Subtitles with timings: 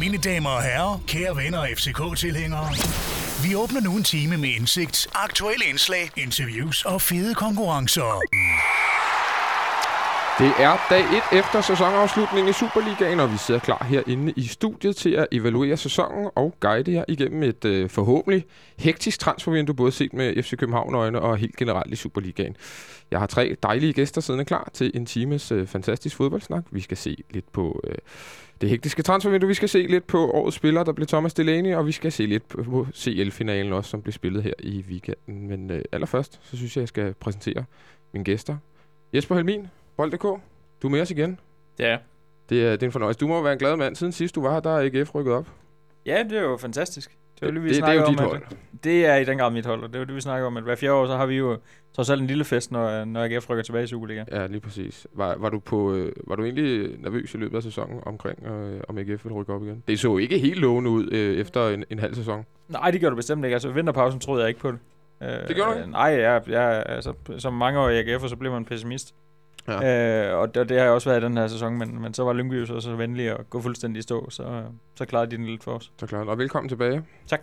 [0.00, 2.68] Mine damer og herrer, kære venner og FCK-tilhængere.
[3.42, 8.22] Vi åbner nu en time med indsigt, aktuelle indslag, interviews og fede konkurrencer.
[10.38, 11.00] Det er dag
[11.32, 15.76] 1 efter sæsonafslutningen i Superligaen, og vi sidder klar herinde i studiet til at evaluere
[15.76, 18.44] sæsonen og guide jer igennem et øh, forhåbentlig
[18.78, 22.56] hektisk transfervindue, både set med FC København øjne og helt generelt i Superligaen.
[23.10, 26.64] Jeg har tre dejlige gæster siddende klar til en times øh, fantastisk fodboldsnak.
[26.70, 27.94] Vi skal se lidt på øh,
[28.60, 31.86] det hektiske transfervindue, vi skal se lidt på årets spiller, der blev Thomas Delaney, og
[31.86, 35.48] vi skal se lidt på, CL-finalen også, som blev spillet her i weekenden.
[35.48, 37.64] Men øh, allerførst, så synes jeg, jeg skal præsentere
[38.12, 38.56] mine gæster.
[39.14, 39.66] Jesper Helmin,
[39.98, 40.22] Bold.dk,
[40.82, 41.40] du er med os igen.
[41.78, 41.98] Ja.
[42.48, 43.18] Det er, det er en fornøjelse.
[43.20, 43.96] Du må være en glad mand.
[43.96, 45.46] Siden sidst du var her, der er AGF rykket op.
[46.06, 47.10] Ja, det er jo fantastisk.
[47.10, 48.42] Det, Det- det, vi det- det er jo om, dit at- hold.
[48.84, 50.56] Det er i den grad mit hold, og det er jo det, vi snakker om,
[50.56, 51.58] at hver fjerde år, så har vi jo
[51.96, 54.24] trods alt en lille fest, når, når AGF rykker tilbage i Superliga.
[54.32, 55.06] Ja, lige præcis.
[55.12, 58.80] Var, var, du på, øh, var du egentlig nervøs i løbet af sæsonen omkring, øh,
[58.88, 59.82] om AGF ville rykke op igen?
[59.88, 62.44] Det så ikke helt lovende ud øh, efter en, en halv sæson.
[62.68, 63.54] Nej, det gjorde det bestemt ikke.
[63.54, 64.78] Altså, vinterpausen troede jeg ikke på det.
[65.22, 65.86] Øh, Det gjorde du ikke?
[65.86, 69.14] øh, Nej, jeg, jeg, altså, som mange år i AGF, så bliver man pessimist.
[69.68, 70.30] Ja.
[70.32, 72.24] Øh, og det, det har jeg også været i den her sæson, men, men så
[72.24, 74.62] var Lyngby jo så, så venlig at gå fuldstændig i stå, så,
[74.94, 75.92] så klarede de den lidt for os.
[76.00, 76.28] Så klart.
[76.28, 77.02] Og velkommen tilbage.
[77.26, 77.40] Tak.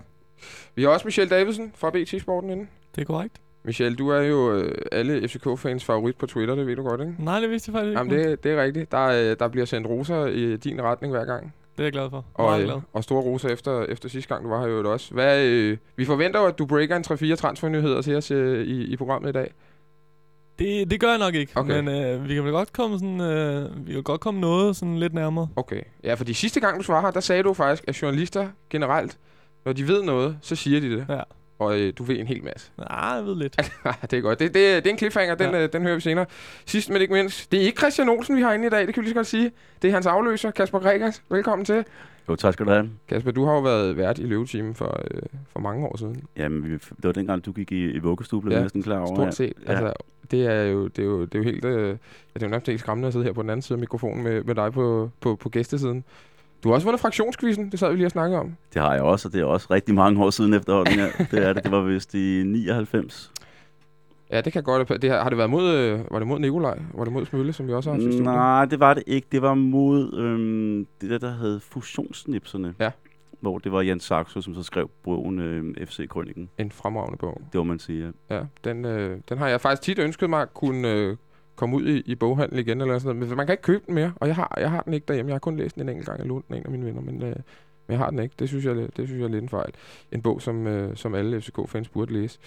[0.76, 2.68] Vi har også Michelle Davidsen fra BT Sporten inde.
[2.96, 3.42] Det er korrekt.
[3.64, 7.16] Michelle, du er jo øh, alle FCK-fans favorit på Twitter, det ved du godt, ikke?
[7.20, 8.00] Nej, det vidste jeg faktisk ikke.
[8.00, 8.92] Jamen, det, det er rigtigt.
[8.92, 11.54] Der, øh, der bliver sendt roser i din retning hver gang.
[11.78, 12.26] det er jeg glad for.
[12.34, 12.82] Og, Meget øh, glad.
[12.94, 15.14] og store roser efter, efter sidste gang, du var her jo også.
[15.14, 17.04] Hvad, øh, vi forventer jo, at du breaker en
[17.34, 19.54] 3-4 transfernyheder til os øh, i, i programmet i dag.
[20.60, 21.80] Det, det gør jeg nok ikke, Okay.
[21.80, 24.98] men øh, vi kan vel godt komme sådan, øh, vi kan godt komme noget sådan
[24.98, 25.48] lidt nærmere.
[25.56, 25.82] Okay.
[26.04, 29.18] Ja, fordi sidste gang, du svarede her, der sagde du faktisk, at journalister generelt,
[29.66, 31.06] når de ved noget, så siger de det.
[31.10, 31.20] Ja.
[31.60, 32.72] Og øh, du ved en hel masse.
[32.78, 33.56] Nej, jeg ved lidt.
[34.12, 34.40] det er godt.
[34.40, 35.64] Det, det, det er en cliffhanger, den, ja.
[35.64, 36.26] øh, den hører vi senere.
[36.66, 38.94] Sidst men ikke mindst, det er ikke Christian Olsen, vi har inde i dag, det
[38.94, 39.52] kan vi lige så godt sige.
[39.82, 41.22] Det er hans afløser, Kasper Gregers.
[41.30, 41.86] Velkommen til.
[42.30, 42.90] Jo, tak skal du have.
[43.08, 45.22] Kasper, du har jo været vært i løvetimen for, øh,
[45.54, 46.24] for mange år siden.
[46.38, 49.16] Jamen, vi, det var dengang, du gik i, i vuggestue, blev Ja, næsten klar over.
[49.16, 49.54] Stort set.
[49.66, 49.72] Ja.
[49.72, 49.94] Altså,
[50.32, 52.00] det er jo, det er jo, det er jo helt, øh, det
[52.36, 54.44] er jo nærmest helt skræmmende at sidde her på den anden side af mikrofonen med,
[54.44, 56.04] med dig på, på, på gæstesiden.
[56.64, 58.56] Du har også vundet fraktionskvisten, det sad vi lige og snakkede om.
[58.74, 61.00] Det har jeg også, og det er også rigtig mange år siden efterhånden.
[61.00, 61.08] Ja.
[61.32, 61.64] Det er det.
[61.64, 63.32] Det var vist i 99.
[64.32, 65.02] Ja, det kan godt.
[65.02, 66.80] Det har, har det været mod, øh, var det mod Nikolaj?
[66.94, 68.20] Var det mod Smølle, som vi også har haft?
[68.20, 69.28] Nej, det var det ikke.
[69.32, 72.74] Det var mod øhm, det der, der hed Fusionssnipserne.
[72.80, 72.92] Ja.
[73.40, 76.50] Hvor det var Jan Saxo, som så skrev bogen øhm, FC-krøniken.
[76.58, 77.42] En fremragende bog.
[77.54, 78.14] Det må man sige.
[78.30, 78.36] ja.
[78.36, 81.18] Ja, den, øh, den har jeg faktisk tit ønsket mig at kunne øh,
[81.56, 83.30] komme ud i, i boghandel igen, eller sådan noget.
[83.30, 85.30] Men man kan ikke købe den mere, og jeg har, jeg har den ikke derhjemme.
[85.30, 86.20] Jeg har kun læst den en enkelt gang.
[86.20, 87.36] Jeg lånte den af en af mine venner, men, øh,
[87.88, 88.36] men jeg har den ikke.
[88.40, 89.72] Det synes jeg, det synes jeg er lidt en fejl.
[90.12, 92.40] En bog, som, øh, som alle FCK-fans burde læse.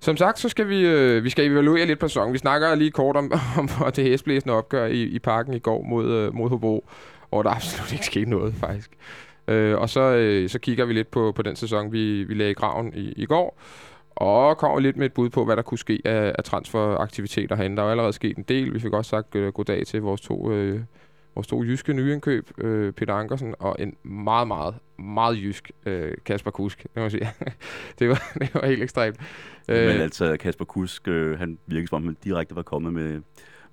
[0.00, 2.32] Som sagt, så skal vi, øh, vi skal evaluere lidt på sæsonen.
[2.32, 6.12] Vi snakker lige kort om, om det hæsblæsende opgør i, i parken i går mod,
[6.12, 6.88] øh, mod Hobro,
[7.30, 8.90] og der er absolut ikke sket noget, faktisk.
[9.48, 12.50] Øh, og så, øh, så kigger vi lidt på, på den sæson, vi, vi lagde
[12.50, 13.60] i graven i, i går,
[14.16, 17.76] og kommer lidt med et bud på, hvad der kunne ske af, af transferaktiviteter herinde.
[17.76, 18.74] Der er jo allerede sket en del.
[18.74, 20.80] Vi fik også sagt øh, goddag til vores to, øh,
[21.36, 26.50] vores to jyske nyindkøb, øh, Peter Ankersen, og en meget, meget, meget jysk øh, Kasper
[26.50, 27.28] Kusk, det må jeg sige.
[27.98, 29.16] det, var, det var helt ekstremt.
[29.68, 29.86] Øh.
[29.88, 33.20] Men altså, Kasper Kusk, øh, han virkede som om, han direkte var kommet med,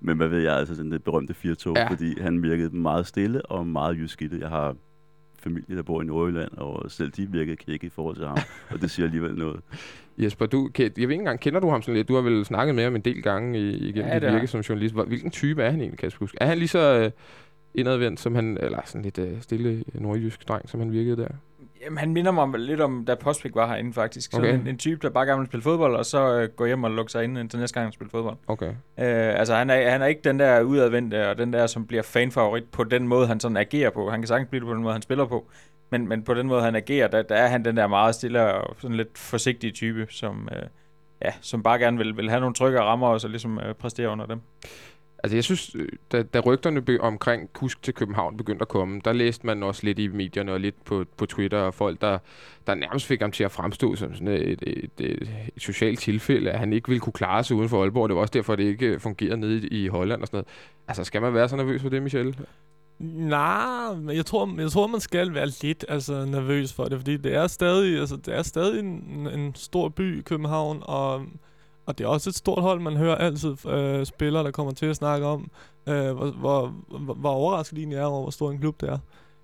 [0.00, 1.88] med hvad ved jeg, altså sådan det berømte firtog, Ja.
[1.90, 4.40] fordi han virkede meget stille og meget jysk i det.
[4.40, 4.76] Jeg har
[5.42, 8.38] familie, der bor i Nordjylland, og selv de virkede kække i forhold til ham,
[8.70, 9.60] og det siger alligevel noget.
[10.18, 12.08] Jesper, du, jeg ved ikke engang, kender du ham sådan lidt?
[12.08, 14.60] Du har vel snakket med ham en del gange i, igennem Ja, dit virke som
[14.60, 14.94] journalist.
[14.94, 16.34] Hvilken type er han egentlig, Kasper Kusk?
[16.40, 17.10] Er han lige så øh,
[17.74, 21.28] indadvendt, som han, eller sådan lidt øh, stille nordjysk dreng, som han virkede der?
[21.84, 24.34] Jamen, han minder mig lidt om, da Postbæk var herinde faktisk.
[24.34, 24.54] Okay.
[24.54, 26.90] en, en type, der bare gerne vil spille fodbold, og så øh, går hjem og
[26.90, 28.36] lukker sig ind til næste gang, han spiller fodbold.
[28.46, 28.68] Okay.
[28.68, 28.74] Øh,
[29.38, 32.64] altså, han er, han er ikke den der udadvendte, og den der, som bliver fanfavorit
[32.64, 34.10] på den måde, han sådan agerer på.
[34.10, 35.50] Han kan sagtens blive det på den måde, han spiller på.
[35.90, 38.54] Men, men på den måde, han agerer, der, der er han den der meget stille
[38.54, 40.62] og sådan lidt forsigtige type, som, øh,
[41.22, 44.08] ja, som bare gerne vil, vil have nogle trygge rammer, og så ligesom øh, præstere
[44.08, 44.40] under dem.
[45.24, 49.00] Altså jeg synes, øh, da, da rygterne be- omkring Kusk til København begyndte at komme,
[49.04, 52.18] der læste man også lidt i medierne og lidt på, på Twitter, og folk, der,
[52.66, 55.98] der nærmest fik ham til at fremstå som sådan et, et, et, et, et socialt
[55.98, 58.08] tilfælde, at han ikke ville kunne klare sig uden for Aalborg.
[58.08, 60.36] Det var også derfor, at det ikke øh, fungerede nede i, i Holland og sådan
[60.36, 60.46] noget.
[60.88, 62.34] Altså skal man være så nervøs for det, Michelle?
[62.98, 67.16] Nej, men jeg tror, jeg tror, man skal være lidt altså, nervøs for det, fordi
[67.16, 71.26] det er stadig, altså, det er stadig en, en stor by, København, og,
[71.86, 72.80] og det er også et stort hold.
[72.80, 75.50] Man hører altid øh, spillere, der kommer til at snakke om,
[75.88, 78.88] øh, hvor, hvor, hvor, hvor overrasket de egentlig er over, hvor stor en klub det
[78.88, 78.98] er.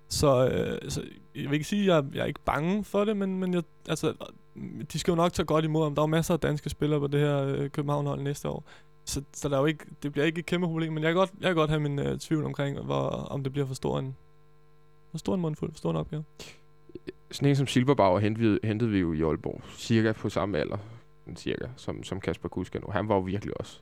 [0.09, 1.01] Så, øh, så
[1.35, 3.63] jeg vil ikke sige, at jeg, jeg er ikke bange for det, men, men jeg,
[3.89, 4.13] altså,
[4.93, 6.99] de skal jo nok tage godt imod om Der er jo masser af danske spillere
[6.99, 8.63] på det her øh, København-hold næste år.
[9.05, 11.17] Så, så der er jo ikke, det bliver ikke et kæmpe problem, men jeg kan
[11.17, 13.99] godt, jeg kan godt have min øh, tvivl omkring, hvor, om det bliver for stor
[13.99, 14.15] en,
[15.11, 16.23] For stor en mundfuld, for stor en opgave.
[17.31, 20.77] Sådan en som Silberbauer hentede, hentede vi jo i Aalborg, cirka på samme alder,
[21.35, 22.87] cirka, som, som Kasper Kuska nu.
[22.91, 23.79] Han var jo virkelig også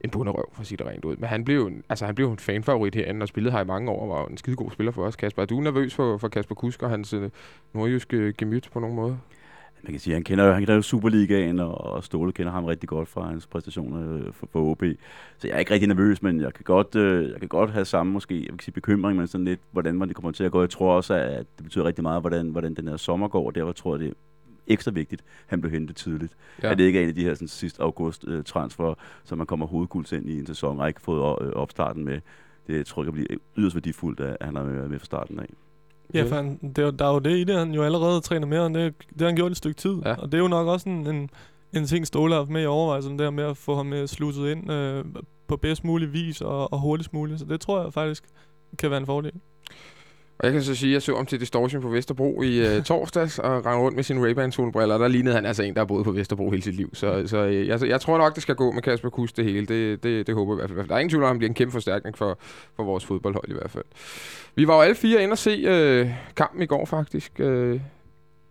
[0.00, 1.16] en bunderøv, for at sige det rent ud.
[1.16, 3.90] Men han blev, en- altså, han blev en fanfavorit herinde, og spillede her i mange
[3.90, 5.42] år, og var jo en skidegod spiller for os, Kasper.
[5.42, 7.30] Er du nervøs for, for Kasper Kusk og hans øh,
[7.74, 9.18] nordjyske gemyt på nogen måde?
[9.82, 12.88] Man kan sige, han kender, han kender jo Superligaen, og, og Ståle kender ham rigtig
[12.88, 14.82] godt fra hans præstationer øh, for, for OB.
[15.38, 17.84] Så jeg er ikke rigtig nervøs, men jeg kan godt, øh, jeg kan godt have
[17.84, 20.60] samme måske, jeg vil sige bekymring, men sådan lidt, hvordan det kommer til at gå.
[20.60, 23.54] Jeg tror også, at det betyder rigtig meget, hvordan, hvordan den her sommer går, og
[23.54, 24.14] derfor tror jeg, det
[24.66, 26.32] ekstra vigtigt, at han blev hentet tidligt.
[26.62, 26.70] Ja.
[26.70, 29.46] At det ikke er en af de her sådan, sidste august øh, transfer, som man
[29.46, 32.20] kommer hovedguls ind i en sæson, og ikke fået øh, opstarten med.
[32.66, 33.26] Det tror jeg kan blive
[33.56, 35.46] yderst værdifuldt, at han er med, med fra starten af.
[36.14, 38.20] Ja, for han, det, er jo- der er jo det i det, han jo allerede
[38.20, 39.96] træner mere, og det, det har han gjort et stykke tid.
[40.04, 40.14] Ja.
[40.14, 41.30] Og det er jo nok også en, en,
[41.72, 44.50] en ting, Ståle har haft med i overvejelsen, der med at få ham øh, sluset
[44.50, 45.04] ind øh,
[45.48, 47.40] på bedst mulig vis og, og hurtigst muligt.
[47.40, 48.24] Så det tror jeg faktisk
[48.78, 49.32] kan være en fordel.
[50.38, 52.82] Og jeg kan så sige, at jeg så om til Distortion på Vesterbro i øh,
[52.90, 54.98] torsdags, og rendte rundt med sine Ray-Ban solbriller.
[54.98, 56.90] Der lignede han altså en, der har boet på Vesterbro hele sit liv.
[56.94, 59.66] Så, så øh, jeg, jeg tror nok, det skal gå med Kasper Kus det hele.
[59.66, 60.88] Det, det, det håber jeg i hvert fald.
[60.88, 62.38] Der er ingen tvivl om, at han bliver en kæmpe forstærkning for,
[62.76, 63.84] for vores fodboldhold i hvert fald.
[64.54, 67.40] Vi var jo alle fire inde og se øh, kampen i går faktisk.
[67.40, 67.80] Øh,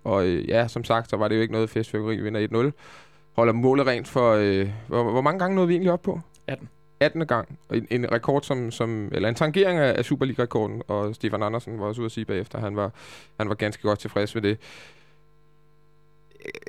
[0.03, 2.15] og øh, ja, som sagt, så var det jo ikke noget festfyrkeri.
[2.15, 3.31] Vi vinder 1-0.
[3.35, 4.33] Holder målet rent for...
[4.33, 6.19] Øh, hvor, hvor mange gange nåede vi egentlig op på?
[6.47, 6.69] 18.
[6.99, 7.27] 18.
[7.27, 7.59] gang.
[7.73, 11.85] En, en rekord som, som, eller en tangering af, af Superliga-rekorden, og Stefan Andersen var
[11.85, 12.91] også ude at sige bagefter, at han var,
[13.39, 14.57] han var ganske godt tilfreds med det.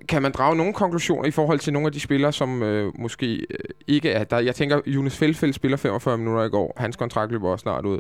[0.09, 3.35] Kan man drage nogle konklusioner i forhold til nogle af de spillere, som øh, måske
[3.35, 4.39] øh, ikke er der?
[4.39, 6.73] Jeg tænker, Jonas Feldfeldt spiller 45 minutter i går.
[6.77, 7.99] Hans kontrakt løber også snart ud.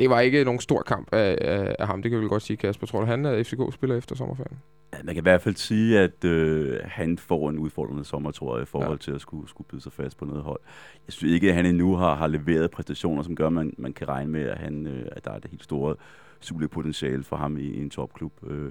[0.00, 2.42] Det var ikke nogen stor kamp af, af, af ham, det kan vi vel godt
[2.42, 2.86] sige, Kasper.
[2.86, 4.58] Tror du, han er FCK-spiller efter sommerferien?
[4.92, 8.56] Ja, Man kan i hvert fald sige, at øh, han får en udfordrende sommer, tror
[8.56, 8.92] jeg, i forhold Ja.
[8.92, 8.96] ja.
[8.98, 10.60] til at skulle, skulle byde sig fast på noget hold.
[11.06, 13.92] Jeg synes ikke, at han endnu har, har leveret præstationer, som gør, at man, man
[13.92, 15.96] kan regne med, at, han, øh, at der er det helt store
[16.40, 18.32] Superliga-potentiale for ham i, i en topklub.
[18.46, 18.70] Øh,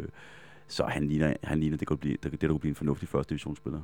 [0.68, 3.10] så han ligner, han ligner det, kan blive, det, det der kunne blive en fornuftig
[3.10, 3.82] første divisionsspiller.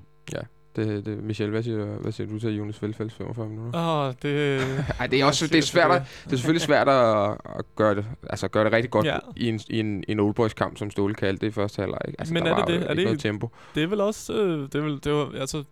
[0.78, 3.80] Det, det, Michel, hvad siger, hvad siger du til Jonas Feldfeldt 45 minutter?
[3.80, 4.62] Åh, oh, det...
[5.00, 7.96] Ej, det er også det er svært at, det er selvfølgelig svært at, at gøre
[7.96, 9.18] det, altså gøre det rigtig godt Ja.
[9.36, 12.00] i en, i en, en Old Boys kamp, som Ståle kaldte det i første halvleg.
[12.20, 12.86] Altså, Men der er det var det?
[12.86, 13.50] jo Er det noget tempo.
[13.76, 15.64] Det er vel også, øh, det er vel, det var, altså,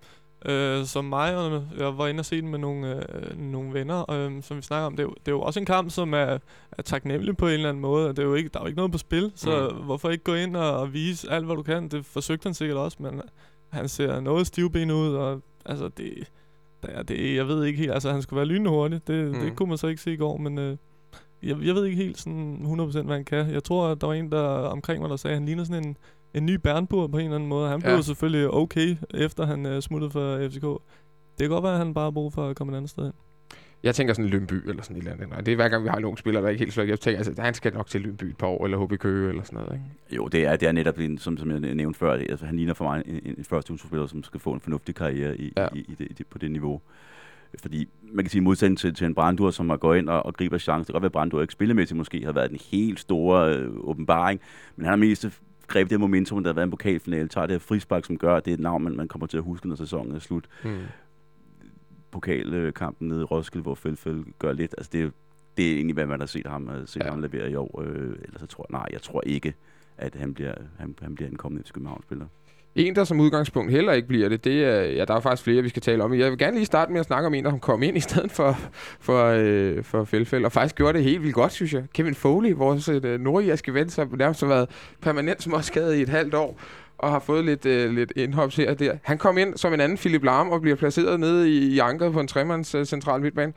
[0.46, 4.12] øh, som mig, og jeg var inde og se den med nogle, øh, nogle venner,
[4.12, 6.14] øh, som vi snakker om, det er, jo, det er jo også en kamp, som
[6.14, 6.38] er,
[6.72, 8.68] er taknemmelig på en eller anden måde, og det er jo ikke, der er jo
[8.68, 9.84] ikke noget på spil, så Mm.
[9.86, 11.88] hvorfor ikke gå ind og, og vise alt, hvad du kan?
[11.88, 13.22] Det forsøgte han sikkert også, men
[13.70, 16.32] han ser noget stivben ud, og altså, det,
[16.84, 19.40] der, er- det, jeg ved ikke helt, altså han skulle være lynende hurtig, det, mm.
[19.40, 20.78] Det kunne man så ikke se i går, men øh,
[21.44, 23.50] jeg, jeg ved ikke helt sådan 100% hvad han kan.
[23.52, 25.86] Jeg tror, at der var en, der omkring mig, der sagde, at han ligner sådan
[25.88, 25.98] en,
[26.34, 27.70] en ny Bernburg på en eller anden måde.
[27.70, 27.96] Han blev Ja.
[27.98, 30.64] jo selvfølgelig okay, efter han uh, smuttede for FCK.
[30.64, 33.04] Det kan godt være, at han bare har brug for at komme et andet sted
[33.04, 33.14] hen.
[33.84, 35.30] Jeg tænker sådan Lønby eller sådan et eller andet.
[35.30, 36.84] Nej, det er hver gang, vi har en ung spiller, der er ikke helt slår.
[36.84, 39.44] Jeg tænker, altså, han skal nok til Lønby et par år, eller HB Køge eller
[39.44, 39.74] sådan noget.
[39.74, 40.16] Ikke?
[40.16, 42.74] Jo, det er, det er netop, som, som jeg nævnte før, det, altså, han ligner
[42.74, 45.68] for mig en, en, en som skal få en fornuftig karriere i, Ja.
[45.76, 46.82] i, i, det, i det, på det niveau.
[47.62, 50.34] Fordi man kan sige, modsætning til, til en Brandur, som har gået ind og, og
[50.34, 50.80] griber chance.
[50.80, 53.70] Det kan godt være, at Brandur ikke spillemæssigt måske har været en helt store øh,
[53.74, 54.42] åbenbaring,
[54.76, 55.26] men han har mest
[55.68, 58.46] grebet det momentum, der har været en pokalfinale, tager det her frispark, som gør, at
[58.46, 60.46] det er et navn, man, man kommer til at huske, når sæsonen er slut.
[60.64, 60.78] Hmm.
[62.16, 64.76] Pokalkampen nede i Roskilde, hvor Fældfæld gør lidt.
[64.78, 65.10] Altså det, er-
[65.58, 67.10] det er egentlig, hvad man har set ham, øh, set ja.
[67.10, 67.82] ham levere i år.
[67.82, 69.54] Øh, ellers så tror jeg, nej, jeg tror ikke,
[69.98, 72.26] at han bliver, han, han bliver en kommende FC København-spiller.
[72.76, 75.62] En, der som udgangspunkt heller ikke bliver det, det er, ja, der er faktisk flere,
[75.62, 76.14] vi skal tale om.
[76.14, 78.32] Jeg vil gerne lige starte med at snakke om en, der kom ind i stedet
[78.32, 78.58] for,
[79.00, 81.84] for, øh, for Felfeld, og faktisk gjorde det helt vildt godt, synes jeg.
[81.94, 84.70] Kevin Foley, vores øh, nordjyske ven, som nærmest har været
[85.02, 86.60] permanent småskadet i et halvt år,
[86.98, 88.94] og har fået lidt, øh, lidt indhops her og der.
[89.04, 92.14] Han kom ind som en anden Philip Lahm og bliver placeret nede i, i ankeret
[92.14, 93.54] på en tremands øh, central midtbane.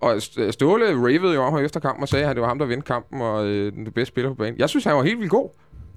[0.00, 2.58] Og øh, Ståle ravede jo om ham efter kampen og sagde, at det var ham,
[2.58, 4.58] der vendte kampen og øh, den bedste spiller på banen.
[4.58, 5.50] Jeg synes, han var helt vildt god.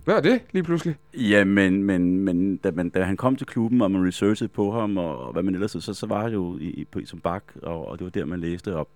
[0.04, 0.96] Hvad var det lige pludselig?
[1.14, 4.72] Ja, men, men, men da, man, da han kom til klubben, og man researchede på
[4.72, 7.20] ham, og, og hvad man ellers så, så var han jo i, i, på, som
[7.20, 8.90] bak, og, og det var der, man læste op.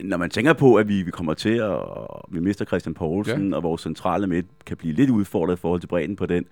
[0.00, 3.50] Når man tænker på, at vi, vi kommer til at og vi mister Christian Poulsen,
[3.50, 3.56] ja.
[3.56, 6.44] og vores centrale midt kan blive lidt udfordret i forhold til bredden på den,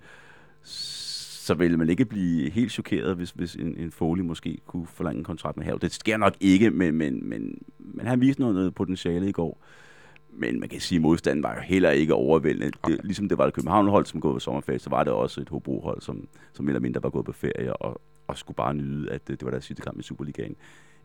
[0.63, 5.17] så vil man ikke blive helt chokeret, hvis, hvis en, en Foley måske kunne forlænge
[5.17, 5.79] en kontrakt med Hav.
[5.81, 9.63] Det sker nok ikke, men, men, men, men han viste noget, noget potentiale i går.
[10.39, 12.71] Men man kan sige, at modstanden var jo heller ikke overvældende.
[12.87, 15.49] Det, ligesom det var et København-hold, som gået på sommerferie, så var det også et
[15.49, 19.11] Hobro-hold, som, som mere eller mindre var gået på ferie og, og skulle bare nyde,
[19.11, 20.55] at det, det var deres sidste kamp i Superligaen,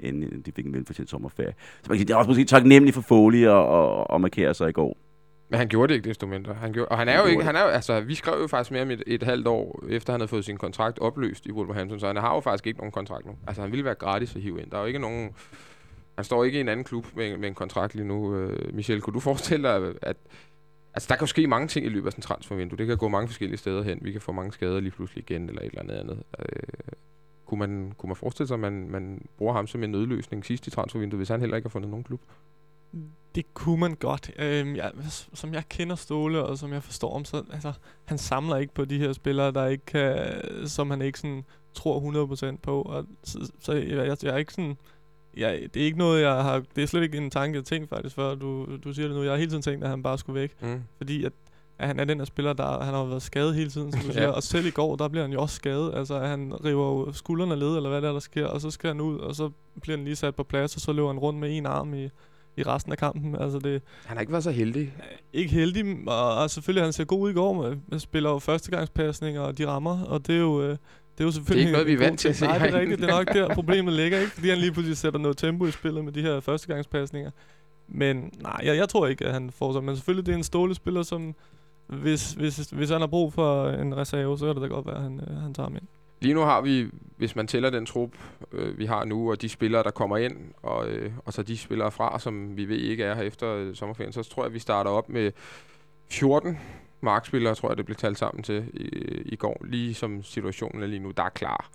[0.01, 1.55] inden de fik en velfortjent sommerferie.
[1.83, 4.55] Så man kan sige, det er også måske taknemmeligt for Foley at, at, at markere
[4.55, 4.97] sig i går.
[5.49, 6.55] Men han gjorde det ikke desto mindre.
[6.55, 7.47] Han gjorde, og han er Han jo ikke, det.
[7.47, 10.13] han er jo, altså, vi skrev jo faktisk mere om et, et halvt år, efter
[10.13, 12.93] han havde fået sin kontrakt opløst i Wolverhampton, så han har jo faktisk ikke nogen
[12.93, 13.33] kontrakt nu.
[13.47, 14.71] Altså, han ville være gratis at hive ind.
[14.71, 15.31] Der er jo ikke nogen...
[16.15, 18.37] Han står ikke i en anden klub med, med en kontrakt lige nu.
[18.37, 20.17] Øh, Michel, kunne du forestille dig, at,
[20.95, 22.79] Altså, der kan jo ske mange ting i løbet af sådan en transfervindue.
[22.79, 23.99] Det kan gå mange forskellige steder hen.
[24.03, 26.23] Vi kan få mange skader lige pludselig igen, eller et eller andet andet.
[26.39, 26.45] Øh,
[27.47, 30.67] kunne, man, kunne man forestille sig, at man, man bruger ham som en nødløsning sidst
[30.67, 32.21] i transfervinduet, hvis han heller ikke har fundet nogen klub?
[33.35, 34.31] Det kunne man godt.
[34.39, 34.89] Øhm, ja,
[35.35, 37.73] som jeg kender Ståle, og som jeg forstår ham, så altså,
[38.05, 42.55] han samler ikke på de her spillere, der ikke kan, som han ikke sådan tror
[42.55, 42.83] 100% på.
[42.83, 44.77] Og, så, så jeg, jeg, jeg er ikke sådan...
[45.37, 46.63] Jeg, det er ikke noget, jeg har...
[46.77, 49.23] Det er slet ikke en tanke, jeg tænkt faktisk, før du, du siger det nu.
[49.23, 50.53] Jeg har hele tiden tænkt, at han bare skulle væk.
[50.63, 50.83] Mm.
[50.97, 51.33] Fordi at,
[51.79, 54.07] at han er den der spiller, der han har været skadet hele tiden, som du
[54.13, 54.23] siger.
[54.23, 54.29] Ja.
[54.31, 55.95] Og selv i går, der bliver han jo også skadet.
[55.95, 58.47] Altså, han river jo skuldrene led, eller hvad der, er, der sker.
[58.47, 59.51] Og så skal han ud, og så
[59.83, 62.05] bliver han lige sat på plads, og så løber han rundt med en arm i,
[62.57, 63.37] i resten af kampen.
[63.41, 64.93] Altså, det, Han har ikke været så heldig.
[65.33, 69.41] ikke heldig, og, og selvfølgelig han ser god ud i går, men spiller jo førstegangspasninger,
[69.41, 70.63] og de rammer, og det er jo...
[70.63, 70.77] øh,
[71.23, 73.01] er jo selvfølgelig ikke noget, vi er vant til at se Nej, det er rigtigt.
[73.01, 74.33] Det er nok der, problemet ligger, ikke?
[74.33, 77.31] Fordi han lige pludselig sætter noget tempo i spillet med de her førstegangspasninger.
[77.89, 79.85] Men nej, jeg, jeg tror ikke, at han får sig.
[79.85, 81.35] Men selvfølgelig, det er en ståle spiller, som
[81.87, 84.97] hvis, hvis, hvis han har brug for en reserve, så kan det da godt være,
[84.97, 85.87] at han, øh, han tager ham ind.
[86.21, 86.87] Lige nu har vi,
[87.17, 88.11] hvis man tæller den trup,
[88.53, 91.59] øh, vi har nu, og de spillere, der kommer ind, og, øh, og så de
[91.59, 94.59] spillere fra, som vi ved ikke er her efter øh, sommerferien, så tror jeg, vi
[94.59, 95.33] starter op med
[96.11, 96.59] 14
[97.03, 98.87] markspillere, tror jeg, det blev talt sammen til i,
[99.25, 101.71] i går, lige som situationen er lige nu, der er klar.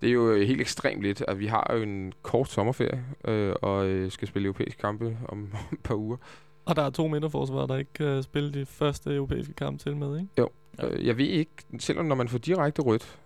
[0.00, 3.54] Det er jo øh, helt ekstremt lidt, at vi har jo en kort sommerferie, øh,
[3.62, 6.16] og øh, skal spille europæiske kampe om et par uger.
[6.64, 10.20] Og der er to midterforsvarer, der ikke kan spille de første europæiske kampe til med,
[10.20, 10.30] ikke?
[10.36, 10.44] Ja.
[10.88, 13.18] Øh, jeg ved ikke, selvom når man får direkte rødt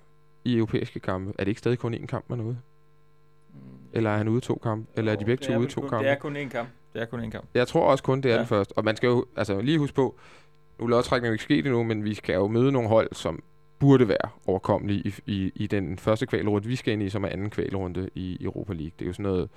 [0.45, 2.59] i europæiske kampe, er det ikke stadig kun én kamp, man er ude?
[3.93, 4.91] Eller er han ude to kampe?
[4.97, 6.05] Eller er de begge to ude to kun, kampe?
[6.05, 6.69] Det er kun én kamp.
[6.93, 7.47] Det er kun én kamp.
[7.55, 8.35] Jeg tror også kun, det er ja.
[8.35, 8.39] Ja.
[8.41, 8.73] den første.
[8.73, 10.19] Og man skal jo altså, lige huske på,
[10.83, 13.43] nu lodtrækningen jo ikke sket endnu, men vi skal jo møde nogle hold, som
[13.81, 17.29] burde være overkommelige i, i, i den første kvalrunde, vi skal ind i, som er
[17.29, 18.91] anden kvalrunde i Europa League.
[18.99, 19.49] Det er jo sådan noget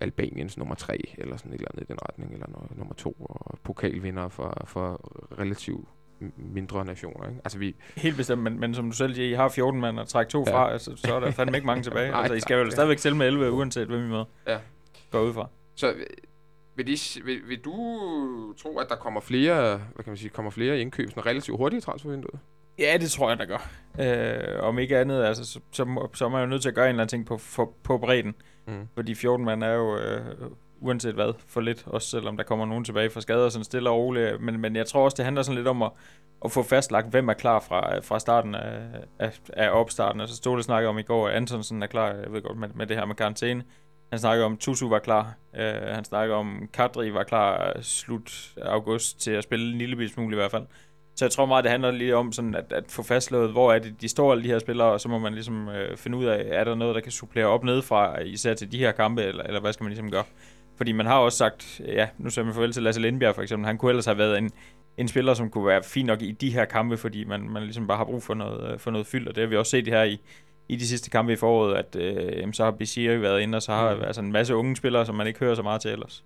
[0.00, 3.16] Albaniens nummer tre, eller sådan et eller andet i den retning, eller noget, nummer to,
[3.20, 5.00] og pokalvinder for, for
[5.38, 5.88] relativt
[6.36, 7.28] mindre nationer.
[7.28, 7.40] Ikke?
[7.44, 10.08] Altså vi, Helt bestemt, men, men som du selv siger, I har 14 mand og
[10.08, 10.54] trække to Ja.
[10.54, 12.10] fra, altså, så er der fandme ikke mange tilbage.
[12.10, 14.24] Nej, altså, I skal jo stadigvæk selv med 11, uanset hvem I møder.
[14.46, 14.58] Ja.
[15.10, 15.48] Går ud fra.
[15.74, 16.06] Så øh,
[16.78, 20.50] vil, de, vil, vil du tro, at der kommer flere, hvad kan man sige, kommer
[20.50, 22.40] flere indkøb sådan relativt hurtigt i transfervinduet?
[22.78, 23.70] Ja, det tror jeg, der gør.
[24.00, 26.84] Øh, om ikke andet, altså, så, så, så er man jo nødt til at gøre
[26.84, 28.34] en eller anden ting på, på, på bredden.
[28.66, 28.88] Mm.
[28.94, 30.20] Fordi 14 mand er jo, øh,
[30.80, 31.84] uanset hvad, for lidt.
[31.86, 34.40] Også selvom der kommer nogen tilbage fra skader, sådan stille og roligt.
[34.40, 35.90] Men, men jeg tror også, det handler sådan lidt om at,
[36.44, 38.80] at få fastlagt, hvem er klar fra, fra starten af,
[39.18, 40.20] af, af opstarten.
[40.20, 42.86] Altså Ståle snakkede om i går, at Antonsen er klar, jeg ved godt, med, med
[42.86, 43.64] det her med karantæne.
[44.10, 45.34] Han snakker om, Tutu var klar.
[45.52, 50.08] Uh, han snakker om, Kadri var klar øh, slut august til at spille en lille
[50.08, 50.66] smule i hvert fald.
[51.16, 53.78] Så jeg tror meget, det handler lige om sådan at, at få fastslået, hvor er
[53.78, 56.24] det, de står alle de her spillere, og så må man ligesom øh, finde ud
[56.24, 59.44] af, er der noget, der kan supplere op nedefra, især til de her kampe, eller,
[59.44, 60.24] eller hvad skal man ligesom gøre?
[60.76, 63.66] Fordi man har også sagt, ja, nu ser man farvel til Lasse Lindbjerg for eksempel,
[63.66, 64.50] han kunne ellers have været en,
[64.96, 67.86] en spiller, som kunne være fin nok i de her kampe, fordi man, man ligesom
[67.86, 69.88] bare har brug for noget, øh, for noget fyld, og det har vi også set
[69.88, 70.20] her i,
[70.68, 73.72] i de sidste kampe i foråret, at øh, så har Bishiri været inde, og så
[73.72, 74.02] har Mm.
[74.02, 76.24] altså en masse unge spillere, som man ikke hører så meget til ellers.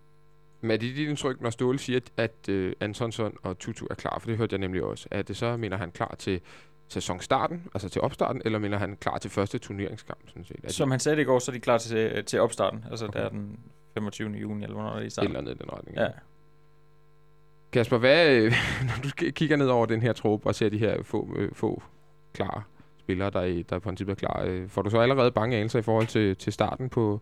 [0.60, 3.94] Men er det dit indtryk, når Ståle siger, at, at uh, Antonsson og Tutu er
[3.94, 4.18] klar?
[4.18, 5.08] For det hørte jeg nemlig også.
[5.10, 6.40] Er det så, mener han klar til
[6.88, 10.20] sæsonstarten, altså til opstarten, eller mener han klar til første turneringskamp?
[10.28, 10.56] Sådan set?
[10.64, 13.18] Er Som han sagde i går, så er de klar til, til opstarten, altså Okay.
[13.18, 13.58] der er den
[13.94, 14.30] 25.
[14.30, 15.30] juni, eller hvornår er det i starten.
[15.30, 15.96] eller andet i den retning?
[15.96, 16.08] Ja.
[17.72, 18.52] Kasper, hvad, øh,
[18.88, 21.82] når du kigger ned over den her trup og ser de her få, øh, få
[22.32, 22.62] klare
[23.12, 25.78] spillere, der, i, der i princippet er klar, øh, får du så allerede bange anelser
[25.78, 27.20] i forhold til, til starten på,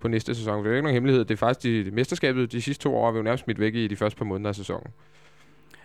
[0.00, 0.52] på næste sæson?
[0.54, 1.24] For det er jo ikke nogen hemmelighed.
[1.24, 3.88] Det er faktisk de, mesterskabet de sidste to år, vi jo nærmest smidt væk i
[3.88, 4.92] de første par måneder af sæsonen.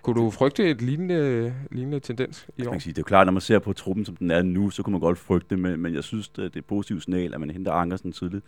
[0.02, 2.72] Kunne du frygte et lignende, lignende tendens i Man år?
[2.72, 4.70] kan sige, det er jo klart, når man ser på truppen, som den er nu,
[4.70, 7.40] så kunne man godt frygte men, men jeg synes, det er et positivt signal, at
[7.40, 8.46] man henter Ankersen tidligt,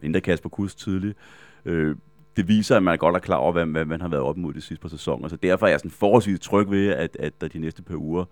[0.00, 1.18] man henter Kasper Kuss tidligt.
[1.64, 1.96] Øh,
[2.36, 4.52] det viser, at man godt er klar over, hvad, hvad man har været op mod
[4.52, 5.28] de sidste par sæsoner.
[5.28, 8.24] Så derfor er jeg sådan forholdsvis tryg ved, at, at der de næste par uger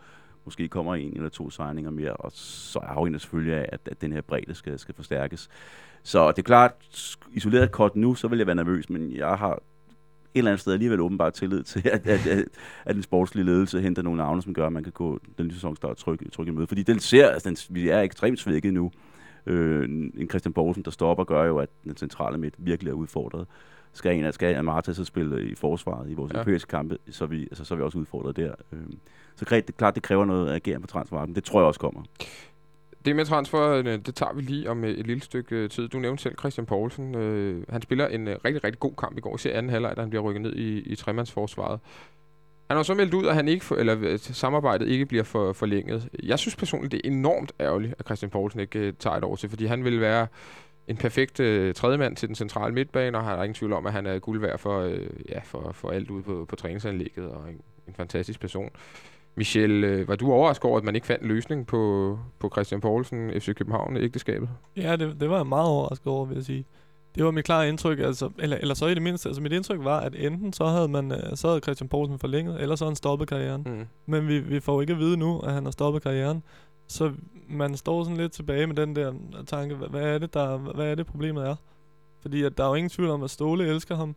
[0.45, 4.13] måske kommer en eller to signinger mere, og så afhænger selvfølgelig af, at, at den
[4.13, 5.49] her bredde skal, skal forstærkes.
[6.03, 6.73] Så det er klart,
[7.31, 9.53] isoleret kort nu, så vil jeg være nervøs, men jeg har
[10.35, 12.45] et eller andet sted alligevel åbenbart tillid til, at, at, at,
[12.85, 15.55] at den sportslige ledelse henter nogle navne, som gør, at man kan gå den nye
[15.55, 16.67] sæson start tryg, tryg i møde.
[16.67, 18.91] Fordi den ser, altså den, vi er ekstremt svækket nu.
[19.47, 19.85] Øh,
[20.17, 23.47] en Christian Poulsen, der stopper, gør jo, at den centrale midt virkelig er udfordret.
[23.93, 26.37] Skal en af skal Amarta så spille i forsvaret i vores Ja.
[26.37, 26.41] ja.
[26.41, 28.55] europæiske kampe, så er, vi, altså, så er vi også udfordret der.
[28.73, 28.81] Øh,
[29.39, 31.37] så det er klart, det kræver noget ageren på transfermarkedet.
[31.37, 32.03] Det tror jeg også kommer.
[33.05, 35.89] Det med transfer, øh, det tager vi lige om øh, et lille stykke øh, tid.
[35.89, 37.15] Du nævnte selv Christian Poulsen.
[37.15, 39.35] Øh, han spiller en rigtig, rigtig god kamp i går.
[39.35, 41.81] Især anden halvleg, da han bliver rykket ned i, i tremandsforsvaret.
[42.69, 46.09] Han har så meldt ud, at han ikke for, eller, samarbejdet ikke bliver for, forlænget.
[46.23, 49.37] Jeg synes personligt, det er enormt ærgerligt, at Christian Poulsen ikke øh, tager et år
[49.37, 50.27] til, fordi han vil være
[50.89, 54.07] en perfekt øh, tredjemand til den centrale midtbane, og har ingen tvivl om, at han
[54.07, 57.61] er guld værd for, øh, ja, for, for alt ude på, på træningsanlægget, og en,
[57.89, 58.71] en fantastisk person.
[59.39, 63.31] Michel, øh, var du overrasket over, at man ikke fandt løsning på, på Christian Poulsen,
[63.41, 64.49] FC København, ægteskabet?
[64.77, 66.65] Ja, det, det var jeg meget overrasket over, vil jeg sige.
[67.15, 69.85] Det var mit klare indtryk, altså, eller, eller så i det mindste, altså mit indtryk
[69.85, 72.91] var, at enten så havde, man, øh, så havde Christian Poulsen forlænget, eller så havde
[72.91, 73.63] han stoppet karrieren.
[73.67, 73.87] Mm.
[74.07, 76.43] Men vi, vi får jo ikke at vide nu, at han har stoppet karrieren.
[76.89, 77.13] Så
[77.49, 79.13] man står sådan lidt tilbage med den der
[79.47, 81.55] tanke, hvad, hvad er det, der, hvad er det problemet er?
[82.21, 84.17] Fordi at der er jo ingen tvivl om, at Ståle elsker ham,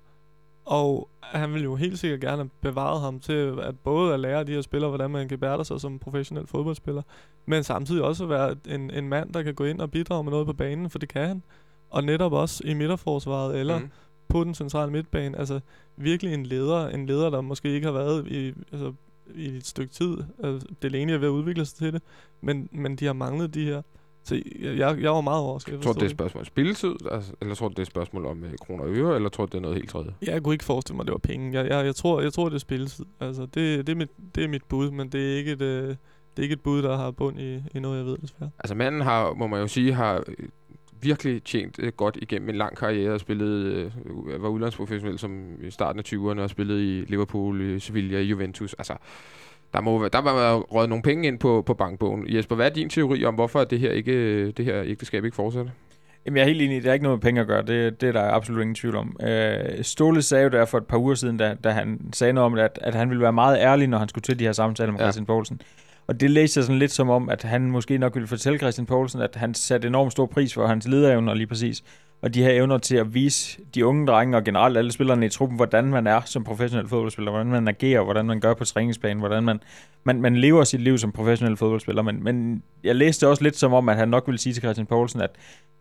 [0.65, 4.43] og han vil jo helt sikkert gerne have bevaret ham til at både at lære
[4.43, 7.01] de her spillere, hvordan man kan bære sig som professionel fodboldspiller,
[7.45, 10.47] men samtidig også være en, en mand, der kan gå ind og bidrage med noget
[10.47, 11.43] på banen, for det kan han.
[11.89, 13.89] Og netop også i midterforsvaret, eller mm.
[14.27, 15.37] på den centrale midtbane.
[15.37, 15.59] Altså
[15.97, 18.93] virkelig en leder, en leder, der måske ikke har været i, altså,
[19.35, 20.17] i et stykke tid.
[20.43, 22.01] Altså, Delaney er ved at udvikle sig til det,
[22.41, 23.81] men, men de har manglet de her.
[24.23, 25.81] Så jeg, jeg var meget overrasket.
[25.81, 27.87] Tror du, det er et spørgsmål om spilletid, altså, eller tror du, det er et
[27.87, 30.13] spørgsmål om uh, kroner og øre, eller tror du, det er noget helt tredje?
[30.21, 31.59] Jeg kunne ikke forestille mig, at det var penge.
[31.59, 33.05] Jeg, jeg, jeg, tror, jeg tror, det er spilletid.
[33.19, 35.67] Altså, det, det, er mit, det er mit bud, men det er ikke et, uh,
[35.67, 35.97] det
[36.37, 38.49] er ikke et bud, der har bund i, i noget, jeg ved, desværre.
[38.59, 40.47] Altså manden har, må man jo sige, har øh,
[41.01, 45.71] virkelig tjent uh, godt igennem en lang karriere og spillet, uh, var udlandsprofessionel som i
[45.71, 48.73] starten af 20'erne og spillet i Liverpool, i Sevilla, i Juventus.
[48.73, 48.93] Altså,
[49.73, 52.25] der må der var røget nogle penge ind på, på bankbogen.
[52.27, 55.71] Jesper, hvad er din teori om, hvorfor det her, ikke, det her ægteskab ikke fortsætter?
[56.25, 56.75] Jamen, jeg er helt enig.
[56.75, 57.61] Det har ikke noget med penge at gøre.
[57.61, 59.17] Det, det er der absolut ingen tvivl om.
[59.23, 62.45] Øh, Ståle sagde jo der for et par uger siden, da, da han sagde noget
[62.45, 64.91] om, at, at han ville være meget ærlig, når han skulle til de her samtaler
[64.91, 65.05] med ja.
[65.05, 65.61] Christian Poulsen.
[66.07, 68.85] Og det læste jeg sådan lidt som om, at han måske nok ville fortælle Christian
[68.85, 71.83] Poulsen, at han satte enormt stor pris for hans lederevner lige præcis.
[72.21, 75.29] Og de her evner til at vise de unge drenge og generelt alle spillerne i
[75.29, 79.19] truppen, hvordan man er som professionel fodboldspiller, hvordan man agerer, hvordan man gør på træningsbanen,
[79.19, 79.59] hvordan man,
[80.03, 82.01] man, man lever sit liv som professionel fodboldspiller.
[82.01, 84.87] Men, men jeg læste også lidt som om, at han nok ville sige til Christian
[84.87, 85.29] Poulsen, at,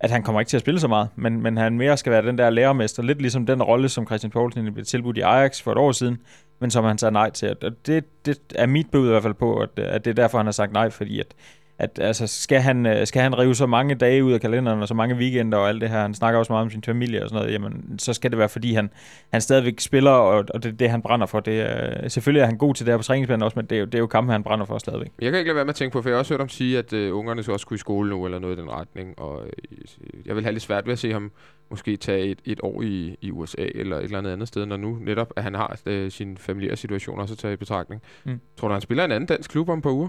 [0.01, 2.27] at han kommer ikke til at spille så meget, men, men han mere skal være
[2.27, 5.73] den der lærermester, lidt ligesom den rolle, som Christian Poulsen blev tilbudt i Ajax for
[5.73, 6.19] et år siden,
[6.61, 7.57] men som han sagde nej til.
[7.63, 10.39] Og det, det er mit bud i hvert fald på, at, at det er derfor,
[10.39, 11.35] han har sagt nej, fordi at,
[11.81, 14.89] at altså, skal, han, øh, skal han rive så mange dage ud af kalenderen, og
[14.89, 17.29] så mange weekender og alt det her, han snakker også meget om sin familie og
[17.29, 18.91] sådan noget, jamen, så skal det være, fordi han,
[19.33, 21.41] han stadigvæk spiller, og, og det er det, han brænder for.
[21.41, 23.81] Det er, selvfølgelig er han god til det her på træningsplanen også, men det er
[23.81, 25.11] jo, det er jo kampen, han brænder for stadigvæk.
[25.21, 26.49] Jeg kan ikke lade være med at tænke på, for jeg har også hørt om
[26.49, 29.19] sige, at uh, ungerne skal også skulle i skole nu, eller noget i den retning,
[29.19, 31.33] og uh, jeg vil have lidt svært ved at se ham
[31.71, 34.77] måske tage et, et år i, i USA, eller et eller andet andet sted, når
[34.77, 38.03] nu netop, at han har uh, sin familiære situation også at tage i betragtning.
[38.25, 38.41] Mm.
[38.57, 40.09] Tror du, han spiller en anden dansk klub om et par uger?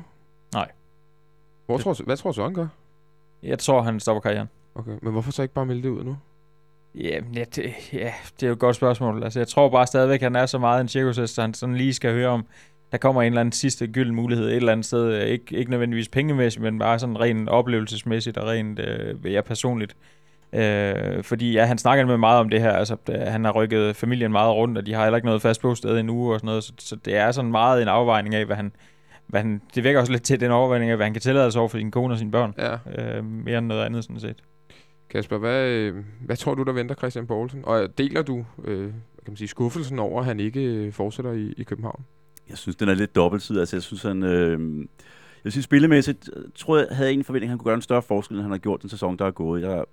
[0.53, 0.71] Nej.
[1.65, 2.67] Hvor tror, hvad tror han gør?
[3.43, 4.50] Jeg tror, han stopper karrieren.
[4.76, 6.17] Okay, men hvorfor så ikke bare melde det ud nu?
[6.95, 9.24] Ja, ja, det, ja, det er jo et godt spørgsmål.
[9.24, 11.76] Altså, jeg tror bare stadigvæk, at han er så meget en cirkushest, så han sådan
[11.76, 12.45] lige skal høre om,
[12.91, 15.24] der kommer en eller anden sidste gylden mulighed et eller andet sted.
[15.24, 19.95] Ikke, ikke nødvendigvis pengemæssigt, men bare sådan rent oplevelsesmæssigt og rent øh, ja, personligt.
[20.54, 22.71] Øh, fordi ja, han snakker med meget om det her.
[22.71, 25.97] Altså, han har rykket familien meget rundt, og de har heller ikke noget fast bosted
[25.97, 26.63] i en uge og sådan noget.
[26.63, 28.71] Så, så det er sådan meget en afvejning af, hvad han, hvad
[29.39, 31.69] han, det vækker også lidt til den overvejning af, hvad han kan tillade sig over
[31.69, 32.53] for sin kone og sine børn.
[32.57, 32.73] Ja.
[33.17, 34.43] Øh, mere end noget andet, sådan set.
[35.09, 35.91] Kasper, hvad,
[36.25, 37.61] hvad tror du, der venter Christian Poulsen?
[37.63, 38.83] Og deler du øh,
[39.25, 42.05] kan man sige, skuffelsen over, at han ikke øh, fortsætter i, i København?
[42.49, 43.59] Jeg synes, den er lidt dobbeltsidig.
[43.59, 44.23] Altså, jeg synes, han...
[44.23, 44.85] Øh,
[45.43, 48.35] jeg synes, spillemæssigt, tror jeg, havde en forventning, at han kunne gøre en større forskel,
[48.35, 49.61] end han har gjort den sæson, der er gået.
[49.61, 49.83] Jeg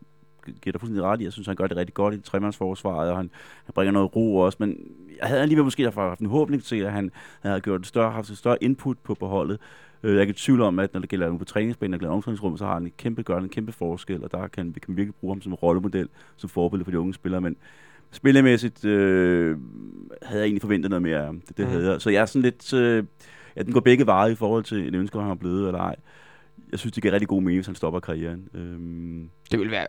[0.62, 1.24] giver dig fuldstændig ret i.
[1.24, 3.30] Jeg synes, han gør det rigtig godt i tremandsforsvaret, og han,
[3.64, 4.56] han bringer noget ro også.
[4.60, 4.76] Men
[5.20, 8.30] jeg havde alligevel måske haft en håbning til, at han havde gjort et større, haft
[8.30, 9.58] et større input på, på holdet.
[10.02, 12.56] Øh, jeg er ikke i tvivl om, at når det gælder på træningsbanen og omklædningsrum,
[12.56, 15.14] så har han en kæmpe, gør en kæmpe forskel, og der kan vi kan virkelig
[15.14, 17.40] bruge ham som rollemodel, som forbillede for de unge spillere.
[17.40, 17.56] Men
[18.10, 19.58] spillemæssigt øh,
[20.22, 21.26] havde jeg egentlig forventet noget mere.
[21.48, 21.70] Det, det mm.
[21.72, 22.00] havde jeg.
[22.00, 22.74] Så jeg er sådan lidt...
[22.74, 23.04] Øh,
[23.56, 25.96] ja, den går begge veje i forhold til en ønske, han er blevet eller ej
[26.70, 28.48] jeg synes, det giver rigtig god mening, hvis han stopper karrieren.
[28.54, 29.30] Øhm.
[29.50, 29.86] Det vil være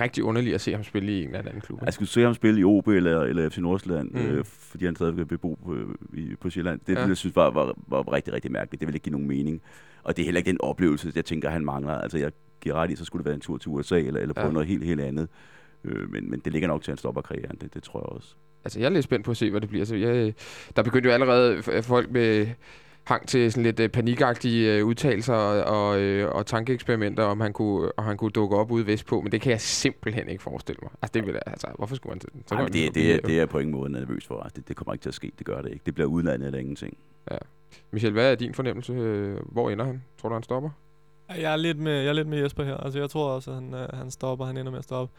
[0.00, 1.82] rigtig underligt at se ham spille i en eller anden klub.
[1.84, 4.18] Jeg skulle se ham spille i OB eller, eller FC Nordsjælland, mm.
[4.18, 5.76] øh, fordi han stadig vil bo på,
[6.14, 6.80] i, på Sjælland.
[6.86, 7.06] Det ja.
[7.06, 8.80] jeg synes var, var, var rigtig, rigtig mærkeligt.
[8.80, 9.62] Det ville ikke give nogen mening.
[10.02, 11.92] Og det er heller ikke den oplevelse, jeg tænker, han mangler.
[11.92, 14.34] Altså, jeg giver ret i, så skulle det være en tur til USA eller, eller
[14.34, 14.50] på ja.
[14.50, 15.28] noget helt, helt andet.
[15.84, 17.56] Øh, men, men det ligger nok til, at han stopper karrieren.
[17.60, 18.34] Det, det tror jeg også.
[18.64, 19.80] Altså, jeg er lidt spændt på at se, hvad det bliver.
[19.80, 20.34] Altså, jeg,
[20.76, 22.46] der begyndte jo allerede folk med
[23.06, 27.52] hang til sådan lidt øh, panikagtige øh, udtalelser og, og, øh, og tankeeksperimenter, om han
[27.52, 30.42] kunne, og han kunne dukke op ude vest på, men det kan jeg simpelthen ikke
[30.42, 30.90] forestille mig.
[31.02, 32.20] Altså, det vil jeg, altså, hvorfor skulle man...
[32.46, 34.40] Så Ej, det, det, er, det er på ingen måde nervøs for.
[34.40, 35.82] Altså, det, det kommer ikke til at ske, det gør det ikke.
[35.86, 36.96] Det bliver udlandet eller ingenting.
[37.30, 37.36] Ja.
[37.90, 38.92] Michel, hvad er din fornemmelse?
[39.52, 40.02] Hvor ender han?
[40.20, 40.70] Tror du, han stopper?
[41.28, 42.76] Jeg er lidt med, jeg er lidt med Jesper her.
[42.76, 44.44] Altså, jeg tror også, at han, han stopper.
[44.44, 45.14] Han ender med at stoppe.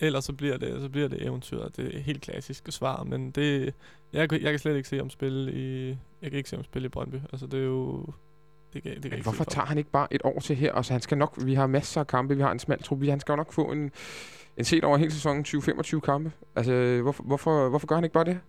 [0.00, 1.68] Ellers så bliver det, så bliver det eventyr.
[1.68, 3.74] Det er helt klassiske svar, men det,
[4.12, 5.88] jeg, jeg kan slet ikke se om spille i,
[6.22, 7.16] jeg kan ikke se om spille i Brøndby.
[7.32, 8.06] Altså det er jo,
[8.72, 10.72] Det kan, det kan Men ikke hvorfor tager han ikke bare et år til her?
[10.72, 13.20] Altså, han skal nok, vi har masser af kampe, vi har en smal trup, han
[13.20, 13.90] skal nok få en,
[14.56, 16.32] en set over hele sæsonen 20-25 kampe.
[16.56, 18.40] Altså, hvorfor, hvorfor, hvorfor gør han ikke bare det?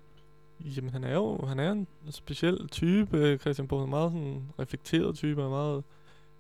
[0.78, 3.82] Jamen, han er jo han er en speciel type, Christian Borg.
[3.82, 5.84] Er meget sådan reflekteret type, og meget...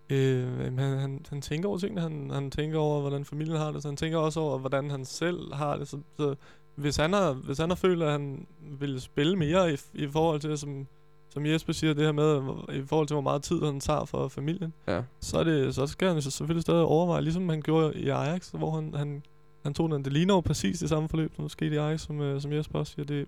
[0.10, 3.82] Øh, han, han, han tænker over tingene, han, han tænker over, hvordan familien har det,
[3.82, 5.88] så han tænker også over, hvordan han selv har det.
[5.88, 6.36] Så, så
[6.76, 8.48] hvis, han har, hvis han har følt, at han
[8.80, 10.88] vil spille mere i, i forhold til, som,
[11.30, 12.42] som Jesper siger, det her med,
[12.76, 15.02] i forhold til, hvor meget tid han tager for familien, Ja.
[15.20, 18.50] så, er det, så skal han jo selvfølgelig stadig overveje, ligesom han gjorde i Ajax,
[18.50, 19.24] hvor han, han,
[19.64, 20.06] han tog den.
[20.06, 22.80] Det ligner jo præcis det samme forløb, som skete i Ajax, som, øh, som Jesper
[22.80, 23.06] også siger.
[23.06, 23.26] Det,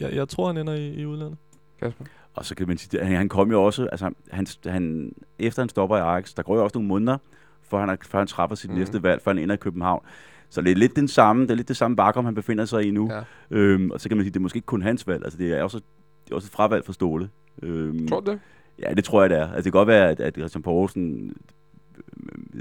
[0.00, 1.38] jeg, jeg tror, han ender i, i udlandet.
[1.80, 2.04] Kasper?
[2.38, 5.68] Og så kan man sige, han, han kom jo også, altså han, han, efter han
[5.68, 7.18] stopper i Ajax, der går jo også nogle måneder,
[7.62, 8.76] for han, før han træffer sit mm.
[8.76, 10.02] næste valg, før han ender i København.
[10.50, 12.84] Så det er lidt den samme, det er lidt det samme bakom, han befinder sig
[12.84, 13.10] i nu.
[13.12, 13.22] Ja.
[13.50, 15.52] Øhm, og så kan man sige, det er måske ikke kun hans valg, altså det
[15.52, 15.78] er også,
[16.24, 17.28] det er også et fravalg for Ståle.
[17.62, 18.40] Øhm, Tror du det?
[18.82, 19.42] Ja, det tror jeg, det er.
[19.42, 21.36] Altså, det kan godt være, at, at Christian Poulsen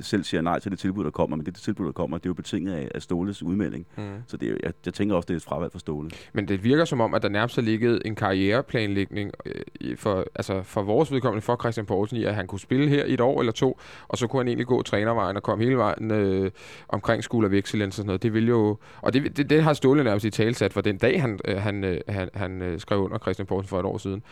[0.01, 2.25] selv siger nej til det tilbud, der kommer, men det, det tilbud, der kommer, det
[2.25, 3.87] er jo betinget af, af Ståles udmelding.
[3.97, 4.03] Mm.
[4.27, 6.09] Så det jeg, jeg tænker også, det er et fravalg for Ståle.
[6.33, 10.63] Men det virker som om, at der nærmest har ligget en karriereplanlægning øh, for, altså
[10.63, 13.39] for vores vedkommende for Christian Poulsen i, at han kunne spille her i et år
[13.39, 16.51] eller to, og så kunne han egentlig gå trænervejen og komme hele vejen øh,
[16.89, 18.23] omkring School of Excellence og sådan noget.
[18.23, 21.21] Det vil jo, og det, det, det har Ståle nærmest i talsat for den dag,
[21.21, 24.23] han, øh, han, øh, han, han øh, skrev under Christian Poulsen for et år siden.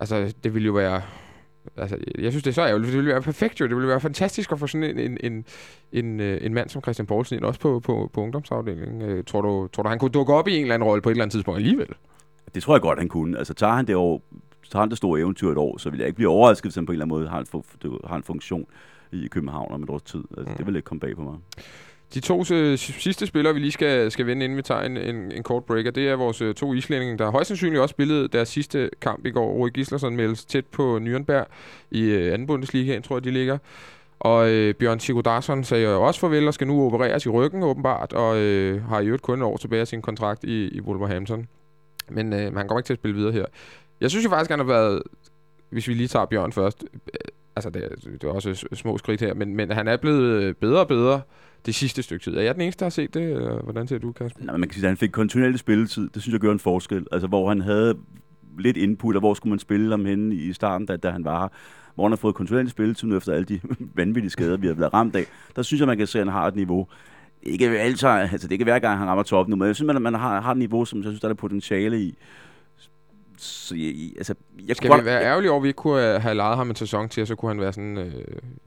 [0.00, 1.02] Altså, det ville jo være...
[1.76, 3.66] Altså, jeg synes, det er så ærgerligt, for det ville være perfekt jo.
[3.66, 5.44] Det ville være fantastisk at få sådan en, en, en,
[5.92, 9.02] en, øh, en mand som Christian Poulsen ind, også på, på, på ungdomsafdelingen.
[9.02, 11.08] Øh, tror, du, tror du, han kunne dukke op i en eller anden rolle på
[11.08, 11.88] et eller andet tidspunkt alligevel?
[12.54, 13.38] Det tror jeg godt, han kunne.
[13.38, 14.22] Altså tager han det år,
[14.70, 16.86] tager han det store eventyr et år, så vil jeg ikke blive overrasket, hvis han
[16.86, 18.66] på en eller anden måde har en, har en funktion
[19.12, 20.24] i København om et års tid.
[20.36, 20.56] Altså, mm.
[20.56, 21.34] Det vil ikke komme bag på mig.
[22.14, 25.32] De to øh, sidste spillere, vi lige skal, skal vende, inden vi tager en, en,
[25.32, 28.48] en kort breaker, det er vores øh, to islændinge, der højst sandsynligt også spillede deres
[28.48, 29.52] sidste kamp i går.
[29.52, 31.44] Rui Gislason meldes tæt på Nürnberg
[31.90, 33.58] i øh, anden Bundesliga, tror jeg, de ligger.
[34.20, 38.12] Og øh, Bjørn Sigurdarsson sagde jo også farvel og skal nu opereres i ryggen åbenbart,
[38.12, 41.48] og øh, har i øvrigt kun et år tilbage af sin kontrakt i, i Wolverhampton.
[42.08, 43.44] Men øh, han kommer ikke til at spille videre her.
[44.00, 45.02] Jeg synes jo faktisk, han har været,
[45.70, 47.20] hvis vi lige tager Bjørn først, øh,
[47.56, 50.80] altså det, det er også små skridt her, men, men han er blevet øh, bedre
[50.80, 51.20] og bedre
[51.66, 52.36] det sidste stykke tid.
[52.36, 53.36] Er jeg den eneste, der har set det?
[53.62, 54.44] Hvordan ser du, Kasper?
[54.44, 56.08] Nej, man kan sige, at han fik kontinuerlig spilletid.
[56.14, 57.06] Det synes jeg gør en forskel.
[57.12, 57.94] Altså, hvor han havde
[58.58, 61.40] lidt input, og hvor skulle man spille ham henne i starten, da, da han var
[61.40, 61.48] her.
[61.94, 63.60] Hvor han har fået kontinuerlig spilletid nu efter alle de
[63.94, 65.24] vanvittige skader, vi har været ramt af.
[65.56, 66.86] Der synes jeg, man kan se, at han har et niveau.
[67.42, 69.94] Ikke altid, altså det er ikke hver gang, han rammer toppen nu, men jeg synes,
[69.94, 72.14] at man har, har et niveau, som jeg synes, der er potentiale i.
[73.42, 74.34] Så jeg, altså,
[74.68, 76.70] jeg Skal kunne vi være ærgerlige over, at vi ikke kunne øh, have lejet ham
[76.70, 77.98] en sæson til, og så kunne han være sådan...
[77.98, 78.12] Øh,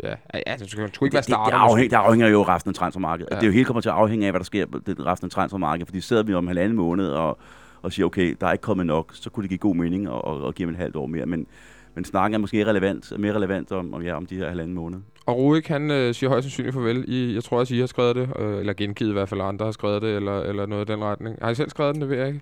[0.03, 0.15] ja,
[0.47, 1.57] ja, det skulle, skulle ikke være det, det, starter.
[1.57, 3.29] det, afhænger, det afhænger jo af resten af transfermarkedet.
[3.31, 3.35] Ja.
[3.35, 5.31] Det er jo helt kommer til at afhænge af, hvad der sker det resten af
[5.31, 5.87] transfermarkedet.
[5.87, 7.37] Fordi sidder vi om halvanden måned og,
[7.81, 10.21] og siger, okay, der er ikke kommet nok, så kunne det give god mening at,
[10.27, 11.25] at, at give ham et halvt år mere.
[11.25, 11.47] Men,
[11.95, 14.99] men snakken er måske relevant, mere relevant om, om, ja, om de her halvanden måned.
[15.25, 17.05] Og Ruik, han øh, siger højst sandsynligt farvel.
[17.07, 19.65] I, jeg tror også, I har skrevet det, øh, eller gengivet i hvert fald, andre
[19.65, 21.37] har skrevet det, eller, eller noget i den retning.
[21.41, 22.41] Har I selv skrevet den, det ved jeg ikke.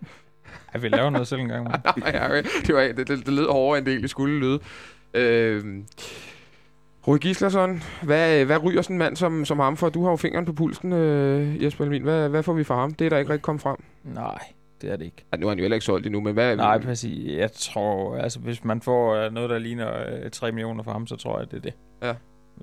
[0.73, 1.63] Jeg vil lave noget selv en gang.
[1.63, 1.81] man.
[2.13, 2.43] ja, okay.
[2.67, 4.59] det, var, det, det, det lød hårdere, end det egentlig skulle lyde.
[5.13, 5.83] Øh,
[7.07, 9.89] Rui Gislason, hvad, hvad ryger sådan en mand som, som ham for?
[9.89, 12.03] Du har jo fingeren på pulsen, øh, Jesper Almin.
[12.03, 12.93] Hvad, hvad får vi fra ham?
[12.93, 13.75] Det er der ikke rigtig kommet frem.
[14.03, 14.39] Nej,
[14.81, 15.25] det er det ikke.
[15.31, 16.55] Ja, nu er han jo heller ikke solgt endnu, men hvad...
[16.55, 17.37] Nej, præcis.
[17.37, 19.91] Jeg tror, altså hvis man får øh, noget, der ligner
[20.23, 21.73] øh, 3 millioner for ham, så tror jeg, det er det.
[22.03, 22.13] Ja.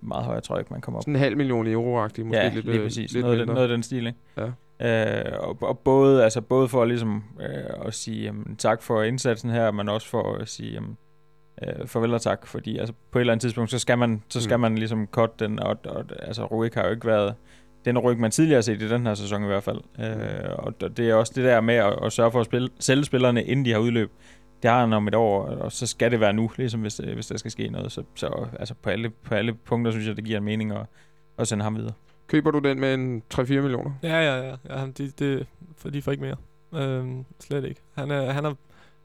[0.03, 1.03] Meget højere tror jeg ikke, man kommer op.
[1.03, 3.13] Sådan en halv million euro-agtig, måske ja, lidt, lige øh, præcis.
[3.13, 4.19] lidt noget, den, noget af den stil, ikke?
[4.37, 4.51] Ja.
[4.83, 9.51] Øh, og, og både, altså både for ligesom, øh, at sige jamen, tak for indsatsen
[9.51, 10.97] her, men også for at sige jamen,
[11.63, 14.41] øh, farvel og tak, fordi altså, på et eller andet tidspunkt, så skal man, så
[14.43, 14.61] skal Mm.
[14.61, 17.35] man ligesom cut den, og, og altså Ruik har jo ikke været
[17.85, 19.81] den ryg, man tidligere har set i den her sæson i hvert fald.
[20.01, 23.05] Øh, og det er også det der med at, at sørge for at spille, sælge
[23.05, 24.11] spillerne, inden de har udløb.
[24.63, 27.27] Det har han om et år, og så skal det være nu, ligesom hvis, hvis
[27.27, 27.93] der skal ske noget.
[27.93, 30.87] Så, så altså på, alle, på alle punkter synes jeg, det giver en mening at,
[31.39, 31.93] at sende ham videre.
[32.29, 33.91] Køber du den med en 3-4 millioner?
[34.03, 34.57] Ja, ja, ja.
[34.69, 36.37] ja de, de, for de får ikke mere.
[36.75, 37.81] Øhm, slet ikke.
[37.95, 38.55] Han, er, han, er,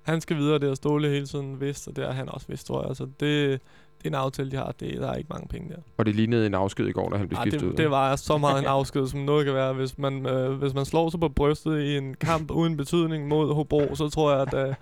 [0.02, 2.68] han skal videre, det har Ståle hele tiden vidst, og det har han også vidst,
[2.68, 2.96] tror jeg.
[2.96, 3.62] Så det, det
[4.04, 4.72] en aftale, de har.
[4.80, 5.76] Det, der er ikke mange penge der.
[5.98, 7.70] Og det lignede en afsked i går, da han blev Ej, skiftet ud.
[7.70, 9.74] det, det var så meget en afsked, som noget kan være.
[9.74, 13.54] Hvis man, øh, hvis man slår sig på brystet i en kamp uden betydning mod
[13.54, 14.76] Hobro, så tror jeg, at, øh,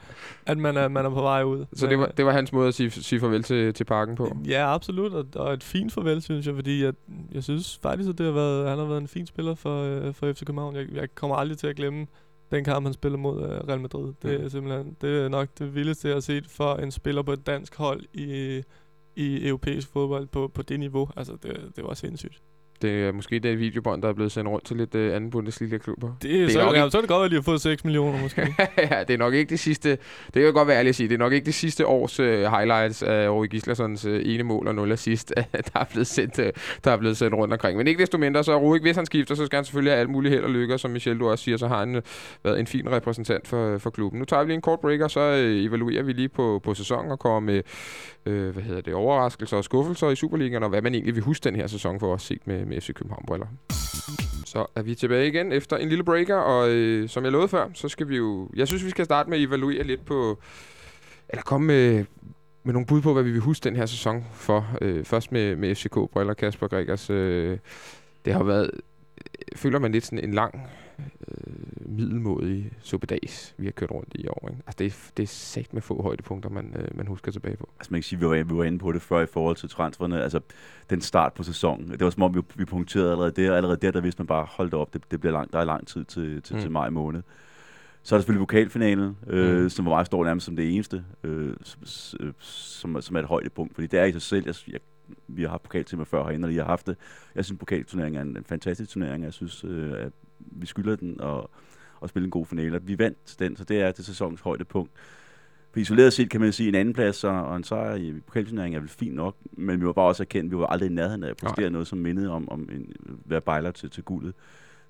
[0.46, 1.66] at man, er, man er på vej ud.
[1.74, 4.38] Så det var, det var hans måde at sige, sige farvel til, til parken på?
[4.48, 6.94] Ja, absolut, og, og et fint farvel, synes jeg, fordi jeg,
[7.32, 10.14] jeg synes faktisk, at det har været, han har været en fin spiller for, øh,
[10.14, 10.76] for FC København.
[10.76, 12.06] Jeg, jeg kommer aldrig til at glemme
[12.52, 14.14] den kamp, han spiller mod øh, Real Madrid.
[14.24, 14.50] Det er Mm.
[14.50, 17.76] simpelthen det er nok det vildeste, jeg har set for en spiller på et dansk
[17.76, 18.62] hold i,
[19.16, 21.10] i europæisk fodbold på, på det niveau.
[21.18, 22.42] Altså, det, det var sindssygt.
[22.82, 26.08] Det er måske det videobånd, der er blevet sendt rundt til lidt øh, anden Bundesliga-klubber.
[26.22, 27.62] Det, det er så, nok ja, ikke- så er det godt, at de har fået
[27.62, 28.42] 6 millioner måske.
[28.92, 29.90] ja, det er nok ikke det sidste...
[29.90, 31.10] Det kan jeg godt være ærlig at sige.
[31.10, 34.68] Det er nok ikke det sidste års øh, highlights af Rory Gislassons øh, ene mål
[34.68, 35.34] og 0 assist,
[35.74, 36.52] der er, blevet sendt, øh,
[36.84, 37.78] der er blevet sendt rundt omkring.
[37.78, 40.10] Men ikke desto mindre, så Rorik, hvis han skifter, så skal han selvfølgelig have alt
[40.10, 40.74] muligt held og lykke.
[40.74, 42.02] Og Som Michel, du også siger, så har han øh,
[42.44, 44.20] været en fin repræsentant for, for klubben.
[44.20, 46.74] Nu tager vi lige en kort break, og så øh, evaluerer vi lige på, på
[46.74, 47.62] sæsonen og kommer med
[48.26, 51.44] øh, hvad hedder det, overraskelser og skuffelser i Superligaen, og hvad man egentlig vil huske
[51.44, 53.48] den her sæson for os set med, med FC København-briller.
[54.46, 57.70] Så er vi tilbage igen efter en lille breaker, og øh, som jeg lovede før,
[57.74, 58.50] så skal vi jo...
[58.56, 60.40] Jeg synes, vi skal starte med at evaluere lidt på...
[61.30, 62.06] Eller komme med,
[62.64, 64.78] med nogle bud på, hvad vi vil huske den her sæson for.
[64.82, 67.10] Øh, først med, med FCK-briller, Kasper Gregers.
[67.10, 67.58] Øh,
[68.26, 68.72] det har været...
[68.74, 70.68] Øh, føler man lidt sådan en lang
[71.00, 74.48] øh, middelmådig suppedags, vi har kørt rundt i år.
[74.50, 74.62] Ikke?
[74.68, 77.70] Altså, det, er, det er sat med få højdepunkter, man, øh, man husker tilbage på.
[77.80, 79.70] Altså man kan sige, vi var, vi var inde på det før i forhold til
[79.70, 80.24] transferne.
[80.24, 80.40] Altså
[80.90, 81.92] den start på sæsonen.
[81.92, 83.56] Det var som om, vi, vi punkterede allerede der.
[83.56, 85.66] Allerede der, der vidste man bare, hold da op, det, det bliver langt, der er
[85.66, 86.62] lang tid til, til, Mm.
[86.62, 87.22] til maj måned.
[88.04, 89.70] Så er der selvfølgelig pokalfinalen, øh, Mm.
[89.70, 93.74] som var meget stor nærmest som det eneste, øh, som, som, som er et højdepunkt.
[93.74, 94.80] Fordi det er i sig selv, jeg, jeg,
[95.28, 96.96] vi har haft pokaltimer før herinde, og I har haft det.
[97.36, 99.24] Jeg synes, pokalturneringen er en, en fantastisk turnering.
[99.24, 101.50] Jeg synes, øh, at vi skylder den og,
[102.02, 102.80] og spille en god finale.
[102.84, 104.92] Vi vandt den, så det er til sæsonens højdepunkt.
[105.74, 108.76] For isoleret set kan man sige, en anden plads og, og en sejr i pokalturneringen
[108.76, 110.94] er vel fint nok, men vi var bare også erkendt, at vi var aldrig i
[110.94, 112.94] nærheden af at præstere noget, som mindede om, om en,
[113.26, 114.34] være bejler til, til guldet.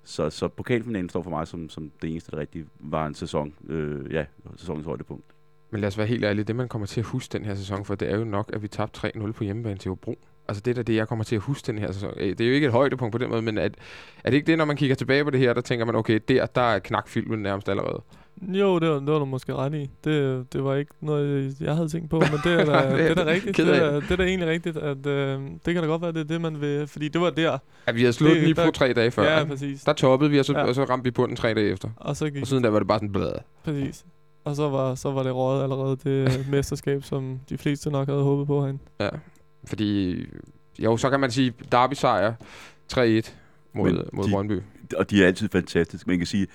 [0.04, 3.54] Så, så pokalfinalen står for mig som, som det eneste, der rigtig var en sæson,
[3.68, 4.24] øh, ja,
[4.56, 5.24] sæsonens højdepunkt.
[5.70, 7.84] Men lad os være helt ærlige, det man kommer til at huske den her sæson
[7.84, 10.18] for, det er jo nok, at vi tabte 3-0 på hjemmebane til Hobro.
[10.52, 12.10] Altså det er det, jeg kommer til at huske den her sæson.
[12.16, 13.62] Øh, Det er jo ikke et højdepunkt på den måde, men er,
[14.24, 16.20] er det ikke det, når man kigger tilbage på det her, der tænker man, okay,
[16.28, 18.02] der, der er knakfilmen nærmest allerede.
[18.42, 19.90] Jo, det var, det var du måske ret i.
[20.04, 23.14] Det, det var ikke noget, jeg havde tænkt på, men det er da, Det er
[23.14, 23.56] da rigtigt.
[23.56, 26.20] Det er, det er da egentlig rigtigt, at øh, det kan da godt være, det
[26.20, 26.86] er det, man vil...
[26.86, 27.58] Fordi det var der.
[27.86, 29.38] At vi havde slået Det- på der- tre dage før.
[29.38, 29.82] ja, præcis.
[29.84, 30.64] Der toppede vi, og så, Ja.
[30.64, 31.88] og så ramte vi på den tre dage efter.
[31.96, 33.38] Og så gik Og siden der var det bare sådan bladet.
[33.64, 34.04] Præcis.
[34.44, 38.22] Og så var, så var det rådet allerede det mesterskab, som de fleste nok havde
[38.22, 38.78] håbet på herinde.
[39.00, 39.08] Ja,
[39.64, 40.24] fordi...
[40.78, 42.32] Jo, så kan man sige, Derby-sejr
[42.92, 42.96] 3-1
[43.74, 44.60] mod, Men mod de- Brøndby.
[44.96, 46.10] Og de er altid fantastiske.
[46.10, 46.46] Man kan sige,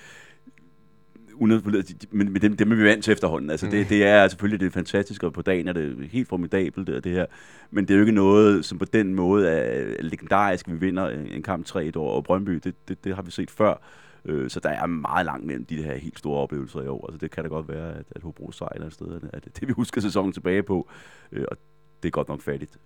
[1.40, 3.50] men men dem, dem er vi vant til efterhånden.
[3.50, 3.70] Altså, Mm.
[3.72, 7.04] det, det er selvfølgelig det er fantastisk, og på dagen er det helt formidabelt, det,
[7.04, 7.26] det her.
[7.70, 11.42] Men det er jo ikke noget, som på den måde er legendarisk, vi vinder en,
[11.42, 12.50] kamp 3 over Brøndby.
[12.64, 13.74] Det, det, det har vi set før.
[14.24, 17.06] Øh, Så der er meget langt mellem de her helt store oplevelser i år.
[17.06, 19.68] Altså, det kan da godt være, at, at Hobro sejr et sted, at det, det
[19.68, 20.88] vi husker sæsonen tilbage på.
[21.32, 21.56] Øh, Og
[22.02, 22.78] det er godt nok fattigt.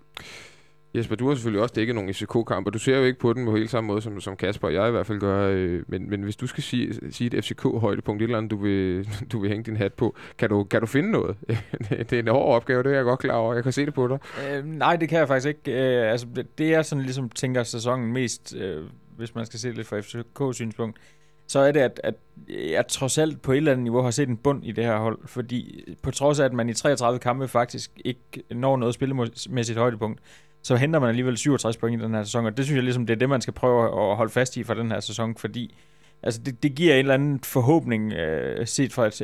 [0.94, 2.70] Jesper, du har selvfølgelig også dækket nogle FCK-kampe.
[2.70, 4.88] Du ser jo ikke på den på helt samme måde, som, som Kasper og jeg
[4.88, 5.48] i hvert fald gør.
[5.48, 9.08] Øh, men, men hvis du skal sige, sige et FCK-højdepunkt, et eller andet, du vil,
[9.32, 11.36] du vil hænge din hat på, kan du, kan du finde noget?
[12.10, 13.54] det er en hård opgave, det er jeg godt klar over.
[13.54, 14.18] Jeg kan se det på dig.
[14.50, 15.72] Øh, nej, det kan jeg faktisk ikke.
[15.72, 18.84] Øh, altså, det, det er sådan ligesom tænker sæsonen mest, øh,
[19.16, 20.98] hvis man skal se det lidt fra FCK-synspunkt,
[21.46, 22.14] så er det, at, at
[22.48, 24.98] jeg trods alt på et eller andet niveau har set en bund i det her
[24.98, 25.18] hold.
[25.26, 30.20] Fordi på trods af, at man i 33 kampe faktisk ikke når noget spillemæssigt højdepunkt,
[30.62, 33.06] så henter man alligevel 67 point i den her sæson, og det synes jeg ligesom,
[33.06, 35.74] det er det, man skal prøve at holde fast i for den her sæson, fordi
[36.22, 39.22] altså det, det giver en eller anden forhåbning, øh, set fra et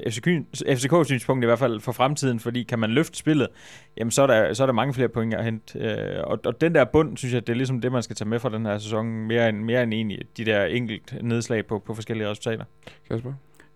[0.79, 3.49] FCK-synspunkt i hvert fald for fremtiden, fordi kan man løfte spillet,
[3.97, 5.79] jamen så er der, så er der mange flere point at hente.
[5.79, 8.29] Øh, og, og den der bund, synes jeg, det er ligesom det, man skal tage
[8.29, 11.79] med fra den her sæson, mere end, mere end egentlig de der enkelt nedslag på,
[11.79, 12.65] på forskellige resultater.
[13.11, 13.33] Kasper?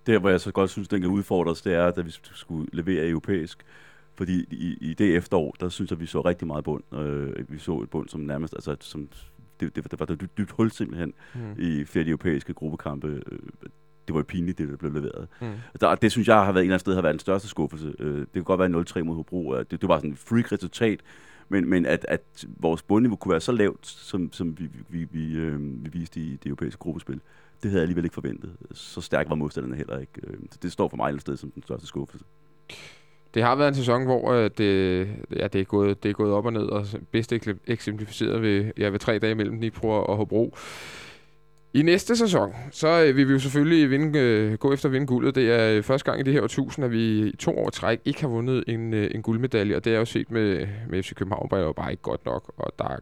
[0.07, 3.09] Der, hvor jeg så godt synes, den kan udfordres, det er, da vi skulle levere
[3.09, 3.65] europæisk.
[4.15, 6.95] Fordi i, i det efterår, der synes jeg, vi så rigtig meget bund.
[6.95, 9.09] Øh, vi så et bund, som nærmest, altså, som,
[9.63, 11.41] det, det, det var et dybt, dybt hul simpelthen Mm.
[11.59, 13.07] i flere af de europæiske gruppekampe.
[13.33, 13.39] Øh,
[14.09, 15.29] Det var jo pinligt, det der blev leveret.
[15.41, 15.47] Mm.
[15.81, 17.95] Der, det synes jeg har været en eller anden sted har været den største skuffelse.
[17.99, 19.59] Øh, Det kunne godt være 0-3 mod Hobro.
[19.59, 21.01] Det, det var sådan et freak resultat.
[21.49, 25.33] Men, men at, at vores bundniveau kunne være så lavt, som, som vi, vi, vi,
[25.37, 27.21] øh, vi viste i det europæiske gruppespil,
[27.63, 28.57] det havde jeg alligevel ikke forventet.
[28.73, 30.13] Så stærk var modstanderne heller ikke.
[30.27, 32.25] Øh, Så det står for mig et sted som den største skuffelse.
[33.35, 36.33] Det har været en sæson, hvor øh, det, ja, det, er gået, det er gået
[36.33, 37.33] op og ned, og bedst
[37.67, 40.57] eksemplificeret ved, ja, ved tre dage mellem Dnipro og Hobro.
[41.75, 45.07] I næste sæson, så øh, vil vi jo selvfølgelig vinde, øh, gå efter at vinde
[45.07, 45.35] guldet.
[45.35, 48.01] Det er øh, første gang i det her årtusind, at vi i to år træk
[48.05, 51.15] ikke har vundet en, øh, en guldmedalje, og det er jo set med, med FC
[51.15, 52.97] København, bare jo bare ikke godt nok, og der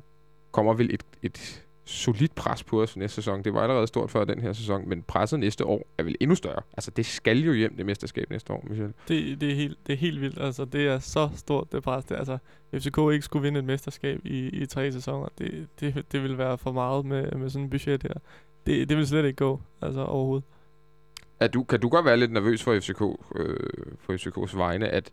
[0.53, 3.45] kommer vel et, et solidt pres på os næste sæson.
[3.45, 6.35] Det var allerede stort før den her sæson, men presset næste år er vel endnu
[6.35, 6.63] større.
[6.73, 8.93] Altså, det skal jo hjem, det mesterskab næste år, Michel.
[9.09, 10.41] Det, det, er helt, det er helt vildt.
[10.41, 12.05] Altså, det er så stort, det pres.
[12.05, 12.39] Det, altså,
[12.75, 16.59] FCK ikke skulle vinde et mesterskab i, i tre sæsoner, det, det, det vil være
[16.59, 18.15] for meget med, med sådan en budget her.
[18.67, 20.45] Det, det vil slet ikke gå, altså overhovedet.
[21.41, 23.03] Er du, kan du godt være lidt nervøs for FCK,
[23.37, 23.57] øh,
[23.99, 25.11] for FCKs vegne, at,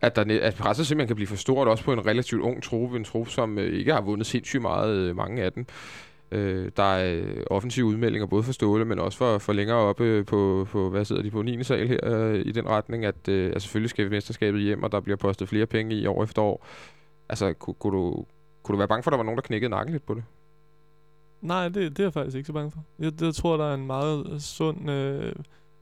[0.00, 2.96] at, der, at presset simpelthen kan blive for stort, også på en relativt ung truppe,
[2.96, 5.66] en truppe, som øh, ikke har vundet sindssygt meget, øh, mange af dem.
[6.32, 10.04] Øh, der er øh, offensive udmeldinger, både for Ståle, men også for, for længere oppe
[10.04, 11.64] øh, på, på, hvad sidder de på, 9.
[11.64, 15.00] sal her, øh, i den retning, at, øh, at selvfølgelig skal mesterskabet hjem, og der
[15.00, 16.66] bliver postet flere penge i år efter år.
[17.28, 18.24] Altså, kunne, kunne, du,
[18.62, 20.24] kunne du være bange for, at der var nogen, der knækkede nakken lidt på det?
[21.40, 22.84] Nej, det, det er jeg faktisk ikke så bange for.
[22.98, 25.32] Jeg, jeg tror, der er en meget sund øh,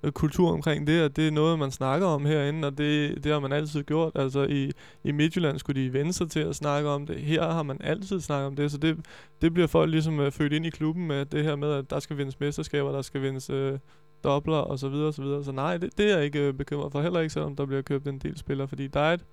[0.02, 3.32] Øh, kultur omkring det, og det er noget, man snakker om herinde, og det, det
[3.32, 4.12] har man altid gjort.
[4.14, 4.72] Altså i,
[5.04, 7.16] i Midtjylland skulle de vende sig til at snakke om det.
[7.16, 9.06] Her har man altid snakket om det, så det,
[9.42, 12.00] det bliver folk ligesom øh, født ind i klubben med det her med, at der
[12.00, 13.78] skal vindes mesterskaber, der skal vindes øh,
[14.24, 15.44] dobler og så videre og så videre.
[15.44, 17.82] Så nej, det, det er jeg ikke øh, bekymret for, heller ikke selvom der bliver
[17.82, 19.24] købt en del spillere, fordi der er et,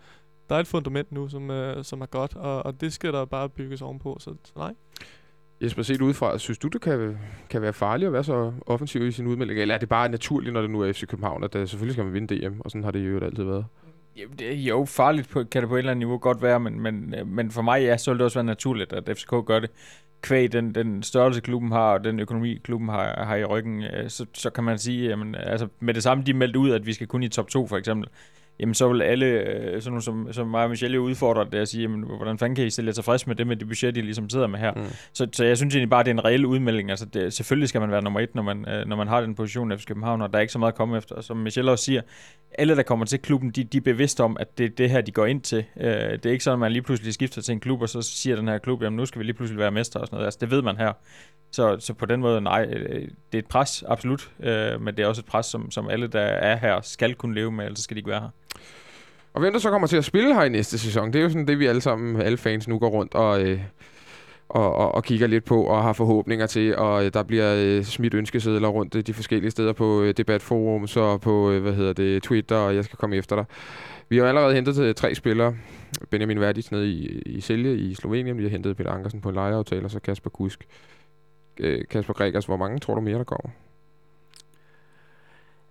[0.49, 3.25] der er et fundament nu, som, øh, som er godt, og, og det skal der
[3.25, 4.73] bare bygges ovenpå, så, så nej.
[5.65, 7.17] Jesper, set udefra, synes du, det kan,
[7.49, 9.59] kan være farligt at være så offensiv i sin udmelding?
[9.59, 12.05] Eller er det bare naturligt, når det nu er FC København, at det, selvfølgelig skal
[12.05, 13.65] man vinde DM, og sådan har det jo altid været?
[14.17, 16.59] Jamen, det er jo farligt på, kan det på et eller andet niveau godt være,
[16.59, 19.45] men, men, øh, men for mig, ja, så vil det også være naturligt, at FCK
[19.45, 19.69] gør det.
[20.21, 24.09] Kvæg den, den størrelse, klubben har, og den økonomi, klubben har, har i ryggen, øh,
[24.09, 26.93] så, så kan man sige, jamen, altså, med det samme, de meldte ud, at vi
[26.93, 28.09] skal kun i top 2, for eksempel
[28.59, 31.67] jamen så vil alle, øh, sådan nogle som, som mig og Michelle, udfordre det at
[31.67, 34.01] sige, jamen, hvordan fanden kan I stille jer tilfreds med det med det budget, I
[34.01, 34.73] ligesom sidder med her?
[34.73, 34.85] Mm.
[35.13, 36.89] Så, så jeg synes egentlig bare, det er en reel udmelding.
[36.89, 39.35] Altså, det, selvfølgelig skal man være nummer et, når man, øh, når man har den
[39.35, 41.21] position af København, og der er ikke så meget at komme efter.
[41.21, 42.01] Som Michelle også siger,
[42.57, 45.01] alle, der kommer til klubben, de, de er bevidste om, at det er det her,
[45.01, 45.65] de går ind til.
[45.79, 48.01] Øh, det er ikke sådan, at man lige pludselig skifter til en klub, og så
[48.01, 50.25] siger den her klub, jamen nu skal vi lige pludselig være mester og sådan noget.
[50.25, 50.93] Altså, det ved man her.
[51.51, 54.31] Så, så på den måde, nej, øh, det er et pres, absolut.
[54.39, 57.35] Øh, men det er også et pres, som, som alle, der er her, skal kunne
[57.35, 58.29] leve med, ellers skal de ikke være her.
[59.33, 61.29] Og hvem der så kommer til at spille her i næste sæson, det er jo
[61.29, 63.59] sådan det, vi alle sammen, alle fans nu går rundt og, øh,
[64.49, 66.77] og, og, og kigger lidt på og har forhåbninger til.
[66.77, 70.87] Og øh, der bliver øh, smidt ønskesedler rundt øh, de forskellige steder på øh, debatforum,
[70.87, 73.45] så på øh, hvad hedder det, Twitter, og jeg skal komme efter dig.
[74.09, 75.55] Vi har allerede hentet øh, tre spillere.
[76.09, 78.37] Benjamin Verdis nede i, i Selje i Slovenien.
[78.37, 80.67] Vi har hentet Peter Ankersen på en lejeaftale, og så Kasper Kusk.
[81.59, 83.64] Øh, Kasper Gregers, hvor mange tror du mere, der kommer?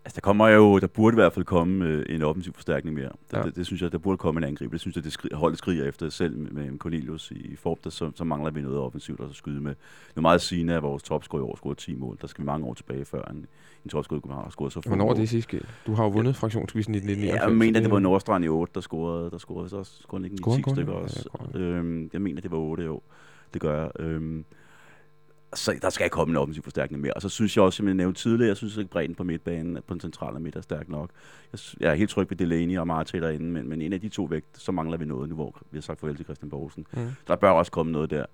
[0.05, 3.11] Altså, der kommer jo, der burde i hvert fald komme øh, en offensiv forstærkning mere.
[3.31, 3.45] Der, Ja.
[3.45, 4.73] det, det, synes jeg, der burde komme en angreb.
[4.73, 7.77] Det synes jeg, det skri, holdet skriger efter selv med, med Cornelius i, i form,
[7.85, 9.71] der, så, så, mangler vi noget offensivt at skyde med.
[10.11, 12.19] Det er meget sigende, at vores topscorer i år scorede 10 mål.
[12.21, 13.47] Der skal vi mange år tilbage, før en,
[13.85, 15.67] en topscorer i har scoret så få Hvornår er det sidst sket?
[15.87, 17.41] Du har jo vundet fraktionsquizzen i 1999.
[17.43, 19.93] Ja, jeg mener, så det var Nordstrand i 8, der scorede, der scorede så også
[20.03, 20.75] scorede ikke Scorede 10 han kun?
[20.75, 21.29] stykker Ja, også.
[21.55, 23.03] ja, øhm, jeg mener, det var 8 i år.
[23.55, 23.91] Det gør jeg.
[24.01, 24.45] Øhm,
[25.55, 27.13] så der skal komme en offensiv forstærkning mere.
[27.13, 29.79] Og så synes jeg også, som jeg nævnte tidligere, jeg synes ikke bredden på midtbanen,
[29.87, 31.11] på den centrale midt er stærk nok.
[31.53, 34.09] Jeg, jeg er helt tryg ved Delaney og Martin derinde, men, men en af de
[34.09, 36.87] to væk, så mangler vi noget nu, hvor vi har sagt farvel til Christian Borgsen.
[36.93, 37.09] Mm.
[37.27, 38.25] Der bør også komme noget der.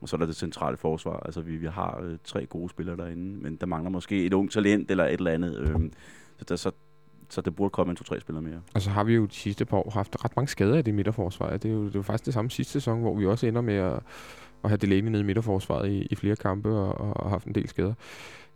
[0.00, 1.22] Og så er der det centrale forsvar.
[1.24, 4.50] Altså, vi, vi har øh, tre gode spillere derinde, men der mangler måske et ung
[4.50, 5.58] talent eller et eller andet.
[5.58, 5.92] Øhm,
[6.38, 6.70] så, der, så,
[7.28, 8.60] så det burde komme en to-tre spillere mere.
[8.74, 10.94] Og så har vi jo de sidste par år haft ret mange skader i det
[10.94, 11.56] midterforsvar.
[11.56, 13.60] Det er jo, det er jo faktisk det samme sidste sæson, hvor vi også ender
[13.60, 14.00] med at,
[14.66, 17.54] at have Delaney nede i midterforsvaret i, i flere kampe og, og, og haft en
[17.54, 17.94] del skader.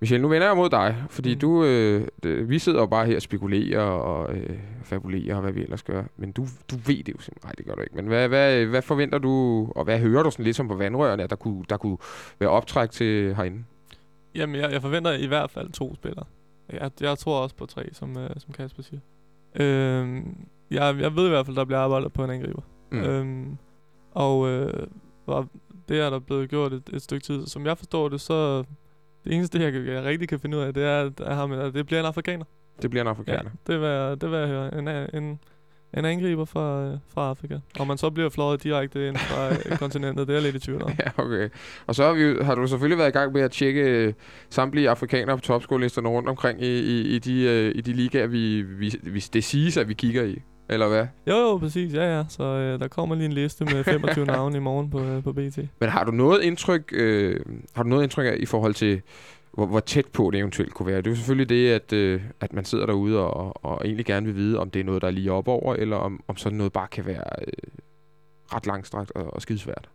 [0.01, 1.41] Michel, nu vender jeg mod dig, fordi Mm.
[1.41, 5.63] du, øh, vi sidder jo bare her og spekulerer og øh, fabulerer og hvad vi
[5.63, 6.05] ellers gør.
[6.17, 7.41] Men du, du ved det jo simpelthen.
[7.45, 7.97] Nej, det gør du ikke.
[7.97, 11.23] Men hvad, hvad, hvad forventer du, og hvad hører du sådan lidt som på vandrørene,
[11.23, 11.99] at der kunne, der kunne
[12.39, 13.65] være optræk til herinde?
[14.35, 16.25] Jamen, jeg, jeg forventer i hvert fald to spillere.
[16.73, 19.01] Jeg, jeg tror også på tre, som, øh, som Kasper siger.
[19.57, 20.37] Øhm,
[20.71, 22.63] jeg, jeg ved i hvert fald, der bliver arbejdet på en angriber.
[22.91, 22.99] Mm.
[22.99, 23.57] Øhm,
[24.13, 24.87] og øh,
[25.91, 27.47] det er der blevet gjort et, et stykke tid.
[27.47, 28.59] Som jeg forstår det, så
[29.25, 31.87] det eneste, jeg, jeg rigtig kan finde ud af, det er, at, ham, at det
[31.87, 32.45] bliver en afrikaner.
[32.83, 33.51] Det bliver en afrikaner.
[33.69, 34.79] Ja, det jeg- det vil jeg høre.
[34.79, 34.89] En,
[35.23, 35.39] en,
[35.99, 37.59] en angriber fra, øh, fra Afrika.
[37.79, 40.67] Og man så bliver fløjet direkte ind fra øh, kontinentet, det er jeg lidt i
[40.67, 40.91] tvivl om.
[40.99, 41.49] Ja, okay.
[41.87, 44.13] Og så har, vi, har du selvfølgelig været i gang med at tjekke øh,
[44.51, 48.95] samtlige afrikanere på topskolelisterne rundt omkring i, i, i, de, i de ligaer, vi, vi,
[49.03, 50.39] vi, det siges, at vi kigger i.
[50.71, 51.07] Eller hvad?
[51.27, 51.95] Jo, jo, præcis.
[51.95, 52.25] Ja, ja.
[52.29, 55.33] Så øh, der kommer lige en liste med 25 navne i morgen på, øh, på
[55.33, 55.59] BT.
[55.81, 57.41] Men har du noget indtryk, øh,
[57.75, 59.03] har du noget indtryk af, i forhold til,
[59.53, 60.97] hvor, hvor tæt på det eventuelt kunne være?
[60.97, 64.27] Det er jo selvfølgelig det, at, øh, at man sidder derude og, og egentlig gerne
[64.27, 66.59] vil vide, om det er noget, der er lige op over, eller om, om sådan
[66.59, 67.53] noget bare kan være øh,
[68.55, 69.89] ret langstrakt og, og skidesvært.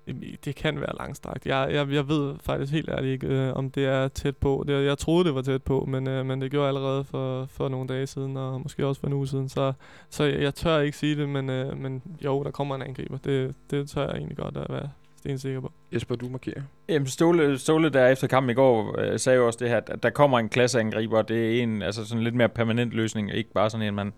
[0.45, 1.45] Det kan være langstrakt.
[1.45, 4.63] Jeg, jeg, jeg ved faktisk helt ærligt ikke, øh, om det er tæt på.
[4.67, 7.45] Det, jeg troede, det var tæt på, men, øh, men det gjorde jeg allerede for,
[7.45, 9.49] for nogle dage siden, og måske også for en uge siden.
[9.49, 9.73] Så,
[10.09, 13.17] så jeg, jeg tør ikke sige det, men, øh, men jo, der kommer en angriber.
[13.17, 14.89] Det, det tør jeg egentlig godt at være
[15.25, 15.71] stensikker på.
[15.93, 16.61] Jesper, du markerer.
[16.89, 20.03] Jamen, Ståle, Ståle der efter kampen i går øh, sagde jo også det her, at
[20.03, 23.53] der kommer en klasseangriber, og det er en altså sådan lidt mere permanent løsning, ikke
[23.53, 24.13] bare sådan en, man,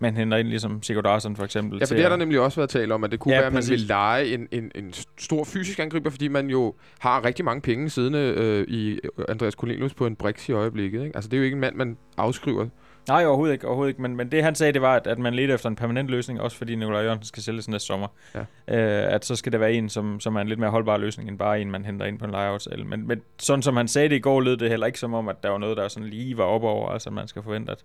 [0.00, 1.78] man henter ind, ligesom Sigurd Arsson for eksempel.
[1.78, 3.46] Ja, for det har der nemlig også været tale om, at det kunne Ja, være,
[3.46, 3.70] at man præcis.
[3.70, 7.90] vil lege en, en, en stor fysisk angriber, fordi man jo har rigtig mange penge
[7.90, 8.98] siddende øh, i
[9.28, 11.04] Andreas Cornelius på en brix i øjeblikket.
[11.04, 11.16] Ikke?
[11.16, 12.66] Altså, det er jo ikke en mand, man afskriver
[13.08, 13.66] Nej, overhovedet ikke.
[13.66, 14.02] Overhovedet ikke.
[14.02, 16.40] Men, men det han sagde, det var, at, at man leder efter en permanent løsning,
[16.40, 18.08] også fordi Nikolaj Jørgensen skal sælges næste sommer.
[18.34, 18.40] Ja.
[18.40, 21.28] Øh, at så skal det være en, som, som er en lidt mere holdbar løsning,
[21.28, 22.84] end bare en, man henter ind på en lejeaftale.
[22.84, 25.28] Men, men sådan som han sagde det i går, lød det heller ikke som om,
[25.28, 26.88] at der var noget, der sådan lige var op over.
[26.88, 27.84] Altså man skal forvente, at,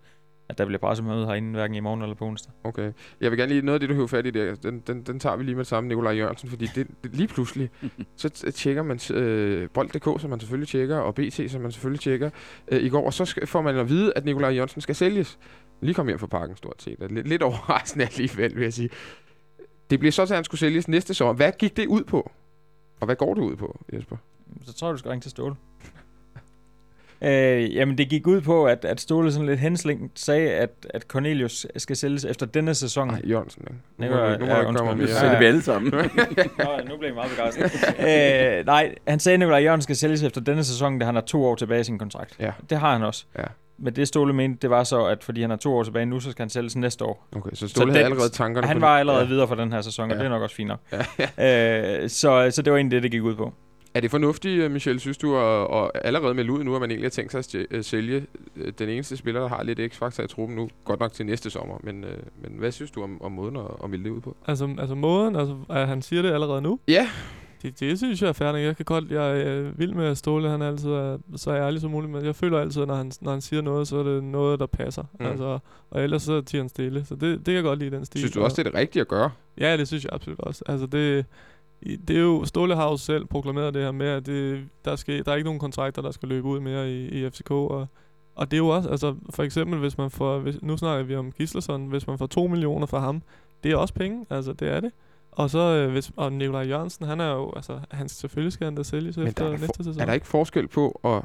[0.50, 2.54] at der bliver pressemøde herinde, hverken i morgen eller på onsdag.
[2.64, 2.91] Okay.
[3.22, 4.56] Jeg vil gerne lige noget af det, du hører fat i der.
[4.56, 7.28] Den, den, den tager vi lige med det samme, Nikolaj Jørgensen, fordi det, det, lige
[7.28, 7.70] pludselig,
[8.16, 12.00] så t- tjekker man øh, bold.dk, som man selvfølgelig tjekker, og BT, som man selvfølgelig
[12.02, 12.30] tjekker
[12.68, 15.39] øh, i går, og så skal, får man at vide, at Nikolaj Jørgensen skal sælges.
[15.82, 17.12] Lige kom hjem fra parken stort set.
[17.12, 18.89] Lidt, lidt overraskende alligevel, vil jeg sige.
[19.89, 21.34] Det bliver så til, at han skulle sælges næste sommer.
[21.34, 22.32] Hvad gik det ud på?
[23.00, 24.18] Og hvad går det ud på, Jesper?
[24.66, 25.56] Så tror jeg, du skal ringe til Ståle.
[27.26, 31.02] Øh, jamen, det gik ud på, at, at Ståle sådan lidt henslængt sagde, at, at
[31.02, 33.08] Cornelius skal sælges efter denne sæson.
[33.08, 33.76] Nej, Jørgensen, ikke?
[33.98, 35.08] Nu må, nu må ja, der komme mere.
[35.08, 35.92] Så det vi alle sammen.
[35.94, 36.00] Nå,
[36.90, 38.60] nu blev jeg meget begejstret.
[38.60, 41.22] øh, nej, han sagde, at Nikolaj Jørgensen skal sælges efter denne sæson, da han har
[41.22, 42.36] to år tilbage i sin kontrakt.
[42.40, 42.52] Ja.
[42.70, 43.26] Det har han også.
[43.38, 43.44] Ja.
[43.78, 46.20] Men det Ståle mente, det var så, at fordi han har to år tilbage nu,
[46.20, 47.28] så skal han sælges næste år.
[47.36, 49.28] Okay, så Ståle Så havde den- allerede tankerne Han på var allerede ja.
[49.28, 50.20] videre for den her sæson, og Ja.
[50.20, 50.80] det er nok også fint nok.
[51.40, 52.04] Ja.
[52.04, 53.54] Øh, så, så det var egentlig det, det gik ud på.
[53.96, 56.91] Er det fornuftigt, øh, Michel, synes du, og, og allerede med ud nu, at man
[56.91, 58.26] egentlig har tænkt sig at øh, sælge
[58.56, 61.50] øh, den eneste spiller, der har lidt x-faktor i truppen nu, godt nok til næste
[61.50, 64.22] sommer, men, øh, men hvad synes du om, om måden at, at melde det ud
[64.22, 64.36] på?
[64.48, 67.10] Altså, altså måden, altså, at han siger det allerede nu, Ja,
[67.62, 68.66] det, det synes jeg er færdigt.
[68.66, 71.91] Jeg kan godt, jeg er vild med at Ståle, han altid er så ærlig som
[71.91, 74.24] muligt, men jeg føler altid, at når han, når han siger noget, så er det
[74.24, 75.04] noget, der passer.
[75.20, 75.26] Mm.
[75.26, 77.06] Altså, og ellers så tiger han stille.
[77.06, 78.20] Så det, det kan jeg godt lide, den stil.
[78.20, 79.32] synes du også, det er det rigtige at gøre?
[79.58, 80.64] Ja, det synes jeg absolut også.
[80.68, 81.26] Altså det,
[81.84, 85.26] det er jo, Ståle har jo selv proklameret det her med, at det, der, skal,
[85.26, 87.88] der er ikke nogen kontrakter, der skal løbe ud mere i, i FCK, og,
[88.36, 91.16] og det er jo også, altså for eksempel, hvis man får, hvis, nu snakker vi
[91.16, 93.22] om Gislason, hvis man får 2 millioner fra ham,
[93.64, 94.92] det er også penge, altså det er det.
[95.32, 98.76] Og så, øh, hvis, og Nikolaj Jørgensen, han er jo, altså, han, selvfølgelig skal han
[98.76, 100.02] da sælges Men efter der er, næste for, sæson.
[100.02, 101.22] er der ikke forskel på at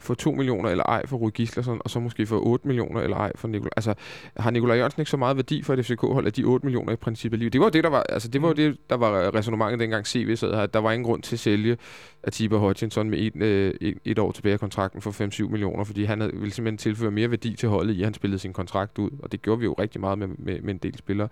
[0.00, 3.16] få 2 millioner eller ej for Rui Gislason, og så måske få 8 millioner eller
[3.16, 3.70] ej for Nikolaj?
[3.76, 3.94] Altså,
[4.36, 6.96] har Nikolaj Jørgensen ikke så meget værdi for et FCK-hold, at de 8 millioner i
[6.96, 7.50] princippet lige?
[7.50, 10.36] Det var det, der var, altså, det var jo det, der var resonemanget dengang CV
[10.36, 10.62] sad her.
[10.62, 11.76] at Der var ingen grund til at sælge
[12.22, 16.20] Atiba Hutchinson med et, øh, et, år tilbage af kontrakten for 5-7 millioner, fordi han
[16.20, 19.32] havde, ville simpelthen tilføre mere værdi til holdet i, han spillede sin kontrakt ud, og
[19.32, 21.28] det gjorde vi jo rigtig meget med, med, med en del spillere.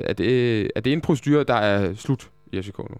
[0.00, 2.96] Er det, er det en procedur, der er slut i FCK nu?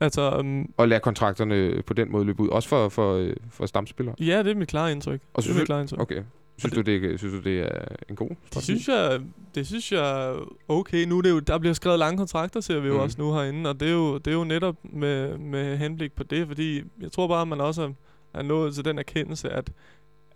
[0.00, 3.66] Altså, um, Og lade kontrakterne på den måde løbe ud, også for, for, øh, for
[3.66, 4.14] stamspillere?
[4.20, 5.20] ja, det er mit klare indtryk.
[5.34, 6.00] Og det er synes- mit klare indtryk.
[6.00, 6.22] Okay.
[6.58, 7.78] Synes du, det, synes du, det er
[8.08, 8.64] en god Det strategi?
[8.82, 9.20] synes jeg,
[9.54, 10.34] det synes jeg
[10.68, 11.04] okay.
[11.04, 13.00] Nu er det jo, der bliver skrevet lange kontrakter, ser vi jo Mm.
[13.00, 16.22] også nu herinde, og det er jo, det er jo netop med, med henblik på
[16.22, 17.90] det, fordi jeg tror bare, at man også er,
[18.34, 19.70] er nået til den erkendelse, at,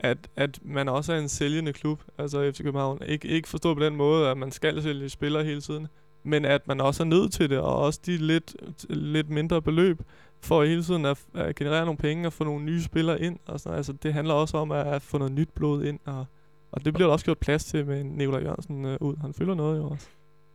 [0.01, 2.99] at, at man også er en sælgende klub, altså FC København.
[3.07, 5.87] Ikke, ikke forstået på den måde, at man skal sælge spillere hele tiden,
[6.23, 8.57] men at man også er nødt til det, og også de lidt,
[8.91, 10.03] lidt mindre beløb,
[10.43, 13.39] for hele tiden at, at generere nogle penge og få nogle nye spillere ind.
[13.47, 16.27] Og sådan, altså, det handler også om at, at få noget nyt blod ind, og,
[16.73, 19.17] og det bliver der også gjort plads til med Nikolaj Jørgensen øh, ud.
[19.21, 20.09] Han fylder noget jo også.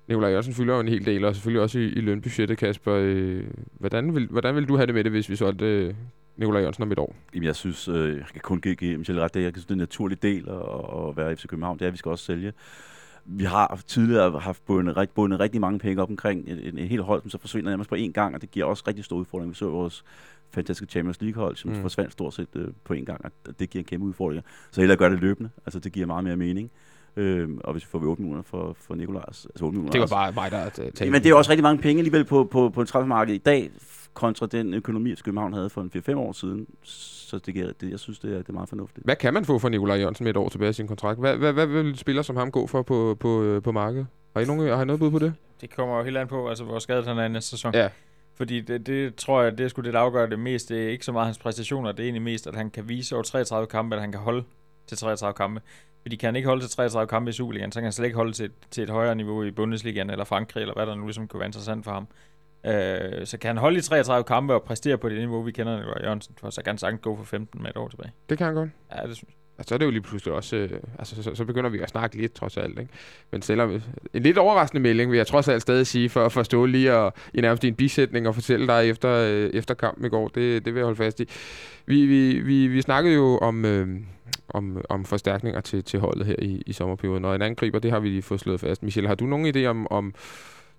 [0.08, 2.94] Nikolaj Jørgensen fylder jo en hel del, og selvfølgelig også i, i lønbudgettet, Kasper.
[2.94, 3.44] Øh,
[3.80, 5.94] hvordan, vil, hvordan vil du have det med det, hvis vi solgte øh,
[6.38, 7.16] Nikolaj Jørgensen om et år?
[7.34, 9.66] Jamen, jeg synes, øh, jeg kan kun give, give Michel ret, det er, jeg synes,
[9.66, 12.10] det er en naturlig del at, at være FC København, det er, at vi skal
[12.10, 12.54] også sælge.
[13.26, 16.88] Vi har tidligere haft bundet, rigt- bundet rigtig mange penge op omkring en, en, en
[16.88, 19.20] hel hold, som så forsvinder nærmest på én gang, og det giver også rigtig store
[19.20, 19.52] udfordringer.
[19.52, 20.04] Vi så vores
[20.52, 21.82] fantastiske Champions League-hold, som Mm.
[21.82, 24.44] forsvandt stort set øh, på én gang, og det giver en kæmpe udfordring.
[24.72, 26.72] Så hellere gøre det løbende, altså det giver meget mere mening.
[27.18, 30.02] Øhm, og hvis vi får vi 8 millioner for, for Nikolajs, altså 8 millioner Det
[30.02, 31.12] var bare mig, der talte.
[31.12, 33.70] Men det er også rigtig mange penge alligevel på, på, på en transfermarked i dag,
[34.16, 36.68] kontra den økonomi, som København havde for en 4-5 år siden.
[36.84, 39.06] Så det, giver, det, jeg synes, det er, det er meget fornuftigt.
[39.06, 41.20] Hvad kan man få for Nikolaj Jørgensen med et år tilbage i sin kontrakt?
[41.20, 44.08] Hvad, hvad, hvad vil spillere som ham gå for på, på, øh, på markedet?
[44.36, 45.34] Har I, nogen, har I noget bud på det?
[45.62, 47.74] Det kommer jo helt an på, altså, hvor skadet han er i næste sæson.
[47.74, 47.90] Ja.
[48.36, 50.70] Fordi det, det tror jeg, det er sgu det, der afgør det mest.
[50.70, 53.16] Det er ikke så meget hans præstationer, det er egentlig mest, at han kan vise
[53.16, 54.44] over 33 kampe, at han kan holde
[54.88, 55.62] til 33 kampe.
[56.02, 58.16] Fordi kan han ikke holde til 33 kampe i Superligaen, så kan han slet ikke
[58.16, 61.28] holde til, til et højere niveau i Bundesligaen eller Frankrig, eller hvad der nu ligesom
[61.28, 62.08] kunne være interessant for ham.
[62.66, 65.78] Øh, så kan han holde i 33 kampe og præstere på det niveau, vi kender
[65.78, 68.12] Nikolaj Jørgensen, for så kan han sagtens gå for 15 med et år tilbage.
[68.30, 68.70] Det kan han godt.
[68.96, 69.36] Ja, det synes jeg.
[69.58, 70.56] Altså, så er det jo lige pludselig også...
[70.56, 72.80] Øh, altså, så, så begynder vi at snakke lidt, trods alt.
[72.80, 72.92] Ikke?
[73.32, 73.82] Men selvom...
[74.14, 77.14] En lidt overraskende melding, vil jeg trods alt stadig sige, for at forstå lige og,
[77.34, 80.28] i nærmest en bisætning og fortælle dig efter, øh, efter kampen i går.
[80.28, 81.30] Det, det vil jeg holde fast i.
[81.86, 83.66] Vi, vi, vi, vi snakkede jo om...
[83.66, 83.88] Øh,
[84.50, 87.26] om, om forstærkninger til, til holdet her i, i sommerperioden.
[87.26, 88.84] Og en angriber, det har vi lige fået slået fast.
[88.84, 90.14] Michel, har du nogen idé om, om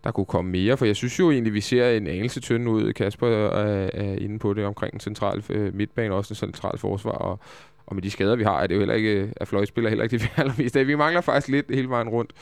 [0.04, 0.76] der kunne komme mere?
[0.76, 2.92] For jeg synes jo egentlig, vi ser en anelse tynd ud.
[2.92, 7.12] Kasper er, er inde på det omkring en central øh, midtbane, også en central forsvar.
[7.12, 7.40] Og,
[7.86, 10.04] og med de skader, vi har, er det jo heller ikke, at øh, fløjspiller heller
[10.04, 10.86] ikke det, vi allermest af.
[10.86, 12.32] Vi mangler faktisk lidt hele vejen rundt.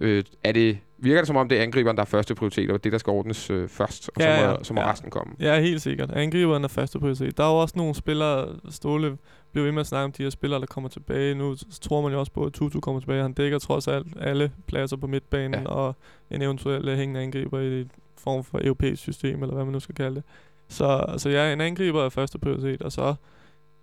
[0.00, 2.84] Øh, er det virker det som om, det er angriberen, der er første prioritet, og
[2.84, 4.56] det, der skal ordnes øh, først, og Ja, så må, ja.
[4.64, 4.90] så må Ja.
[4.92, 5.34] resten komme.
[5.40, 6.10] Ja, helt sikkert.
[6.10, 7.36] Angriberen er første prioritet.
[7.36, 9.18] Der er jo også nogle spillere, Ståle
[9.52, 11.34] blev ved med at snakke om de her spillere, der kommer tilbage.
[11.34, 13.22] Nu tror man jo også på, at Tutu kommer tilbage.
[13.22, 15.60] Han dækker trods alt alle pladser på midtbanen, Ja.
[15.60, 15.66] ja.
[15.68, 15.96] og
[16.30, 17.88] en eventuel øh, hængende angriber i et
[18.18, 20.24] form for europæisk system, eller hvad man nu skal kalde det.
[20.68, 23.14] Så, så ja, en angriber er første prioritet, og så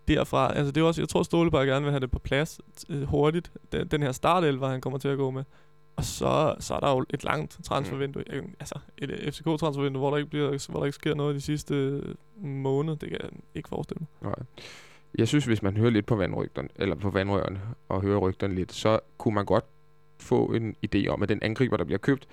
[0.08, 2.60] derfra, altså det er også, jeg tror Ståle bare gerne vil have det på plads
[2.90, 5.44] øh, hurtigt, den, den her startelver, han kommer til at gå med.
[5.96, 8.54] Og så, så er der jo et langt transfervindue, mm.
[8.60, 11.76] altså et øh, FCK-transfervindue, hvor der ikke bliver, hvor der ikke sker noget de sidste
[11.76, 12.96] øh, måned.
[12.96, 14.32] Det kan jeg ikke forestille mig.
[14.32, 14.46] Nej.
[15.18, 18.72] Jeg synes, hvis man hører lidt på vandrygterne, eller på vandrørene, og hører rygterne lidt,
[18.72, 19.66] så kunne man godt
[20.20, 22.28] få en idé om, at den angriber, der bliver købt,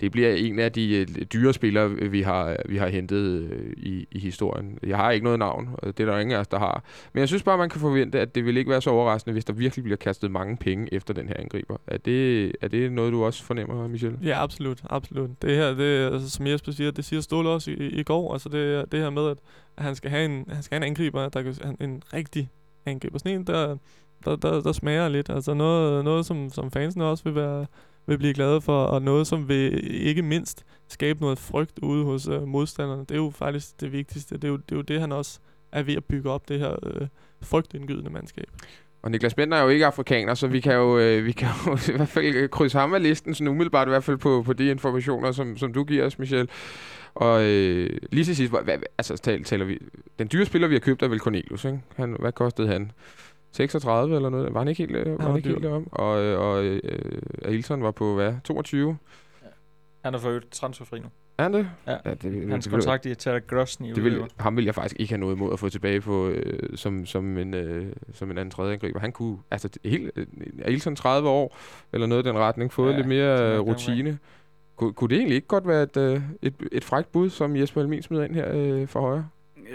[0.00, 3.50] det bliver en af de øh, dyre spillere, øh, vi har, øh, vi har hentet
[3.76, 4.78] i, i historien.
[4.82, 6.84] Jeg har ikke noget navn, og det er der ingen af os, der har.
[7.12, 9.44] Men jeg synes bare, man kan forvente, at det vil ikke være så overraskende, hvis
[9.44, 11.76] der virkelig bliver kastet mange penge efter den her angriber.
[11.86, 14.18] Er det, er det noget, du også fornemmer, Michel?
[14.24, 15.30] Ja, absolut, absolut.
[15.42, 18.32] Det her, det, altså, som Jesper siger, det siger Ståle også i, i går.
[18.32, 19.38] Altså det, det her med, at
[19.78, 22.50] han skal have en, han skal have en angriber, der kan, en, en rigtig
[22.86, 23.18] angriber.
[23.18, 23.76] Sådan en, der,
[24.24, 25.30] der, der, der smager lidt.
[25.30, 27.66] Altså noget, noget som, som fansene også vil være
[28.10, 32.28] vil blive glade for, og noget, som vil ikke mindst skabe noget frygt ude hos
[32.28, 33.00] øh, modstanderne.
[33.00, 34.34] Det er jo faktisk det vigtigste.
[34.34, 35.40] Det er jo det, er jo det han også
[35.72, 37.08] er ved at bygge op, det her øh,
[37.42, 38.46] frygtindgydende mandskab.
[39.02, 41.78] Og Niklas Bender er jo ikke afrikaner, så vi kan jo, øh, vi kan jo
[41.92, 44.66] i hvert fald krydse ham af listen, sådan umiddelbart i hvert fald på, på de
[44.66, 46.48] informationer, som, som du giver os, Michel.
[47.14, 49.78] Og øh, lige til sidst, hvad, hvad, altså tal, taler vi,
[50.18, 51.80] den dyre spiller, vi har købt, er vel Cornelius, ikke?
[51.96, 52.92] Han, hvad kostede han?
[53.52, 54.54] 36 eller noget?
[54.54, 55.54] Var han ikke helt, øh, var var han ikke dyr.
[55.54, 55.88] helt derom?
[55.92, 58.96] Og, øh, og øh, Ailton var på, hvad, 22?
[60.04, 61.06] Han er for øvrigt transferfri nu.
[61.38, 61.70] Er han det?
[61.86, 61.96] Ja.
[62.04, 65.12] ja det, Hans det, kontrakt i Tata Grosny det vil, ham vil jeg faktisk ikke
[65.12, 68.50] have noget imod at få tilbage på, øh, som, som, en, øh, som en anden
[68.50, 69.00] tredje angriber.
[69.00, 70.26] Han kunne, altså helt, øh,
[70.62, 71.56] Ailton 30 år,
[71.92, 74.18] eller noget i den retning, fået Ja, ja, lidt mere er øh, rutine.
[74.76, 77.80] Kunne, kunne det egentlig ikke godt være et, øh, et, et frækt bud, som Jesper
[77.80, 79.28] Elmin smider ind her øh, for højre?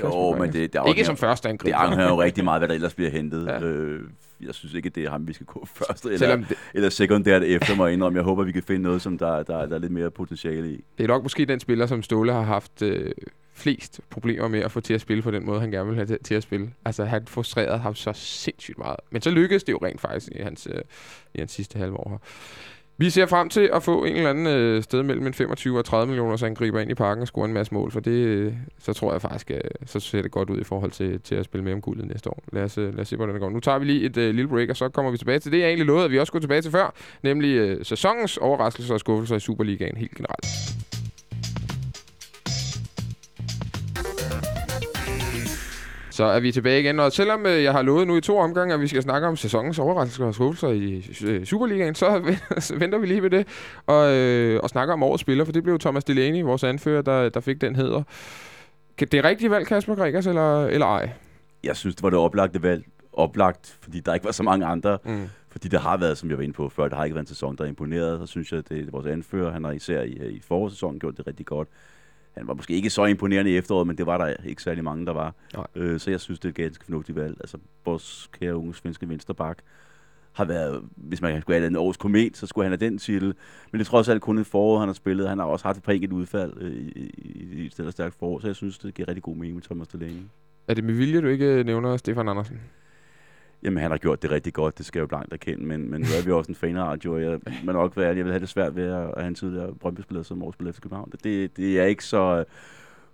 [0.04, 1.78] Jo, men det, det, Ikke som første det angriber.
[1.78, 3.46] afhænger jo rigtig meget, hvad der ellers bliver hentet.
[3.46, 3.54] Ja.
[3.54, 3.62] Ja.
[3.62, 4.02] Øh,
[4.42, 7.44] jeg synes ikke, det er ham, vi skal gå først, eller, Selvom det, eller sekundært
[7.44, 8.18] efter mig indrømme.
[8.18, 10.84] Jeg håber, vi kan finde noget, som der, der, der er lidt mere potentiale i.
[10.98, 13.12] det er nok måske den spiller, som Ståle har haft øh,
[13.54, 16.06] flest problemer med at få til at spille på den måde, han gerne vil have
[16.06, 16.72] til, til at spille.
[16.86, 18.98] Altså, han frustrerede ham så sindssygt meget.
[19.12, 20.82] Men så lykkedes det jo rent faktisk i hans, øh,
[21.34, 22.18] i hans sidste halve år her.
[22.98, 25.86] Vi ser frem til at få en eller anden øh, sted mellem en 25 og
[25.86, 28.12] 30 millioner, så han angriber ind i parken og score en masse mål, for det,
[28.12, 31.36] øh, så tror jeg faktisk, øh, så ser det godt ud i forhold til, til
[31.36, 32.44] at spille med om guldet næste år.
[32.54, 33.50] Lad os, øh, lad os se, hvordan det går.
[33.50, 35.60] Nu tager vi lige et øh, lille break, og så kommer vi tilbage til det,
[35.60, 36.94] jeg egentlig lovede, at vi også skulle tilbage til før,
[37.24, 40.46] nemlig øh, sæsonens overraskelser og skuffelser i Superligaen helt generelt.
[46.16, 48.74] Så er vi tilbage igen, og selvom øh, jeg har lovet nu i to omgange,
[48.74, 52.98] at vi skal snakke om sæsonens overraskelser og skuffelser i øh, Superligaen, så, så venter
[52.98, 53.48] vi lige med det
[53.88, 57.30] og, øh, og snakker om årets spiller, for det blev Thomas Delaney, vores anfører, der,
[57.30, 58.04] der fik den hedder.
[58.98, 61.10] Kan- Det er rigtigt valg, Kasper Gregers, eller, eller ej?
[61.64, 62.84] Jeg synes, det var det oplagte valg.
[63.14, 64.98] Oplagt, fordi der ikke var så mange andre.
[65.06, 65.22] Mm.
[65.50, 67.28] Fordi der har været, som jeg var inde på før, der har ikke været en
[67.28, 68.20] sæson, der er imponeret.
[68.20, 69.52] Så synes jeg, at det er vores anfører.
[69.52, 71.68] Han har især i, i forårssæsonen gjort det rigtig godt.
[72.38, 75.06] Han var måske ikke så imponerende i efteråret, men det var der ikke særlig mange,
[75.06, 75.36] der var.
[75.56, 75.68] Nej.
[75.76, 77.38] Øh, så jeg synes, det er et ganske fornuftigt valg.
[77.40, 79.58] Altså, vores kære unge svenske vensterbak
[80.34, 83.28] har været, hvis man skulle have en års komet, så skulle han have den titel.
[83.72, 85.30] Men det er trods alt kun et forår, han har spillet.
[85.30, 87.94] Han har også haft et par enkelt udfald øh, i, i, i et stille og
[87.94, 90.22] stærkt forår, så jeg synes, det giver rigtig god mening med Thomas Delaney.
[90.68, 92.60] Er det med vilje, du ikke øh, nævner Stefan Andersen?
[93.66, 96.02] Jamen, han har gjort det rigtig godt, det skal jeg jo blankt erkende, men, men
[96.02, 98.40] nu er vi også en fanradio, og jeg må nok være ærlig, jeg vil have
[98.40, 101.12] det svært ved at, at have en tidligere Brøndby-spiller som årsspiller efter København.
[101.24, 102.46] Det, det er ikke så øh,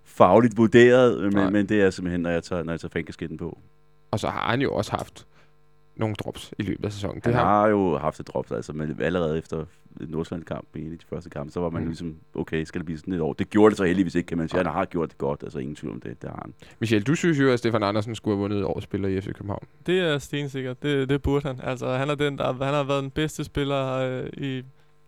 [0.04, 1.44] fagligt vurderet, Nej.
[1.44, 3.58] men, men det er simpelthen, når jeg tager, når jeg tager fankasketten på.
[4.10, 5.26] Og så har han jo også haft
[5.96, 7.20] nogle drops i løbet af sæsonen.
[7.24, 9.64] Han Det har, har jo haft et drop, altså, men allerede efter
[10.00, 11.88] Nordsjælland-kamp i en af de første kampe, så var man Mm.
[11.88, 13.32] ligesom, okay, skal det blive sådan et år?
[13.32, 14.58] Det gjorde det så heldigvis ikke, kan man sige.
[14.58, 16.54] Han har gjort det godt, altså ingen tvivl om det, det har han.
[16.80, 19.66] Michel, du synes jo, at Stefan Andersen skulle have vundet årets spiller i FC København.
[19.86, 20.82] Det er stensikkert.
[20.82, 21.60] Det, det burde han.
[21.62, 24.62] Altså, han er den, der han har været den bedste spiller øh, i,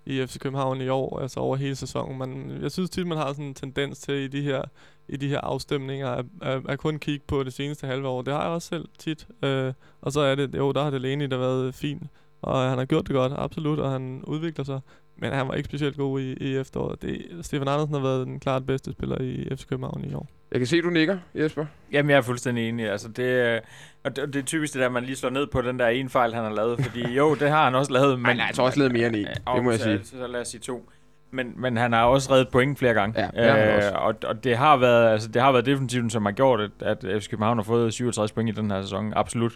[0.07, 2.18] i FC København i år, altså over hele sæsonen.
[2.18, 4.62] Man, jeg synes tit, man har sådan en tendens til i de her,
[5.09, 8.22] i de her afstemninger, at, at, at kun kigge på det seneste halve år.
[8.22, 9.26] Det har jeg også selv tit.
[9.45, 12.09] Øh, og så er det, jo, der har det Delaney, der været fin.
[12.45, 14.80] Og han har gjort det godt, absolut, og han udvikler sig.
[15.16, 17.03] Men han var ikke specielt god i, i efteråret.
[17.03, 20.28] Det, Stefan Andersen har været den klart bedste spiller i FC København i år.
[20.53, 21.66] Jeg kan se, du nikker, Jesper.
[21.92, 22.90] Jamen, jeg er fuldstændig enig.
[22.90, 23.61] Altså, det, øh,
[24.05, 25.88] og det, og det er typisk det der, man lige slår ned på den der
[25.88, 26.80] ene fejl, han har lavet.
[26.84, 28.18] Fordi jo, det har han også lavet.
[28.18, 29.26] Men, han har altså også lavet mere end en.
[29.26, 30.01] Øh, Det må jeg så, sige.
[30.05, 30.90] Så, så lad os sige to.
[31.30, 33.20] Men, men han har også reddet point flere gange.
[33.20, 33.90] Ja, det har han også.
[33.90, 37.22] og, og det har været, altså, det har været definitivt, som har gjort, at, at
[37.22, 39.12] FC København har fået 67 point i den her sæson.
[39.16, 39.53] Absolut.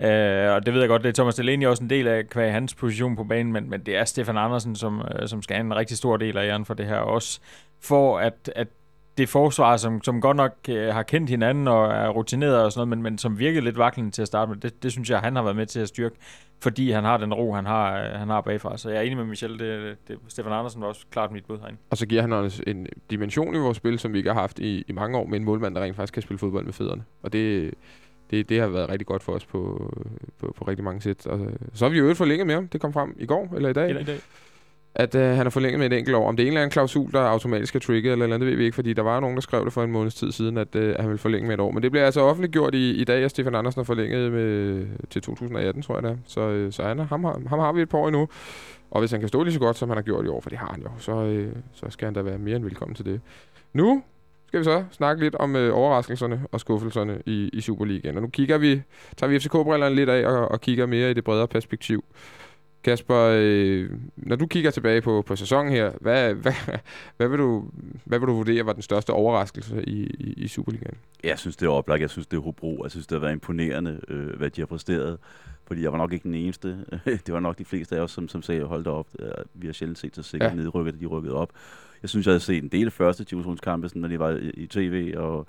[0.00, 2.52] Øh, og det ved jeg godt, det er Thomas Delaney også en del af, kvæg
[2.52, 5.64] hans position på banen, men, men det er Stefan Andersen, som, øh, som skal have
[5.64, 6.96] en rigtig stor del af æren for det her.
[6.96, 7.40] Også
[7.80, 8.68] for, at, at
[9.18, 12.88] det forsvar, som, som godt nok øh, har kendt hinanden og er rutineret og sådan
[12.88, 15.20] noget, men, men som virkede lidt vaklende til at starte med, det, det synes jeg,
[15.20, 16.16] han har været med til at styrke,
[16.62, 18.76] fordi han har den ro, han har, øh, han har bagfra.
[18.76, 21.58] Så jeg er enig med Michel, det, det, Stefan Andersen var også klart mit bud
[21.58, 21.78] herinde.
[21.90, 24.58] Og så giver han også en dimension i vores spil, som vi ikke har haft
[24.58, 27.04] i, i mange år, med en målmand, der rent faktisk kan spille fodbold med fødderne.
[27.22, 27.74] Og det,
[28.30, 29.92] det, det har været rigtig godt for os på,
[30.40, 31.26] på, på rigtig mange sæt.
[31.26, 31.40] Og
[31.74, 32.68] så har vi jo øvrigt forlænget med ham.
[32.68, 33.90] Det kom frem i går eller i dag.
[33.90, 34.20] I dag.
[34.96, 36.28] At øh, han har forlænget med et enkelt år.
[36.28, 38.56] Om det er en eller anden klausul, der automatisk er trigget eller andet, det ved
[38.56, 40.74] vi ikke, fordi der var nogen, der skrev det for en måneds tid siden, at,
[40.74, 41.70] øh, at han ville forlænge med et år.
[41.70, 45.22] Men det bliver altså offentliggjort i, i dag, at Stefan Andersen har forlænget med, til
[45.22, 46.16] 2018, tror jeg det er.
[46.26, 48.28] Så, øh, så han, ham, har, ham har vi et par år endnu.
[48.90, 50.50] Og hvis han kan stå lige så godt, som han har gjort i år, for
[50.50, 53.04] det har han jo, så, øh, så skal han da være mere end velkommen til
[53.04, 53.20] det.
[53.72, 54.02] Nu
[54.54, 58.16] skal vi så snakke lidt om øh, overraskelserne og skuffelserne i, i Superligaen.
[58.16, 58.82] Og nu kigger vi,
[59.16, 62.04] tager vi FCK-brillerne lidt af og, og kigger mere i det bredere perspektiv.
[62.84, 66.52] Kasper, øh, når du kigger tilbage på, på sæsonen her, hvad, hvad,
[67.16, 67.64] hvad, vil du,
[68.04, 70.96] hvad vil du vurdere var den største overraskelse i, i, i Superligaen?
[71.24, 72.00] Jeg synes, det er oplagt.
[72.00, 72.80] Jeg synes, det er Hobro.
[72.82, 75.18] Jeg synes, det har været imponerende, øh, hvad de har præsteret.
[75.66, 76.78] Fordi jeg var nok ikke den eneste.
[77.26, 79.06] det var nok de fleste af os, som, som sagde, hold da op.
[79.54, 80.56] Vi har sjældent set så sikkert ja.
[80.56, 81.50] nedrykket, de rykkede op.
[82.04, 84.66] Jeg synes, jeg havde set en del af første divisionskampe, når de var i, i
[84.66, 85.46] tv, og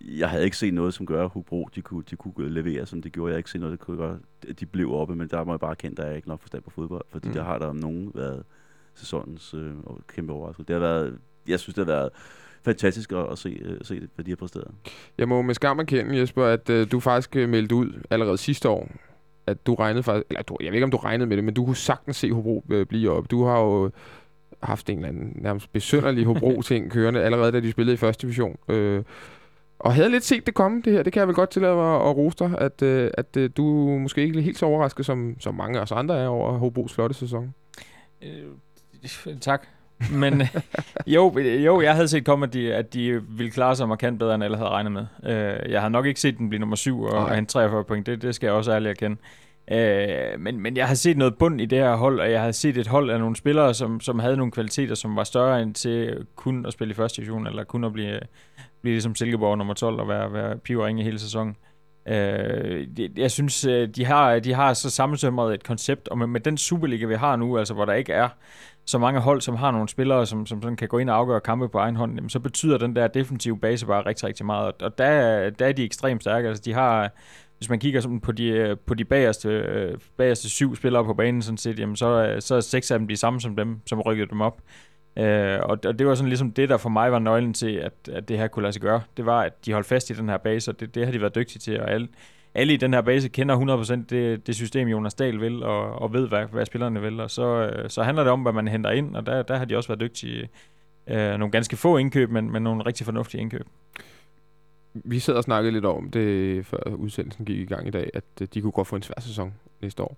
[0.00, 3.02] jeg havde ikke set noget, som gør, at Hubro de kunne, de kunne levere, som
[3.02, 3.28] det gjorde.
[3.28, 4.18] Jeg havde ikke set noget, der kunne gøre,
[4.48, 6.62] at de blev oppe, men der må jeg bare kende, at jeg ikke nok forstand
[6.62, 7.34] på fodbold, fordi mm.
[7.34, 8.42] der har der om nogen været
[8.94, 9.72] sæsonens øh,
[10.08, 10.68] kæmpe overraskelse.
[10.68, 11.18] Det har været,
[11.48, 12.10] jeg synes, det har været
[12.62, 14.70] fantastisk at, at se, uh, se det, hvad de har præsteret.
[15.18, 18.68] Jeg må med skam erkende, Jesper, at uh, du faktisk uh, meldte ud allerede sidste
[18.68, 18.90] år,
[19.46, 21.54] at du regnede faktisk, eller du, jeg ved ikke, om du regnede med det, men
[21.54, 23.30] du kunne sagtens se Hobro uh, blive op.
[23.30, 23.90] Du har jo
[24.62, 28.56] haft en eller anden nærmest besønderlig Hobro-ting kørende, allerede da de spillede i første division.
[28.68, 29.02] Øh,
[29.78, 31.02] og havde lidt set det komme, det her.
[31.02, 33.62] Det kan jeg vel godt tillade mig at rose dig, at, øh, at øh, du
[33.98, 36.94] måske ikke er helt så overrasket, som, som mange af os andre er over Hobros
[36.94, 37.54] flotte sæson.
[38.22, 38.44] Øh,
[39.40, 39.66] tak.
[40.12, 40.42] Men
[41.06, 44.34] jo, jo, jeg havde set komme, at de, at de ville klare sig markant bedre,
[44.34, 45.06] end alle havde regnet med.
[45.24, 48.06] Øh, jeg havde nok ikke set den blive nummer 7 og en 43 point.
[48.06, 49.16] Det, det skal jeg også ærligt erkende.
[49.16, 52.42] Øh, Øh, men, men jeg har set noget bund i det her hold, og jeg
[52.42, 55.62] har set et hold af nogle spillere, som, som havde nogle kvaliteter, som var større
[55.62, 58.20] end til kun at spille i første division, eller kun at blive,
[58.80, 61.56] blive ligesom Silkeborg nummer 12 og være, være pivring hele sæsonen.
[62.08, 62.86] Øh,
[63.18, 66.56] jeg synes, øh, de har, de har så sammensømret et koncept, og med, med den
[66.56, 68.28] Superliga, vi har nu, altså hvor der ikke er
[68.86, 71.40] så mange hold, som har nogle spillere, som, som sådan kan gå ind og afgøre
[71.40, 74.82] kampe på egen hånd, jamen, så betyder den der defensive base bare rigtig, rigtig meget.
[74.82, 76.48] Og der, der er de ekstremt stærke.
[76.48, 77.10] Altså, de har
[77.58, 81.14] hvis man kigger sådan på de, øh, på de bagerste, øh, bagerste syv spillere på
[81.14, 83.80] banen, sådan set, jamen så, øh, så er seks af dem de samme som dem,
[83.86, 84.62] som rykkede dem op.
[85.18, 87.92] Øh, og, og det var sådan ligesom det, der for mig var nøglen til, at,
[88.12, 89.02] at det her kunne lade sig gøre.
[89.16, 91.20] Det var, at de holdt fast i den her base, og det, det har de
[91.20, 92.08] været dygtige til, og alle,
[92.54, 96.12] alle i den her base kender 100% det, det system, Jonas Dahl vil, og, og
[96.12, 97.20] ved, hvad, hvad spillerne vil.
[97.20, 99.64] Og så, øh, så handler det om, hvad man henter ind, og der, der har
[99.64, 100.48] de også været dygtige.
[101.06, 103.66] Øh, nogle ganske få indkøb, men, men nogle rigtig fornuftige indkøb
[105.04, 108.24] vi sad og snakkede lidt om det, før udsendelsen gik i gang i dag, at
[108.40, 110.16] øh, de kunne godt få en svær sæson næste år.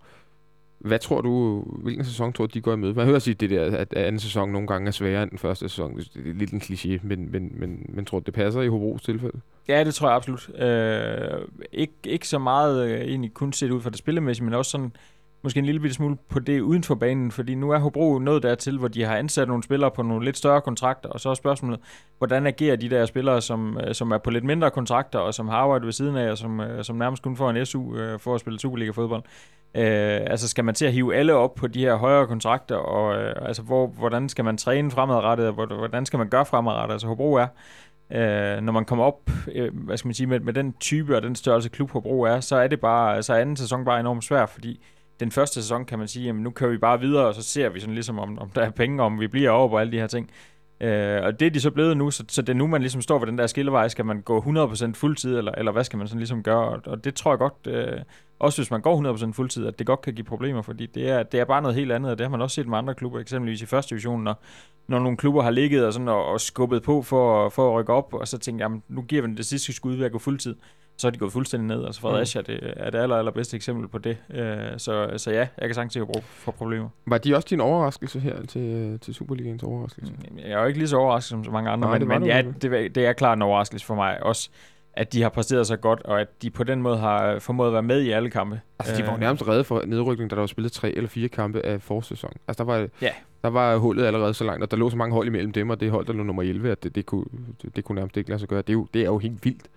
[0.79, 2.95] Hvad tror du, hvilken sæson tror du, de går i møde?
[2.95, 5.69] Man hører sige det der, at anden sæson nogle gange er sværere end den første
[5.69, 5.97] sæson.
[5.97, 9.03] Det er lidt en kliché, men, men, men, men tror du, det passer i Hobros
[9.03, 9.41] tilfælde?
[9.69, 10.51] Ja, det tror jeg absolut.
[10.63, 14.71] Øh, ikke, ikke så meget øh, egentlig kun set ud fra det spillemæssige, men også
[14.71, 14.93] sådan
[15.43, 18.43] måske en lille bitte smule på det uden for banen, fordi nu er Hobro nået
[18.43, 21.35] dertil, hvor de har ansat nogle spillere på nogle lidt større kontrakter, og så er
[21.35, 21.81] spørgsmålet,
[22.19, 25.49] hvordan agerer de der spillere, som, øh, som er på lidt mindre kontrakter, og som
[25.49, 28.19] har arbejdet ved siden af, og som, øh, som nærmest kun får en SU øh,
[28.19, 29.23] for at spille Superliga-fodbold.
[29.75, 33.23] Øh, altså skal man til at hive alle op på de her højere kontrakter, og
[33.23, 36.93] øh, altså hvor, hvordan skal man træne fremadrettet, og hvordan skal man gøre fremadrettet?
[36.93, 37.47] Altså Hobro er,
[38.13, 41.23] øh, når man kommer op, øh, hvad skal man sige, med, med den type og
[41.23, 44.25] den størrelse klub Hobro er, så er det bare, så er anden sæson bare enormt
[44.25, 44.81] svær, fordi
[45.21, 47.69] den første sæson kan man sige, jamen nu kører vi bare videre, og så ser
[47.69, 49.99] vi sådan ligesom, om, om der er penge, om vi bliver over på alle de
[49.99, 50.31] her ting.
[50.81, 53.03] Øh, og det er de så blevet nu, så, så det er nu, man ligesom
[53.03, 53.89] står ved den der skillevej.
[53.89, 56.69] Skal man gå 100% fuldtid, eller, eller hvad skal man sådan ligesom gøre?
[56.69, 58.01] Og, og det tror jeg godt, øh,
[58.39, 61.23] også hvis man går 100% fuldtid, at det godt kan give problemer, fordi det er,
[61.23, 63.21] det er bare noget helt andet, og det har man også set med andre klubber,
[63.21, 64.43] eksempelvis i første division, når,
[64.89, 67.93] når nogle klubber har ligget og, sådan, og, og skubbet på for, for at rykke
[67.93, 70.55] op, og så tænker jeg, nu giver vi det sidste skud ved at gå fuldtid
[71.01, 71.87] så er de gået fuldstændig ned.
[71.87, 72.45] Altså Fredericia mm.
[72.45, 74.17] det er det aller, allerbedste eksempel på det.
[74.29, 74.37] Uh,
[74.77, 76.89] så, så ja, jeg kan sagtens se at for problemer.
[77.07, 80.13] Var de også din overraskelse her til, til Superligaens overraskelse?
[80.13, 82.27] Mm, jeg er jo ikke lige så overrasket som så mange andre, Nej, men, men
[82.27, 84.51] ja, det, det er klart en overraskelse for mig også
[84.93, 87.73] at de har præsteret så godt, og at de på den måde har formået at
[87.73, 88.61] være med i alle kampe.
[88.79, 89.21] Altså, de var jo øh.
[89.21, 92.33] nærmest redde for nedrykning, da der var spillet tre eller fire kampe af forsæson.
[92.49, 93.11] Altså, der var, ja.
[93.43, 95.81] der var hullet allerede så langt, og der lå så mange hold imellem dem, og
[95.81, 97.25] det hold, der lå nummer 11, at det, det, kunne,
[97.63, 98.63] det, det kunne nærmest ikke lade sig gøre.
[98.63, 99.69] Det er jo, det er jo helt vildt.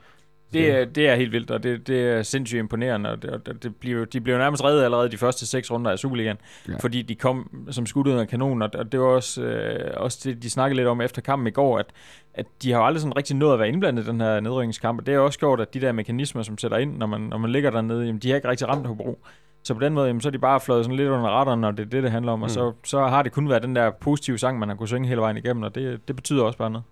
[0.54, 3.64] Det er, det er helt vildt, og det, det er sindssygt imponerende, og det, og
[3.64, 6.38] det bliver, de blev nærmest reddet allerede de første seks runder af Superligaen,
[6.70, 6.74] Ja.
[6.80, 10.20] fordi de kom som skudt ud af kanonen, og, og det var også, øh, også
[10.24, 11.86] det, de snakkede lidt om efter kampen i går, at,
[12.34, 15.00] at de har jo aldrig sådan rigtig nået at være indblandet i den her nedrykningskamp,
[15.00, 17.38] og det har også gjort, at de der mekanismer, som sætter ind, når man, når
[17.38, 19.20] man ligger dernede, jamen, de har ikke rigtig ramt Hobro.
[19.66, 21.72] Så på den måde, jamen, så er de bare fløjet sådan lidt under radaren, når
[21.72, 22.50] det er det, det handler om, og Mm.
[22.50, 25.22] så, så har det kun været den der positive sang, man har kunnet synge hele
[25.22, 26.84] vejen igennem, og det, det betyder også bare noget.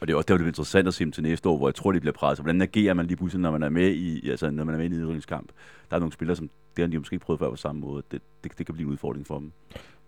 [0.00, 1.68] Og det er også det, der bliver interessant at se dem til næste år, hvor
[1.68, 2.44] jeg tror, de bliver presset.
[2.44, 4.84] Hvordan agerer man lige pludselig, når man er med i, altså, når man er med
[4.84, 5.48] i en nedrykningskamp?
[5.90, 8.02] Der er nogle spillere, som det har de måske ikke prøvet før på samme måde.
[8.10, 9.52] Det, det, det kan blive en udfordring for dem.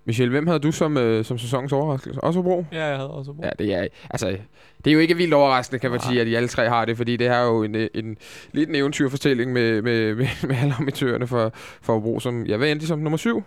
[0.04, 2.20] Michel, hvem havde du som, øh, som sæsonens overraskelse?
[2.20, 2.64] Også Hobro?
[2.72, 3.44] Ja, jeg havde også brug.
[3.44, 4.36] Ja, det er, altså,
[4.84, 6.10] det er jo ikke vildt overraskende, kan man Nej.
[6.10, 8.16] sige, at de alle tre har det, fordi det er jo en, en
[8.52, 12.70] lidt en eventyrfortælling med, med, med, med alle amatørerne for, for Hobro, som, jeg ved
[12.72, 13.42] endte de som nummer syv?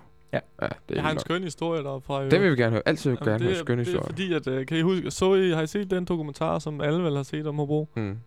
[0.62, 0.66] Ja.
[0.66, 1.22] ja det Jeg har en nok.
[1.22, 2.22] skøn historie derfra.
[2.24, 2.82] i Den vil vi gerne høre.
[2.86, 4.10] Altid Jamen, gerne høre det, skønne det er historier.
[4.10, 7.04] fordi, at, øh, kan I huske, så I, har I set den dokumentar, som alle
[7.04, 7.90] vel har set om Hobro?
[7.96, 8.18] Mm.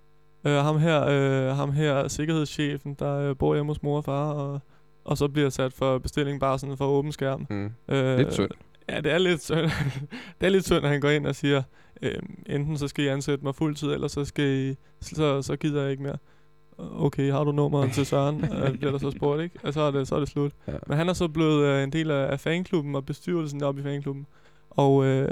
[0.46, 4.32] Øh, ham her, øh, ham her sikkerhedschefen, der øh, bor hjemme hos mor og far,
[4.32, 4.60] og,
[5.04, 7.46] og så bliver sat for bestilling bare sådan for åben skærm.
[7.50, 7.70] Mm.
[7.88, 8.50] Øh, Lidt synd.
[8.88, 9.58] Ja, det er lidt synd.
[10.40, 11.62] det er lidt synd, at han går ind og siger,
[12.02, 12.14] øh,
[12.46, 15.90] enten så skal I ansætte mig fuldtid, eller så, skal I, så, så gider jeg
[15.90, 16.16] ikke mere.
[16.78, 18.44] Okay, har du nummeret til Søren?
[18.64, 19.58] øh, bliver der så spurgt, ikke?
[19.62, 20.52] Og så er det, så er det slut.
[20.68, 20.72] Ja.
[20.86, 23.82] Men han er så blevet øh, en del af, af fanklubben og bestyrelsen op i
[23.82, 24.26] fanklubben.
[24.70, 25.28] Og, øh,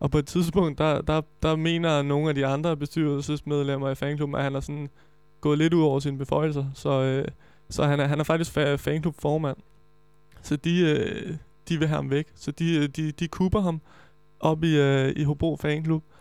[0.00, 4.36] og på et tidspunkt, der, der, der mener nogle af de andre bestyrelsesmedlemmer i fanklubben,
[4.36, 4.88] at han er sådan
[5.40, 6.64] gået lidt ud over sine beføjelser.
[6.74, 7.28] Så, øh,
[7.70, 9.56] så han, er, han er faktisk fa- fanklubformand.
[10.42, 11.34] Så de, øh,
[11.68, 12.26] de vil have ham væk.
[12.34, 13.80] Så de, øh, de, de kuber ham
[14.40, 16.02] op i, øh, i Hobro Fanklub.
[16.02, 16.15] Øh,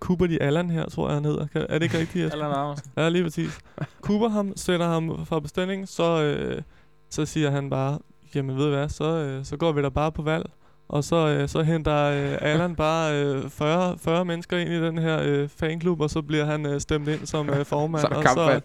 [0.00, 1.46] kuber de Allan her, tror jeg han hedder.
[1.46, 2.32] Kan, er det ikke rigtigt?
[2.32, 2.90] Allan Andersen.
[2.96, 3.58] Ja, lige præcis.
[4.00, 6.62] Kuber ham, sætter ham fra bestilling, så, øh,
[7.10, 7.98] så siger han bare,
[8.34, 10.50] jamen ved du hvad, så, øh, så går vi da bare på valg.
[10.88, 14.98] Og så, øh, så henter øh, Allan bare øh, 40, 40 mennesker ind i den
[14.98, 18.06] her øh, fanklub, og så bliver han øh, stemt ind som øh, formand.
[18.10, 18.60] Der og, så,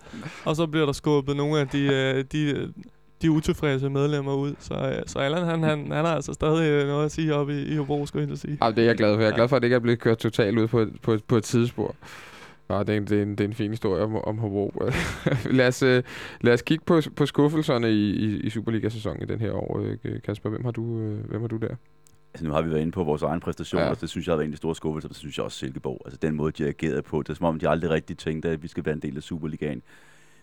[0.45, 2.73] og så bliver der skubbet nogle af de, øh, de,
[3.21, 4.53] de utilfredse medlemmer ud.
[4.59, 7.49] Så, øh, så Allan, han, han, han har altså stadig øh, noget at sige op
[7.49, 8.57] i, i Hobro, skulle jeg sige.
[8.61, 9.21] Ah, det er jeg glad for.
[9.21, 11.13] Jeg er glad for, at det ikke er blevet kørt totalt ud på, et- på,
[11.13, 11.95] et- på et tidsspor.
[12.69, 14.73] Ja, det, er en, det, er en, det er en fin historie om, om Hobro.
[15.51, 16.03] lad, os, øh,
[16.41, 19.81] lad os kigge på, på skuffelserne i, i, i Superliga-sæsonen i den her år.
[20.25, 20.83] Kasper, hvem har du,
[21.29, 21.75] hvem har du der?
[22.33, 23.89] Altså, nu har vi været inde på vores egen præstationer, Ja.
[23.89, 23.95] ja.
[24.01, 25.57] det synes jeg har været en af de store skuffelser, og det synes jeg også
[25.57, 26.01] Silkeborg.
[26.05, 28.49] Altså den måde, de har ageret på, det er som om, de aldrig rigtig tænkte,
[28.49, 29.81] at vi skal være en del af Superligaen.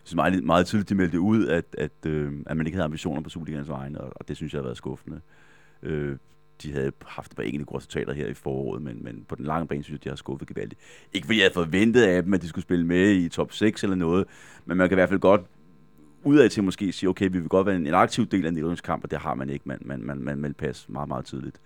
[0.09, 3.21] Synes meget, meget tydeligt, de meldte ud, at, at, øh, at man ikke havde ambitioner
[3.21, 5.21] på Superligaens vegne, og, og det synes jeg har været skuffende.
[5.83, 6.17] Øh,
[6.63, 9.45] de havde haft et par enkelte gode resultater her i foråret, men, men på den
[9.45, 10.81] lange bane synes jeg, de har skuffet gevaldigt.
[11.13, 13.83] Ikke fordi jeg havde forventet af dem, at de skulle spille med i top 6
[13.83, 14.25] eller noget,
[14.65, 15.41] men man kan i hvert fald godt
[16.23, 18.53] udad til måske sige, okay, vi vil godt være en, en aktiv del af en
[18.53, 19.63] nedrykningskamp, og det har man ikke.
[19.67, 21.61] Man, man, man, man melder pas meget, meget tidligt.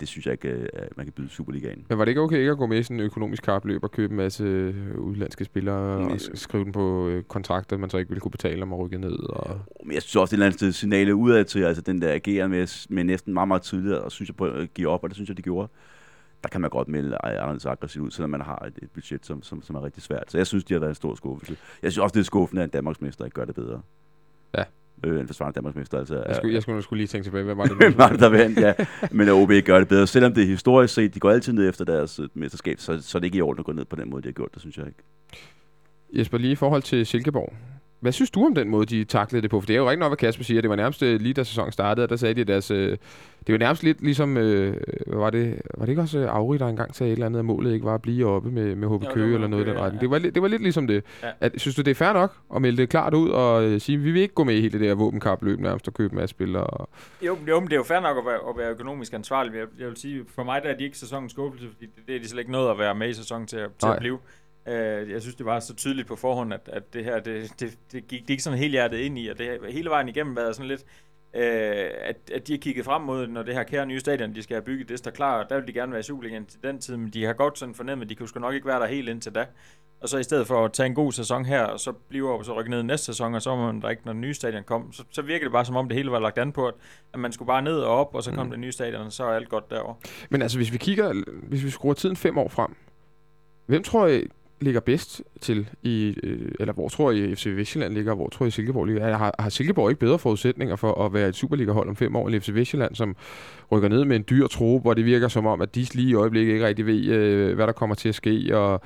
[0.00, 1.86] Det synes jeg ikke, øh, at man kan byde Superligaen.
[1.88, 3.90] Men var det ikke okay ikke at gå med i sådan en økonomisk kapløb og
[3.90, 6.18] købe en masse øh, udlandske spillere og Nej.
[6.18, 8.98] s- skrive dem på øh, kontrakter, man så ikke ville kunne betale om at rykke
[8.98, 9.18] ned?
[9.30, 9.60] Og...
[9.84, 12.02] Men jeg synes også, det er et eller andet sted signalet udad til, altså den
[12.02, 15.02] der agerer med, med næsten meget, meget tydeligt, og synes jeg på at give op,
[15.04, 15.68] og det synes jeg, de gjorde.
[16.42, 19.42] Der kan man godt melde anderledes aggressivt ud, selvom man har et, et budget, som,
[19.42, 20.24] som, som er rigtig svært.
[20.28, 21.56] Så jeg synes, de har været en stor skuffelse.
[21.82, 23.80] Jeg synes også, det er skuffende, at en Danmarksmester ikke gør det bedre.
[24.58, 24.62] Ja.
[25.04, 26.22] Øh, en forsvarende Danmarksmester, altså.
[26.26, 27.96] Jeg skulle, jeg skulle, skulle lige tænke tilbage, hvem var det nu?
[27.96, 28.72] var det, der vandt, ja.
[29.10, 30.06] Men OB gør det bedre.
[30.06, 33.18] Selvom det er historisk set, de går altid ned efter deres øh, mesterskab, så, så
[33.18, 34.60] er det ikke i orden at gå ned på den måde, de har gjort det,
[34.60, 34.98] synes jeg ikke.
[36.12, 37.52] Jesper, lige i forhold til Silkeborg.
[38.00, 39.60] Hvad synes du om den måde, de taklede det på?
[39.60, 40.60] For det er jo rigtig nok, hvad Kasper siger.
[40.60, 42.70] Det var nærmest øh, lige da sæsonen startede, og der sagde de, at deres,
[43.48, 44.76] øh, det var nærmest lidt ligesom, øh,
[45.06, 47.44] var det, var det ikke også øh, Auri, der engang sagde et eller andet, at
[47.44, 49.78] målet ikke var at blive oppe med, med HB Jo, Køge eller noget i den
[49.78, 49.94] retning.
[49.94, 50.00] ja.
[50.00, 51.04] Det var, det var lidt ligesom det.
[51.22, 51.30] Ja.
[51.40, 53.98] At, synes du, det er fair nok at melde det klart ud og øh, sige,
[53.98, 56.30] vi vil ikke gå med i hele det der våbenkapløb nærmest og købe en masse
[56.30, 56.64] spillere?
[56.64, 56.88] Og...
[57.26, 59.54] Jo, jo, men det er jo fair nok at være, at være økonomisk ansvarlig.
[59.54, 62.16] Jeg, jeg vil sige, for mig der er de ikke sæsonens skuffelse, fordi det, det
[62.16, 63.94] er de slet ikke nået at være med i sæsonen til, at- til Nej.
[63.94, 64.18] at blive.
[64.66, 67.78] Uh, jeg synes, det var så tydeligt på forhånd, at, at det her, det, det,
[67.92, 70.56] det gik de ikke sådan helt hjertet ind i, og det hele vejen igennem været
[70.56, 70.84] sådan lidt,
[71.34, 74.42] uh, at, at de har kigget frem mod, når det her kære nye stadion, de
[74.42, 76.58] skal have bygget, det står klar, og der vil de gerne være i Superligaen til
[76.62, 78.80] den tid, men de har godt sådan fornemmet, at de kunne sgu nok ikke være
[78.80, 79.46] der helt indtil da.
[80.00, 82.38] Og så i stedet for at tage en god sæson her, og så blive op
[82.38, 84.34] og så rykke ned næste sæson, og så var man der ikke, når den nye
[84.34, 86.66] stadion kom, så, så virker det bare som om det hele var lagt an på,
[86.68, 86.74] at,
[87.12, 88.50] at man skulle bare ned og op, og så kom Mm.
[88.50, 89.94] det nye stadion, og så er alt godt derovre.
[90.30, 92.74] Men altså, hvis vi kigger, hvis vi skruer tiden fem år frem,
[93.66, 94.26] hvem tror I
[94.60, 98.46] ligger bedst til i, øh, eller hvor tror I FC Vestjylland ligger, og hvor tror
[98.46, 99.16] I Silkeborg ligger?
[99.16, 102.40] Har, har Silkeborg ikke bedre forudsætninger for at være et Superliga-hold om fem år, end
[102.40, 103.16] FC Vestjylland, som
[103.72, 106.14] rykker ned med en dyr tro, hvor det virker som om, at de lige i
[106.14, 108.80] øjeblikket ikke rigtig ved, øh, hvad der kommer til at ske, og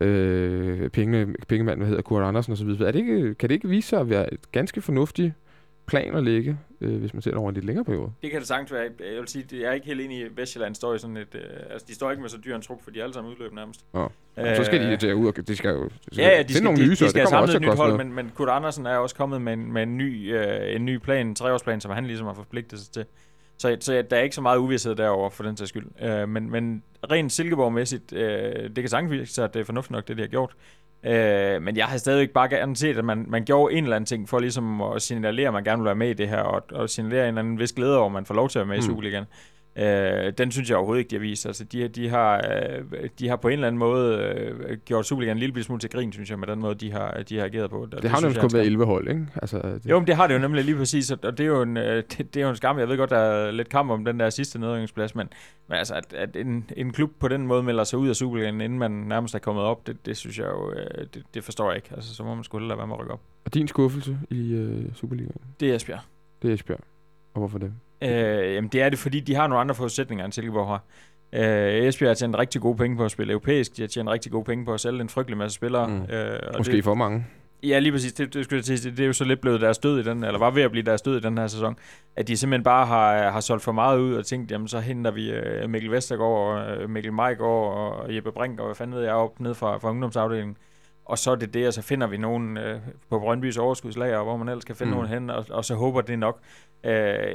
[0.00, 2.68] øh, penge, pengemanden, hvad hedder Kurt Andersen osv.
[2.68, 5.32] Er det ikke, kan det ikke vise sig at være et ganske fornuftigt
[5.86, 8.10] plan at ligge, øh, hvis man ser det over en lidt længere periode.
[8.22, 8.82] Det kan det sagtens være.
[8.82, 11.34] Jeg vil sige, jeg er ikke helt enig i, at Vestjylland står i sådan et...
[11.34, 13.32] Øh, altså, de står ikke med så dyr en trup, for de er alle sammen
[13.32, 13.84] udløb nærmest.
[13.92, 14.10] Nå.
[14.38, 16.52] Øh, så skal de til ud, og de skal jo de skal ja, ja, de
[16.52, 18.12] skal, nogle de, nye, de, så skal det kommer samle også et nyt hold, men,
[18.12, 21.26] men Kurt Andersen er også kommet med en, med en, ny, øh, en ny plan,
[21.26, 23.04] en treårsplan, som han ligesom har forpligtet sig til.
[23.58, 25.86] Så, så der er ikke så meget uvidshed derover for den sags skyld.
[26.02, 29.90] Øh, men, men rent Silkeborg-mæssigt, øh, det kan sagtens vise sig, at det er fornuftigt
[29.90, 30.54] nok, det de har gjort.
[31.06, 34.06] Øh, men jeg har stadigvæk bare gerne set, at man, man gjorde en eller anden
[34.06, 36.62] ting for ligesom at signalere, at man gerne vil være med i det her, og,
[36.72, 38.76] og signalere en eller anden vis glæde over, at man får lov til at være
[38.76, 38.84] med mm.
[38.84, 39.24] i Superligaen.
[39.78, 41.46] Øh, den synes jeg overhovedet ikke, de har vist.
[41.46, 45.36] Altså, de, de, har, øh, de har på en eller anden måde øh, gjort Superligaen
[45.36, 47.70] en lille smule til grin, synes jeg, med den måde, de har, de har ageret
[47.70, 47.88] på.
[47.92, 49.26] Det, det har nemlig kun været 11 hold, ikke?
[49.34, 51.62] Altså, det, jo, men det har det jo nemlig lige præcis, og det er jo
[51.62, 52.78] en, øh, det, det er jo en skam.
[52.78, 55.28] Jeg ved godt, der er lidt kamp om den der sidste nedrykningsplads, men,
[55.68, 58.60] men altså, at, at en, en klub på den måde melder sig ud af Superligaen,
[58.60, 60.72] inden man nærmest er kommet op, det, det synes jeg jo,
[61.14, 61.88] det, det forstår jeg ikke.
[61.94, 63.20] Altså, så må man sgu hellere være med at rykke op.
[63.44, 66.00] Og din skuffelse i øh, Superligaen, Det er Esbjerg.
[66.42, 66.80] det er Esbjerg.
[67.34, 67.72] Og hvorfor det?
[68.02, 70.84] Øh, jamen, det er det, fordi de har nogle andre forudsætninger, end Silkeborg har.
[71.32, 73.76] Øh, Esbjerg har tjent rigtig gode penge på at spille europæisk.
[73.76, 75.88] De har tjent rigtig gode penge på at sælge en frygtelig masse spillere.
[75.88, 76.02] Mm.
[76.02, 77.26] Øh, og Måske det, for mange.
[77.62, 78.12] Ja, lige præcis.
[78.12, 78.90] Det, det, at sige.
[78.90, 80.84] det er jo så lidt blevet deres død i den, eller var ved at blive
[80.84, 81.76] deres død i den her sæson,
[82.16, 85.10] at de simpelthen bare har, har solgt for meget ud og tænkt, jamen så henter
[85.10, 89.02] vi uh, Mikkel Vestergaard, og uh, Mikkel Majgaard og Jeppe Brink, og hvad fanden ved
[89.02, 90.56] jeg, op ned fra, fra ungdomsafdelingen.
[91.04, 92.64] Og så er det det, og så finder vi nogen uh,
[93.10, 94.96] på Brøndbys overskudslager, hvor man ellers kan finde Mm.
[94.96, 96.38] nogen hen, og, og så håber det nok.
[96.84, 96.90] Uh,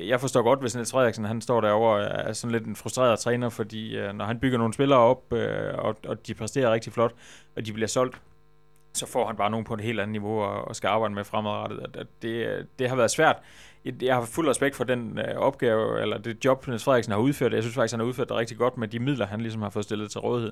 [0.07, 3.19] jeg forstår godt, hvis Niels Frederiksen, han står derovre og er sådan lidt en frustreret
[3.19, 5.39] træner, fordi uh, når han bygger nogle spillere op, uh,
[5.85, 7.13] og, og de præsterer rigtig flot,
[7.55, 8.21] og de bliver solgt,
[8.93, 11.23] så får han bare nogen på et helt andet niveau og, og skal arbejde med
[11.23, 11.79] fremadrettet.
[11.79, 13.35] At, at det, det har været svært.
[14.01, 17.53] Jeg, har fuld respekt for den øh, opgave, eller det job, Niels Frederiksen har udført.
[17.53, 19.69] Jeg synes faktisk, han har udført det rigtig godt med de midler, han ligesom har
[19.69, 20.51] fået stillet til rådighed.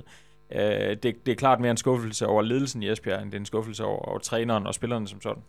[0.52, 0.62] Øh,
[1.04, 3.46] det, det er klart mere en skuffelse over ledelsen i Esbjerg, end det er en
[3.46, 5.44] skuffelse over, over træneren og spillerne som sådan.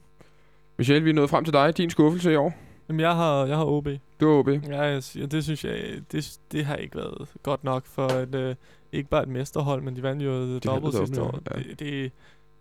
[0.77, 1.77] Michelle, vi er nået frem til dig.
[1.77, 2.55] Din skuffelse i år.
[2.89, 3.89] Jamen, jeg har, jeg har OB.
[4.21, 4.49] Du er OB.
[4.49, 5.75] Ja, jeg det synes jeg,
[6.13, 8.55] det, det har ikke været godt nok for et, øh,
[8.93, 11.39] ikke bare et mesterhold, men de vandt jo dobbelt sidste år.
[11.51, 11.59] ja.
[11.59, 12.13] Det, det,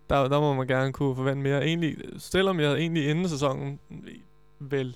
[0.10, 1.66] der, der må man gerne kunne forvente mere.
[1.66, 3.80] Egentlig, selvom jeg egentlig inden sæsonen
[4.60, 4.96] vel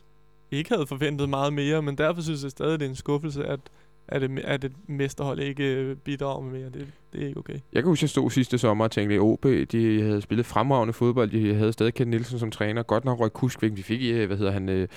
[0.52, 3.60] ikke havde forventet meget mere, men derfor synes jeg stadig, det er en skuffelse, at,
[4.08, 6.70] at, et, at et mesterhold ikke øh, bidrager med mere.
[6.70, 7.54] Det, det er ikke okay.
[7.74, 10.46] Jeg kan huske, at jeg stod sidste sommer og tænkte, at OB de havde spillet
[10.46, 11.30] fremragende fodbold.
[11.32, 12.84] De havde stadig Ken Nielsen som træner.
[12.84, 13.72] Godt nok røg Kusk væk.
[13.76, 14.88] Vi fik, øh, hvad hedder han,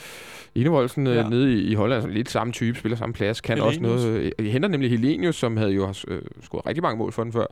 [0.54, 1.28] Enevoldsen øh, Ja.
[1.28, 2.02] nede i, i Holland.
[2.02, 3.40] Sådan lidt samme type, spiller samme plads.
[3.40, 4.04] Kan også Helenius.
[4.04, 4.32] noget.
[4.38, 7.46] Øh, henter nemlig Helenius, som havde jo øh, scoret rigtig mange mål for den før.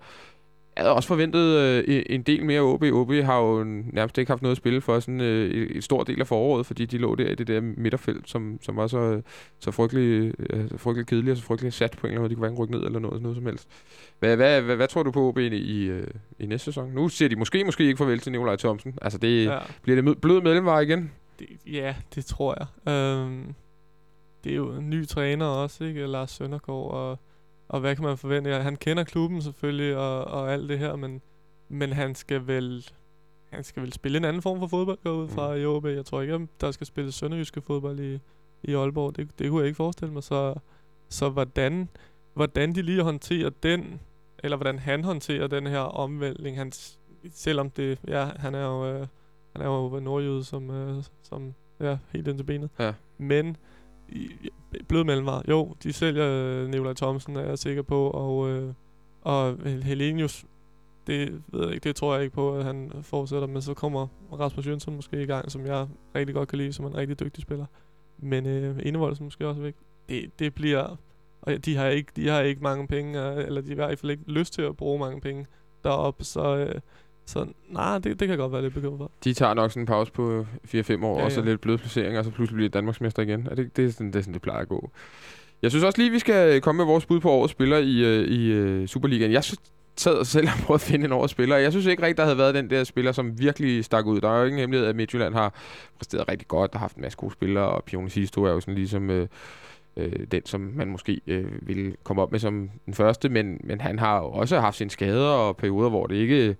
[0.76, 2.82] Jeg havde også forventet øh, en del mere OB.
[2.82, 6.20] OB har jo nærmest ikke haft noget at spille for sådan øh, et stor del
[6.20, 9.22] af foråret, fordi de lå der i det der midterfelt, som, som var så,
[9.58, 12.30] så frygtelig, øh, frygtelig kedeligt og så frygtelig sat på en eller anden måde.
[12.30, 13.68] De kunne hverken rykke ned eller noget, noget som helst.
[14.18, 16.06] Hvad, hvad, hvad, hvad tror du på OB i, i, øh,
[16.38, 16.90] i næste sæson?
[16.90, 18.98] Nu siger de måske, måske ikke farvel til Nikolaj Thomsen.
[19.02, 19.58] Altså, det, ja.
[19.82, 21.10] Bliver det blød mellemvej igen?
[21.38, 22.92] det, ja, det tror jeg.
[22.94, 23.54] Øhm,
[24.44, 26.06] det er jo en ny træner også, ikke?
[26.06, 27.18] Lars Søndergaard, og,
[27.68, 28.50] og hvad kan man forvente?
[28.50, 31.22] Ja, Han kender klubben selvfølgelig, og, og alt det her, men,
[31.68, 32.90] men han skal vel...
[33.50, 35.84] Han skal vel spille en anden form for fodbold, går ud fra i OB.
[35.84, 38.18] Jeg tror ikke, at der skal spille sønderjyske fodbold i,
[38.62, 39.16] i Aalborg.
[39.16, 40.22] Det, det kunne jeg ikke forestille mig.
[40.22, 40.54] Så,
[41.08, 41.88] så hvordan,
[42.34, 44.00] hvordan de lige håndterer den,
[44.38, 46.72] eller hvordan han håndterer den her omvæltning, han,
[47.30, 49.06] selvom det, ja, han er jo, øh,
[49.52, 52.70] han er jo nordjyde, som, øh, som ja, helt ind til benet.
[52.78, 52.92] Ja.
[53.18, 53.56] Men
[54.88, 55.42] blød mellemvare.
[55.48, 58.72] Jo, de sælger øh, Nikolaj Thomsen, er jeg sikker på, og, øh,
[59.22, 60.44] og Helenius,
[61.06, 64.06] det ved jeg ikke, det tror jeg ikke på, at han fortsætter, men så kommer
[64.32, 67.42] Rasmus Jønsson måske i gang, som jeg rigtig godt kan lide, som en rigtig dygtig
[67.42, 67.66] spiller.
[68.18, 69.74] Men øh, Enevoldsen måske også væk.
[70.08, 70.96] Det, det bliver,
[71.42, 73.98] og de har ikke, de har ikke mange penge, øh, eller de har i hvert
[73.98, 75.46] fald ikke lyst til at bruge mange penge
[75.84, 76.80] deroppe, så, øh,
[77.26, 79.10] så nej, det, det kan jeg godt være lidt bekymret for.
[79.24, 81.78] De tager nok sådan en pause på 4-5 år, ja, Ja, og så lidt bløde
[81.78, 83.48] placeringer, og så pludselig bliver Danmarksmester igen.
[83.50, 84.90] Er det, det, er sådan, det er sådan, det plejer at gå.
[85.62, 88.28] Jeg synes også lige, vi skal komme med vores bud på årets spiller i, øh,
[88.28, 89.32] i øh, Superligaen.
[89.32, 89.60] Jeg synes,
[89.96, 91.56] sad selv og prøvede at finde en årets spiller.
[91.56, 94.20] Jeg synes ikke rigtig, der havde været den der spiller, som virkelig stak ud.
[94.20, 95.54] Der er jo ingen hemmelighed, at Midtjylland har
[95.98, 98.74] præsteret rigtig godt og haft en masse gode spillere, og Pione Sisto er jo sådan
[98.74, 99.28] ligesom øh,
[99.96, 103.80] øh, den, som man måske øh, ville komme op med som den første, men, men
[103.80, 106.56] han har jo også haft sine skader og perioder, hvor det ikke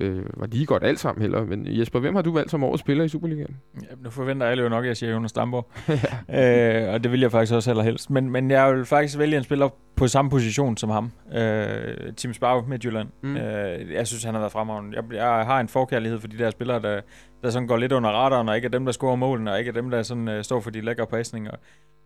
[0.00, 1.44] øh, var lige godt alt sammen heller.
[1.44, 3.56] Men Jesper, hvem har du valgt som årets spiller i Superligaen?
[3.82, 5.70] Ja, nu forventer alle jo nok, at jeg siger Jonas Damborg.
[6.88, 8.10] øh, og det vil jeg faktisk også allerhelst.
[8.10, 11.12] Men, men jeg vil faktisk vælge en spiller på samme position som ham.
[11.34, 13.08] Øh, Tim Sparv Midtjylland.
[13.22, 13.28] Mm.
[13.28, 13.36] Mm.
[13.36, 14.96] Øh, jeg synes, han har været fremragende.
[14.96, 17.00] Jeg, jeg har en forkærlighed for de der spillere, der,
[17.42, 19.68] der sådan går lidt under radaren, og ikke er dem, der scorer målene, og ikke
[19.68, 21.52] er dem, der sådan, øh, står for de lækre pasninger.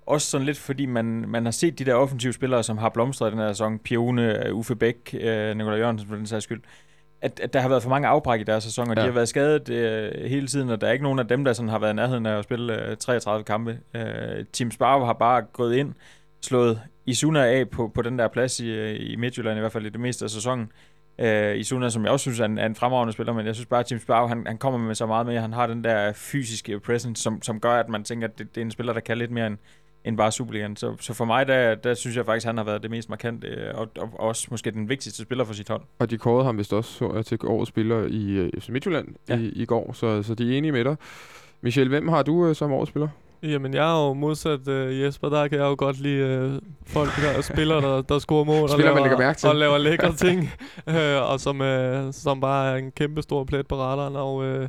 [0.07, 3.32] Også sådan lidt, fordi man, man har set de der offensive spillere, som har blomstret
[3.32, 3.78] den her sæson.
[3.78, 6.61] Pione, øh, Uffe Bæk, øh, Nikolaj Jørgensen for den sags skyld.
[7.23, 9.01] At, at der har været for mange afbræk i deres sæson, og ja.
[9.01, 11.53] De har været skadet øh, hele tiden, og der er ikke nogen af dem, der
[11.53, 13.79] sådan har været i nærheden af at spille øh, 33 kampe.
[13.95, 15.93] Øh, Team Sparrow har bare gået ind,
[16.43, 19.87] slået Isuna af på, på den der plads i, øh, i Midtjylland, i hvert fald
[19.87, 20.73] i det meste af sæsonen.
[21.18, 23.66] Øh, Isuna, som jeg også synes er en, er en fremragende spiller, men jeg synes
[23.66, 25.41] bare, at Team Sparrow, han, han kommer med så meget mere.
[25.41, 28.61] Han har den der fysiske presence, som, som gør, at man tænker, at det, det
[28.61, 29.59] er en spiller, der kan lidt mere end,
[30.05, 30.76] end bare Superligaen.
[30.76, 33.09] Så, så for mig, der, der synes jeg faktisk, at han har været det mest
[33.09, 35.82] markante, øh, og, og også måske den vigtigste spiller for sit hold.
[35.98, 39.09] Og de kårede ham vist også så jeg, til årets spiller i øh, FC Midtjylland
[39.28, 39.36] Ja.
[39.38, 40.96] i, i går, så, så de er enige med dig.
[41.61, 43.09] Michel, hvem har du øh, som årets spiller?
[43.42, 47.11] Jamen, jeg er jo modsat uh, Jesper, der kan jeg jo godt lide uh, folk,
[47.16, 49.48] der spiller, der, der scorer mål Spillere, og, man lægger laver, mærke til.
[49.48, 50.40] og laver lækre ting,
[50.86, 50.94] uh,
[51.32, 54.16] og som, uh, som bare er en kæmpe stor plet på radaren.
[54.16, 54.66] Og uh,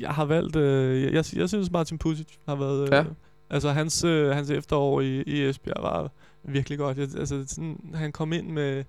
[0.00, 0.62] jeg har valgt, uh,
[1.02, 3.04] jeg, jeg, jeg synes Martin Pusic har været, uh, Ja
[3.52, 6.10] altså hans, øh, hans efterår i, i Esbjerg var
[6.42, 6.98] virkelig godt.
[6.98, 8.84] Jeg, altså, sådan, han kom ind med,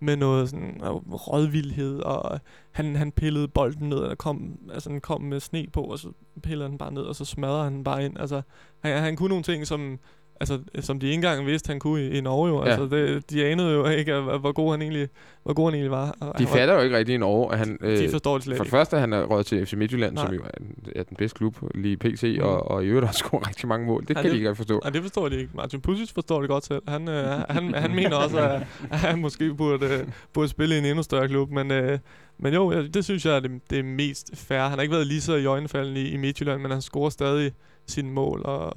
[0.00, 2.40] med noget sådan øh, rådvildhed, og
[2.70, 6.12] han, han pillede bolden ned, og kom, altså, han kom med sne på, og så
[6.42, 8.18] pillede han bare ned, og så smadrede han bare ind.
[8.18, 8.42] Altså,
[8.80, 9.98] han, han kunne nogle ting, som,
[10.40, 12.48] altså, som de ikke engang vidste, han kunne i, i Norge.
[12.48, 12.64] Jo.
[12.64, 12.70] Ja.
[12.70, 15.08] Altså, det, de anede jo ikke, at- hvor god han egentlig,
[15.42, 16.16] hvor god han egentlig var.
[16.20, 17.78] Og De han var- fatter jo ikke rigtig i Norge, at han...
[17.82, 18.76] De forstår det slet for det ikke.
[18.76, 20.24] første, han er røget til FC Midtjylland, Nej.
[20.24, 20.48] som jo er,
[20.96, 22.38] er den bedste klub lige PT, Mm.
[22.42, 24.02] og, og i øvrigt har scoret rigtig mange mål.
[24.02, 24.80] Det Ja, kan de det- ikke rigtig forstå.
[24.84, 25.50] Nej, det forstår de ikke.
[25.54, 26.82] Martin Pusic forstår det godt selv.
[26.88, 30.78] Han, øh, han, han mener også, at, at han måske burde, øh, burde spille i
[30.78, 31.50] en endnu større klub.
[31.50, 31.98] Men, øh,
[32.38, 34.60] men jo, det synes jeg er det, det er mest fair.
[34.60, 37.52] Han har ikke været lige så i øjenfaldende i, i Midtjylland, men han scorer stadig
[37.86, 38.42] sine mål.
[38.44, 38.72] Og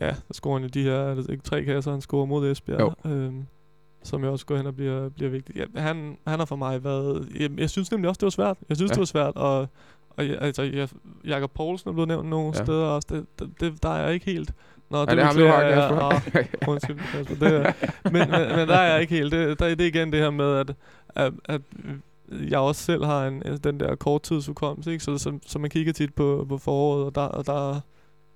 [0.00, 2.50] ja, der scorer han jo de her er det ikke tre kasser, han scorer mod
[2.50, 2.94] Esbjerg.
[3.06, 3.46] Øhm,
[4.02, 5.58] som jo også går hen og bliver, bliver vigtigt.
[5.58, 7.28] Ja, han, han har for mig været...
[7.40, 8.56] Jeg, jeg synes nemlig også, det var svært.
[8.68, 8.92] Jeg synes, Ja.
[8.94, 9.68] det var svært, og,
[10.10, 10.88] og jeg- altså, jeg,
[11.26, 12.64] Jakob Poulsen er blevet nævnt nogle Ja.
[12.64, 13.08] steder også.
[13.10, 14.52] Det, det, det, der er jeg ikke helt...
[14.90, 15.74] Nå, Ja, det er ham, du har, jeg.
[15.74, 16.04] Kasper.
[16.68, 17.34] Åh, Undskyld, Kasper.
[17.48, 17.74] Det
[18.04, 19.32] men, men, men der er jeg ikke helt.
[19.32, 20.74] Det, der, det er igen det her med, at,
[21.14, 21.60] at, at
[22.50, 25.04] jeg også selv har en, den der korttidsudkommelse, ikke?
[25.04, 27.80] Så, så, så man kigger tit på, på foråret, og der, og der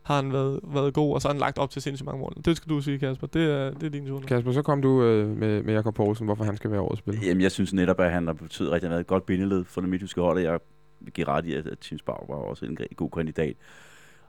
[0.02, 2.32] har han været, været god, og så har han lagt op til sindssygt mange mål.
[2.44, 3.26] Det skal du sige, Kasper.
[3.26, 4.20] Det er, det er din tur.
[4.20, 7.20] Kasper, så kom du øh, med, med Jakob Poulsen, hvorfor han skal være årets spiller.
[7.26, 9.90] Jamen, jeg synes netop, at han har betydet rigtig meget et godt bindeled for det
[9.90, 10.58] midtjyske hold, og jeg
[11.00, 13.56] vil give ret i, at at Tim Spar var også en god kandidat.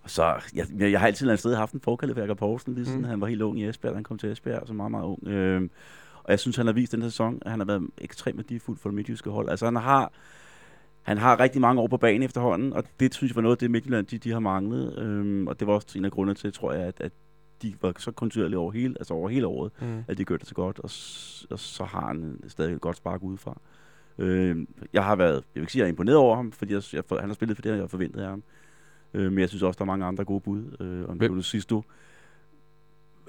[0.04, 2.86] Og så, jeg, jeg, har altid et sted haft en forkærlighed for Jakob Poulsen, lige
[2.86, 3.08] siden Mm.
[3.08, 5.28] han var helt ung i Esbjerg, han kom til Esbjerg, så meget, meget ung.
[5.28, 5.70] Øhm,
[6.24, 8.78] og jeg synes, han har vist den her sæson, at han har været ekstremt værdifuld
[8.78, 9.50] for det midtjyske hold.
[9.50, 10.12] Altså, han har,
[11.04, 13.60] han har rigtig mange år på banen efterhånden, og det synes jeg var noget af
[13.60, 15.00] det, Midtjylland de, de har manglet.
[15.00, 17.12] Øhm, og det var også en af grundene til, tror jeg, at, at
[17.62, 20.04] de var så kontinuerlige over hele, altså over hele året Mm.
[20.08, 20.90] at de gør det så godt, og,
[21.52, 23.60] og så har han stadig et godt spark udefra.
[24.18, 24.58] Øh,
[24.94, 27.04] jeg har været, jeg vil ikke sige, jeg er imponeret over ham, fordi jeg, jeg,
[27.20, 28.44] han har spillet for det, jeg forventede af ham.
[29.14, 30.78] Øh, men jeg synes også, der er mange andre gode bud.
[30.80, 31.32] Øh, om Hvem?
[31.32, 31.42] Hvem?
[31.42, 31.84] Sisto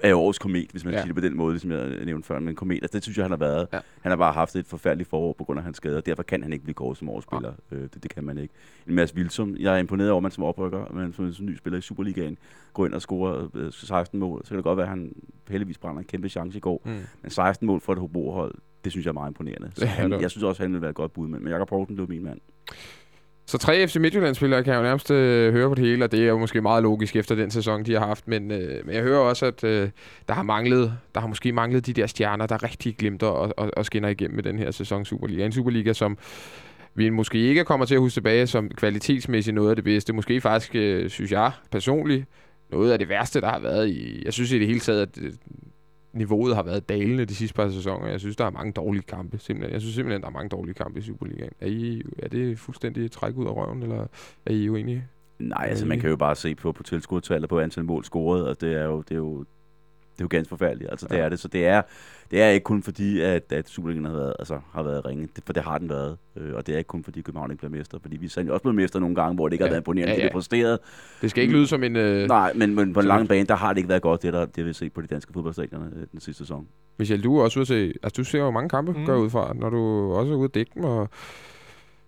[0.05, 0.97] er jo årets komet, hvis man Ja.
[0.97, 1.03] ja.
[1.03, 2.39] siger det på den måde, ligesom jeg nævnte før.
[2.39, 3.67] Men komet, altså, det synes jeg, han har været.
[3.71, 3.77] Ja.
[3.77, 3.81] Ja.
[4.01, 6.01] Han har bare haft et forfærdeligt forår på grund af hans skader.
[6.01, 7.53] Derfor kan han ikke blive kåret som årets spiller.
[7.71, 8.53] Øh, det, det, kan man ikke.
[8.87, 11.57] En Mads Vilsum, jeg er imponeret over, at man som oprykker, men som en ny
[11.57, 12.37] spiller i Superligaen,
[12.73, 14.41] går ind og scorer øh, 16 mål.
[14.43, 15.15] Så kan det godt være, at han
[15.49, 16.81] heldigvis brænder en kæmpe chance i går.
[16.85, 16.91] Mm.
[17.21, 19.71] Men 16 mål for et Hobro-hold, det synes jeg er meget imponerende.
[19.75, 21.67] Så han, jeg synes også, at han vil være et godt bud, men, men Jakob
[21.67, 22.39] Poulsen blev min mand.
[23.47, 26.19] Så tre FC Midtjylland-spillere kan jeg jo nærmest øh, høre på det hele, og det
[26.19, 28.27] er jo måske meget logisk efter den sæson, de har haft.
[28.27, 29.89] Men, øh, men jeg hører også, at øh,
[30.27, 33.71] der har manglet, der har måske manglet de der stjerner, der rigtig glimter og, og,
[33.77, 35.45] og skinner igennem med den her sæson Superliga.
[35.45, 36.17] En Superliga, som
[36.95, 40.13] vi måske ikke kommer til at huske tilbage som kvalitetsmæssigt noget af det bedste.
[40.13, 42.25] Måske faktisk, øh, synes jeg personligt,
[42.71, 44.21] noget af det værste, der har været i...
[44.25, 45.33] Jeg synes i det hele taget, at øh,
[46.15, 48.07] niveauet har været dalende de sidste par sæsoner.
[48.07, 49.37] Jeg synes, der er mange dårlige kampe.
[49.39, 49.73] Simpelthen.
[49.73, 51.51] Jeg synes simpelthen, der er mange dårlige kampe i Superligaen.
[51.59, 54.07] Er, I, er det fuldstændig træk ud af røven, eller
[54.45, 55.07] er I uenige?
[55.39, 58.61] Nej, altså man kan jo bare se på, på tilskuertallet på antal mål scoret, og
[58.61, 59.45] det er jo, det er jo,
[60.15, 60.91] det er jo ganske forfærdeligt.
[60.91, 61.21] Altså, det Ja.
[61.21, 61.39] er det.
[61.39, 61.81] Så det er,
[62.31, 65.43] det er ikke kun fordi, at, at Superligaen har været, altså, har været ringe, det,
[65.45, 66.17] for det har den været.
[66.37, 68.61] Øh, og det er ikke kun fordi København ikke bliver mester, fordi vi er også
[68.61, 69.67] blevet mester nogle gange, hvor det ikke Ja.
[69.67, 70.79] har været imponerende, Ja, ja, det er præsteret.
[71.21, 71.95] Det skal ikke lyde som en...
[71.95, 74.33] Øh, Nej, men, men på en lang bane, der har det ikke været godt, det
[74.33, 76.67] der, det vi set på de danske fodboldstadioner øh, den sidste sæson.
[76.99, 77.93] Michel, du er også ude at se...
[78.03, 79.05] Altså, du ser jo mange kampe, mm.
[79.05, 79.77] Går ud fra, når du
[80.13, 81.09] også er ude at dække dem, og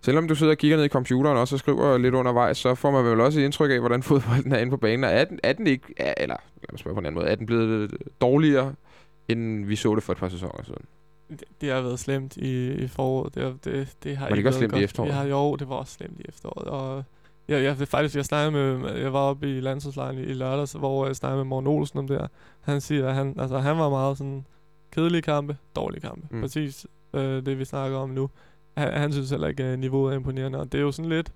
[0.07, 2.91] selvom du sidder og kigger ned i computeren også og skriver lidt undervejs, så får
[2.91, 5.03] man vel også et indtryk af, hvordan fodbolden er inde på banen.
[5.03, 5.93] Og Er den, er den ikke...
[5.97, 7.27] Er, eller, lad mig spørge på en anden måde.
[7.31, 8.73] Er den blevet dårligere,
[9.27, 10.85] end vi så det for et par sæsoner siden?
[11.29, 13.35] Det, det har været slemt i, i foråret.
[13.35, 14.83] Det, har- det, det har Var det ikke også slemt i godt.
[14.83, 15.09] efteråret?
[15.11, 16.67] Ja, jo, det var også slemt i efteråret.
[16.67, 17.03] Og
[17.47, 21.05] jeg, jeg, faktisk, jeg snakkede med, jeg var oppe i landsholdslejren i, i lørdags, hvor
[21.05, 22.27] jeg snakkede med Morten Olsen om det her.
[22.61, 24.45] Han siger, at han, altså, han var meget sådan
[24.91, 26.27] kedelige kampe, dårlige kampe.
[26.31, 26.41] Mm.
[26.41, 28.29] Præcis øh, det, vi snakker om nu.
[28.77, 30.59] Han, han synes heller ikke, at niveauet er imponerende.
[30.59, 31.31] Og det er jo sådan lidt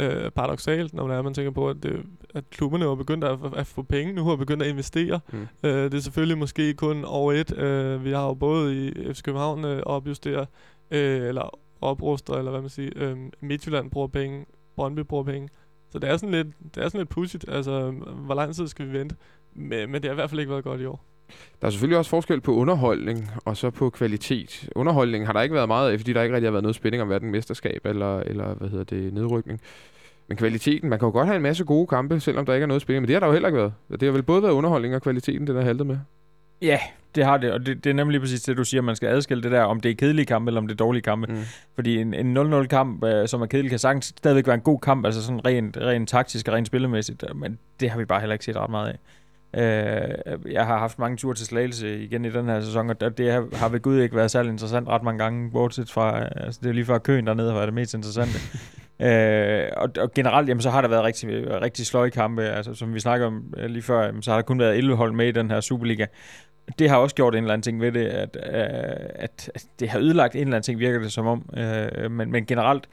[0.00, 2.02] øh, paradoxalt, når man, er, man tænker på, at, det,
[2.34, 5.20] at klubberne er begyndt at, at få penge nu, har begyndt at investere.
[5.32, 5.48] Mm.
[5.62, 7.58] Øh, det er selvfølgelig måske kun over et.
[7.58, 10.48] Øh, vi har jo både i FC København øh, opjusteret,
[10.90, 12.90] øh, eller opruster, eller hvad man siger.
[12.96, 15.48] Øhm, Midtjylland bruger penge, Brøndby bruger penge.
[15.90, 17.44] Så det er sådan lidt, det er sådan lidt pudsigt.
[17.48, 19.16] Altså, hvor lang tid skal vi vente?
[19.52, 21.04] Men, men det har i hvert fald ikke været godt i år.
[21.60, 24.68] Der er selvfølgelig også forskel på underholdning og så på kvalitet.
[24.76, 27.02] Underholdning har der ikke været meget af, fordi der ikke rigtig har været noget spænding
[27.02, 29.60] om hverken mesterskab eller, eller hvad hedder det, nedrykning.
[30.28, 32.68] Men kvaliteten, man kan jo godt have en masse gode kampe, selvom der ikke er
[32.68, 33.02] noget spænding.
[33.02, 33.72] Men det har der jo heller ikke været.
[33.90, 35.98] Det har vel både været underholdning og kvaliteten, det der haltet med.
[36.62, 36.78] Ja,
[37.14, 39.42] det har det, og det, det er nemlig præcis det, du siger, man skal adskille
[39.42, 41.26] det der, om det er kedelige kampe, eller om det er dårlige kampe.
[41.32, 41.38] Mm.
[41.74, 45.04] Fordi en, en 0-0-kamp, øh, som er kedelig, kan sagtens stadigvæk være en god kamp,
[45.04, 48.32] altså sådan rent, rent taktisk og rent spillemæssigt, øh, men det har vi bare heller
[48.32, 48.98] ikke set ret meget af.
[49.54, 53.32] Øh, jeg har haft mange ture til Slagelse igen i den her sæson, og det
[53.32, 56.60] har, har ved Gud ikke været særlig interessant ret mange gange, bortset fra, øh, altså
[56.62, 58.38] det er lige før køen dernede har været det mest interessante.
[59.06, 61.28] øh, og, og generelt, jamen, så har der været rigtig,
[61.62, 64.42] rigtig sløje kampe, altså som vi snakker om øh, lige før, jamen, så har der
[64.42, 66.06] kun været 11 hold med i den her Superliga.
[66.78, 69.88] Det har også gjort en eller anden ting ved det, at, øh, at, at det
[69.88, 71.44] har ødelagt en eller anden ting, virker det som om.
[71.56, 72.88] Øh, men, men generelt,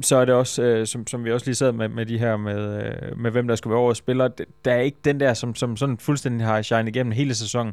[0.00, 2.36] så er det også, øh, som, som vi også lige sad med, med de her
[2.36, 4.28] med, øh, med hvem der skulle være over spiller,
[4.64, 7.72] der er ikke den der, som, som sådan fuldstændig har shined igennem hele sæsonen.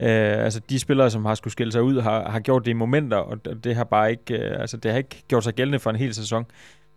[0.00, 2.74] Øh, altså de spillere, som har skulle skille sig ud, har, har gjort det i
[2.74, 5.90] momenter, og det har bare ikke, øh, altså det har ikke gjort sig gældende for
[5.90, 6.46] en hel sæson.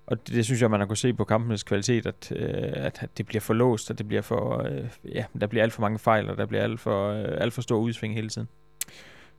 [0.07, 3.07] Og det, det synes jeg, man har kunnet se på kampenes kvalitet, at, øh, at
[3.17, 5.99] det bliver for låst, og det bliver for, øh, ja, der bliver alt for mange
[5.99, 8.47] fejl, og der bliver alt for, øh, alt for stor udsving hele tiden.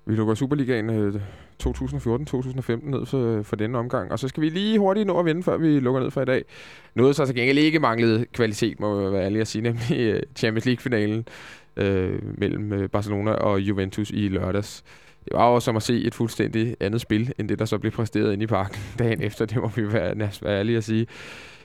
[0.06, 1.14] Vi lukker Superligaen øh,
[1.62, 5.42] 2014-2015 ned for, for denne omgang, og så skal vi lige hurtigt nå at vende,
[5.42, 6.44] før vi lukker ned for i dag.
[6.94, 10.22] Noget, så til gengæld ikke manglede kvalitet, må jeg være ærlig at sige, nemlig øh,
[10.36, 11.28] Champions League-finalen
[11.76, 14.84] øh, mellem øh, Barcelona og Juventus i lørdags.
[15.24, 17.92] Det var jo som at se et fuldstændig andet spil, end det, der så blev
[17.92, 19.44] præsteret inde i parken dagen efter.
[19.44, 21.06] Det må vi være, være ærlige at sige.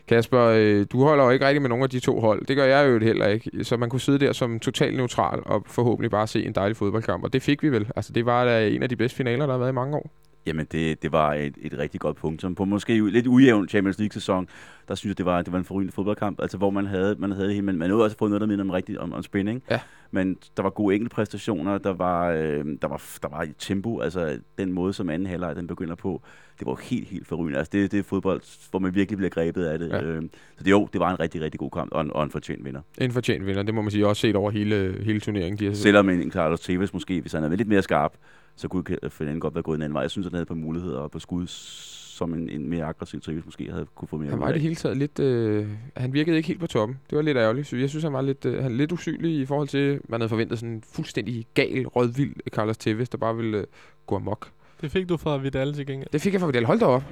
[0.08, 2.46] Kasper, øh, du holder jo ikke rigtig med nogen af de to hold.
[2.46, 3.64] Det gør jeg jo heller ikke.
[3.64, 7.24] Så man kunne sidde der som totalt neutral og forhåbentlig bare se en dejlig fodboldkamp.
[7.24, 7.88] Og det fik vi vel.
[7.96, 10.12] Altså, det var da en af de bedste finaler, der har været i mange år.
[10.48, 12.56] Jamen, det, det var et, et rigtig godt punktum.
[12.56, 14.48] På måske lidt ujævn Champions League-sæson,
[14.88, 16.42] der synes jeg, det var, det var en forrygende fodboldkamp.
[16.42, 18.70] Altså, hvor man havde, man havde man, man havde også fået noget, der minder om,
[18.70, 19.64] rigtig, om, om spænding.
[19.72, 19.80] Ja.
[20.12, 24.40] Men der var gode enkelte præstationer, der var, øh, der var, der var tempo, altså
[24.58, 26.22] den måde, som anden halvleg den begynder på,
[26.60, 27.58] det var helt, helt forrygende.
[27.58, 29.90] Altså, det, det er fodbold, hvor man virkelig bliver grebet af det.
[29.90, 30.02] Ja.
[30.02, 30.22] Øh,
[30.58, 32.66] så det, jo, det var en rigtig, rigtig god kamp, og en, og en fortjent
[32.66, 32.82] vinder.
[32.98, 35.60] En fortjent vinder, det må man sige også set over hele, hele turneringen.
[35.60, 38.14] De har Selvom en Carlos Tevez måske, hvis han havde været lidt mere skarp,
[38.58, 40.02] så kunne finalen godt være gået en anden vej.
[40.02, 43.22] Jeg synes, at han havde på muligheder og på skud, som en, en mere aggressiv
[43.22, 44.54] Tevez måske havde kunne få mere Han ud var i af.
[44.54, 45.20] det hele taget lidt...
[45.20, 46.98] Øh, han virkede ikke helt på toppen.
[47.10, 47.68] Det var lidt ærgerligt.
[47.68, 50.30] Så jeg synes, han var lidt, øh, han lidt usynlig i forhold til, man havde
[50.30, 53.64] forventet sådan en fuldstændig gal, rødvild Carlos Tevez, der bare ville øh,
[54.08, 54.50] gå amok.
[54.82, 56.10] Det fik du fra Vidal til gengæld.
[56.14, 56.66] Det fik jeg fra Vidal.
[56.66, 57.04] Hold da op.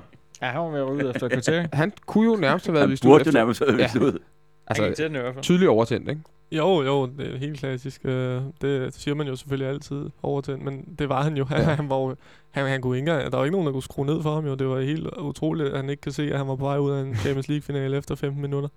[0.41, 1.67] Ja, han var ved at ryge ud efter kvarter.
[1.73, 4.01] Han kunne jo nærmest have været Han vist burde jo nærmest have vist Ja.
[4.01, 4.19] ud.
[4.67, 5.43] Altså, den i hvert fald.
[5.43, 6.21] tydeligt overtændt, ikke?
[6.51, 8.01] Jo, jo, det er helt klassisk.
[8.05, 11.45] Øh, Det siger man jo selvfølgelig altid overtændt, men det var han jo.
[11.45, 11.63] Han, Ja.
[11.63, 12.15] han, var jo
[12.51, 14.45] han, han kunne ikke engang, der var ikke nogen, der kunne skrue ned for ham
[14.45, 14.55] jo.
[14.55, 16.91] Det var helt utroligt, at han ikke kan se, at han var på vej ud
[16.91, 18.69] af en Champions League-finale efter 15 minutter.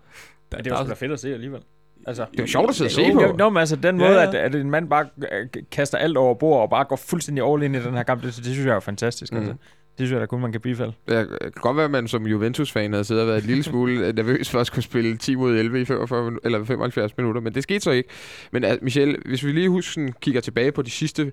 [0.53, 1.61] Der, Men det var sgu da fedt at se alligevel.
[2.07, 3.23] Altså, Det var sjovt at sidde og se på.
[3.23, 4.29] jo, Nå, men altså den Ja, måde, ja.
[4.29, 7.63] at, at en mand bare øh, kaster alt over bord og bare går fuldstændig all
[7.63, 9.33] in i den her kamp, det, det synes jeg er fantastisk.
[9.33, 9.39] Mm.
[9.39, 9.55] Altså.
[9.99, 10.93] Det synes jeg da kun, man kan bifalde.
[11.09, 14.13] Det kan godt være, at man som Juventus-fan havde siddet og været en lille smule
[14.13, 17.55] nervøs for at skulle spille 10 mod 11 i 45, minu- eller 75 minutter, men
[17.55, 18.09] det skete så ikke.
[18.53, 21.33] Men uh, Michel, hvis vi lige husker, kigger tilbage på de sidste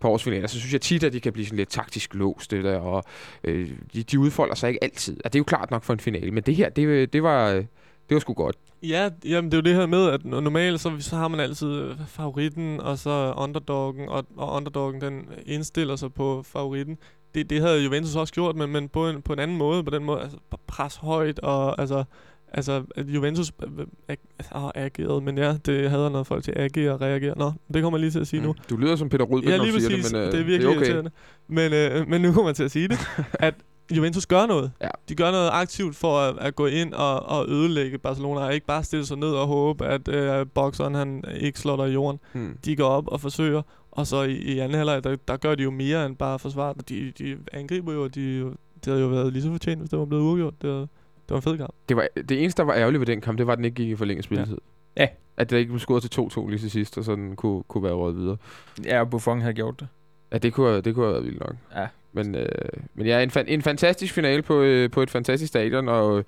[0.00, 2.50] par års finaler, så synes jeg tit, at de kan blive sådan lidt taktisk låst,
[2.50, 3.04] det der, og
[3.44, 5.16] øh, de, de udfolder sig ikke altid.
[5.24, 7.50] Og det er jo klart nok for en finale, men det her, det, det var...
[7.50, 7.64] øh,
[8.08, 8.56] Det var sgu godt.
[8.82, 11.40] Ja, jamen det er jo det her med, at no- normalt så, så har man
[11.40, 16.98] altid øh, favoritten, og så underdoggen, og, og underdoggen den indstiller sig på favoritten.
[17.34, 19.90] Det, det havde Juventus også gjort, men, men på, en, på en anden måde, på
[19.90, 22.04] den måde, altså pres højt, og altså,
[22.52, 24.18] altså Juventus øh, øh, ag-
[24.50, 27.38] har ageret, men ja, det havde noget folk til at agere og reagere.
[27.38, 28.54] Nå, det kommer jeg lige til at sige nu.
[28.70, 30.04] Du lyder som Peter Rudbæk, Ja, når du siger præcis.
[30.04, 30.80] det, men øh, det er virkelig det er okay.
[30.80, 31.10] irriterende.
[31.48, 32.98] Men, øh, men nu kommer man til at sige det,
[33.32, 33.54] at
[33.96, 34.72] Juventus gør noget.
[34.80, 34.88] Ja.
[35.08, 38.66] De gør noget aktivt for at, at gå ind og, og ødelægge Barcelona, og ikke
[38.66, 42.20] bare stille sig ned og håbe, at øh, bokseren han ikke slår dig i jorden.
[42.32, 42.56] Hmm.
[42.64, 43.62] De går op og forsøger,
[44.00, 46.72] og så i, i anden halvleg, der, der gør de jo mere end bare forsvar.
[46.72, 49.98] De, de angriber jo, og de, det havde jo været lige så fortjent, hvis det
[49.98, 50.62] var blevet uafgjort.
[50.62, 50.88] Det var, det
[51.30, 51.74] var en fed kamp.
[51.88, 53.74] Det, var, det eneste, der var ærgerligt ved den kamp, det var, at den ikke
[53.74, 54.58] gik i forlænget spilletid.
[54.96, 55.08] Ja.
[55.36, 57.92] At det ikke blev scoret til 2-2 lige til sidst, og sådan kunne, kunne være
[57.92, 58.36] råd videre.
[58.84, 59.88] Ja, og Buffon havde gjort det.
[60.32, 61.54] Ja, det kunne, det kunne have været vildt nok.
[61.74, 61.86] Ja.
[62.12, 62.46] Men, øh,
[62.94, 66.24] men ja, en, fan, en fantastisk finale på, øh, på et fantastisk stadion, og øh,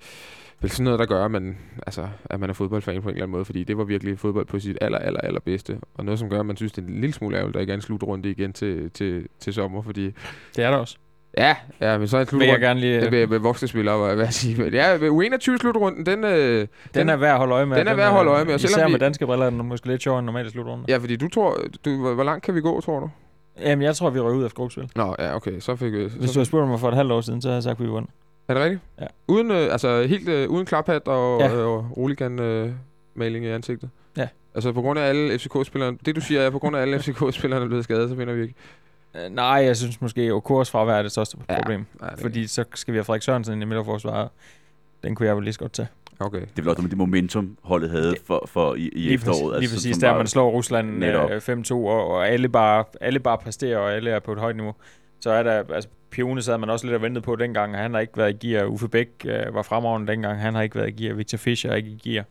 [0.61, 1.57] vel sådan noget, der gør, at man,
[1.87, 4.45] altså, at man er fodboldfan på en eller anden måde, fordi det var virkelig fodbold
[4.45, 5.77] på sit aller, aller, aller bedste.
[5.95, 7.71] Og noget, som gør, at man synes, det er en lille smule ærgerligt, der ikke
[7.71, 10.05] er en slutrunde igen til, til, til sommer, fordi...
[10.55, 10.97] Det er der også.
[11.37, 12.67] Ja, ja, men så er en Vil jeg slutrunde...
[12.67, 13.01] gerne lige...
[13.01, 14.63] Det med, med voksne spillere, hvad jeg vil sige.
[14.63, 16.23] Men ja, U21-slutrunden, den...
[16.23, 17.77] Øh, den er værd at holde øje med.
[17.77, 19.49] den er værd at holde øje med, og Især selvom vi- med danske briller er
[19.49, 20.83] den måske lidt sjovere end normalt slutrunde.
[20.87, 21.57] ja, fordi du tror...
[21.85, 23.09] Du, hvor hvor langt kan vi gå, tror du?
[23.59, 24.91] Jamen, jeg tror, vi røg ud af gruppespil.
[24.95, 25.59] Nå, ja, okay.
[25.59, 25.97] Så fik vi...
[26.03, 27.79] Hvis så du havde spurgt mig for et halvt år siden, så havde jeg sagt,
[27.79, 28.09] at vi vandt.
[28.47, 28.81] Er det rigtigt?
[29.01, 29.05] Ja.
[29.27, 31.47] Uden, øh, altså helt øh, uden klaphat og, Ja.
[31.47, 31.55] ja.
[31.55, 32.71] øh, og roligan øh,
[33.15, 33.89] maling i ansigtet?
[34.17, 34.27] Ja.
[34.55, 35.97] Altså på grund af alle FCK-spillerne...
[36.05, 38.33] Det du siger er, at på grund af alle FCK-spillerne er blevet skadet, så vinder
[38.33, 38.53] vi ikke.
[39.15, 41.55] Øh, nej, jeg synes måske, at Okors fravær er det største Ja.
[41.61, 41.85] problem.
[42.01, 44.29] Nej, det Fordi så skal vi have Frederik Sørensen i midterforsvaret.
[45.03, 45.87] Den kunne jeg vel lige så godt tage.
[46.19, 46.39] Okay.
[46.41, 49.39] Det er vel også med det momentum, holdet havde for, for i, i Lige efteråret.
[49.39, 51.29] præcis, lige altså, præcis som der man slår Rusland Netop.
[51.31, 54.55] øh, 5-2, og, og alle, bare, alle bare præsterer, og alle er på et højt
[54.55, 54.73] niveau.
[55.19, 57.99] Så er der, altså Pione sad man også lidt og ventede på dengang, han har
[57.99, 58.65] ikke været i gear.
[58.65, 61.15] Uffe Bæk øh, var fremragende dengang, han har ikke været i gear.
[61.15, 62.25] Victor Fischer er ikke i gear.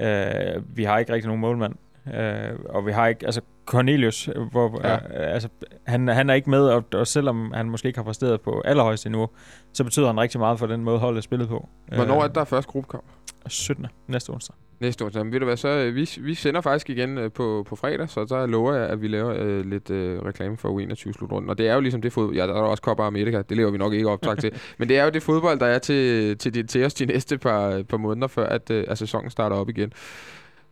[0.00, 1.74] Øh, vi har ikke rigtig nogen målmand.
[2.14, 3.40] Øh, og vi har ikke, altså
[3.70, 4.94] Cornelius, hvor, Ja.
[4.94, 5.48] øh, altså,
[5.86, 9.08] han, han er ikke med, og, og selvom han måske ikke har præsteret på allerhøjeste
[9.10, 9.28] niveau,
[9.72, 11.68] så betyder han rigtig meget for den måde, holdet er spillet på.
[11.94, 13.04] Hvornår er Øh, det, der er første gruppekamp?
[13.46, 13.86] 17.
[14.08, 14.54] næste onsdag.
[14.80, 15.24] Næste onsdag.
[15.24, 18.24] Men ved du hvad, så øh, vi, vi sender faktisk igen på, på fredag, så
[18.28, 21.50] der lover jeg, at vi laver øh, lidt øh, reklame for U21 slutrunden.
[21.50, 22.36] Og det er jo ligesom det fodbold.
[22.36, 24.52] Ja, der er også Copa America, det lever vi nok ikke optag til.
[24.78, 27.38] Men det er jo det fodbold, der er til, til, de, til os de næste
[27.38, 29.92] par, par måneder, før at, øh, at sæsonen starter op igen.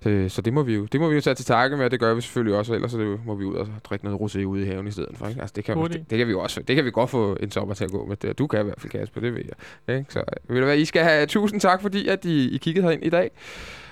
[0.06, 1.90] Øh, så det må vi jo, det må vi jo tage til takke med, og
[1.90, 4.44] det gør vi selvfølgelig også, ellers så det, må vi ud og drikke noget rosé
[4.44, 5.28] ude i haven i stedet for.
[5.28, 5.40] Ikke?
[5.40, 7.74] Altså, det, kan, det, det, kan vi også, det kan vi godt få en sommer
[7.74, 8.16] til at gå med.
[8.16, 9.42] Det, du kan i hvert fald, Kasper, det ved
[9.88, 9.98] jeg.
[9.98, 10.12] Ikke?
[10.12, 13.04] Så ved du hvad, I skal have tusind tak, fordi at I, I kiggede herind
[13.04, 13.30] i dag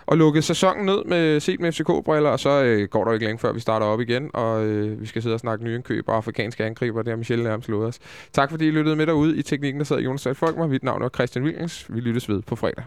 [0.07, 3.39] og lukket sæsonen ned med set med FCK-briller, og så øh, går der ikke længe
[3.39, 6.17] før vi starter op igen, og øh, vi skal sidde og snakke nye indkøb og
[6.17, 7.99] afrikanske angriber, det har Michelle nærmest lovet os.
[8.33, 10.57] Tak fordi I lyttede med derude i teknikken, der sad Jonas Folk.
[10.71, 11.87] Mit navn er Christian Williams.
[11.89, 12.85] Vi lyttes ved på fredag.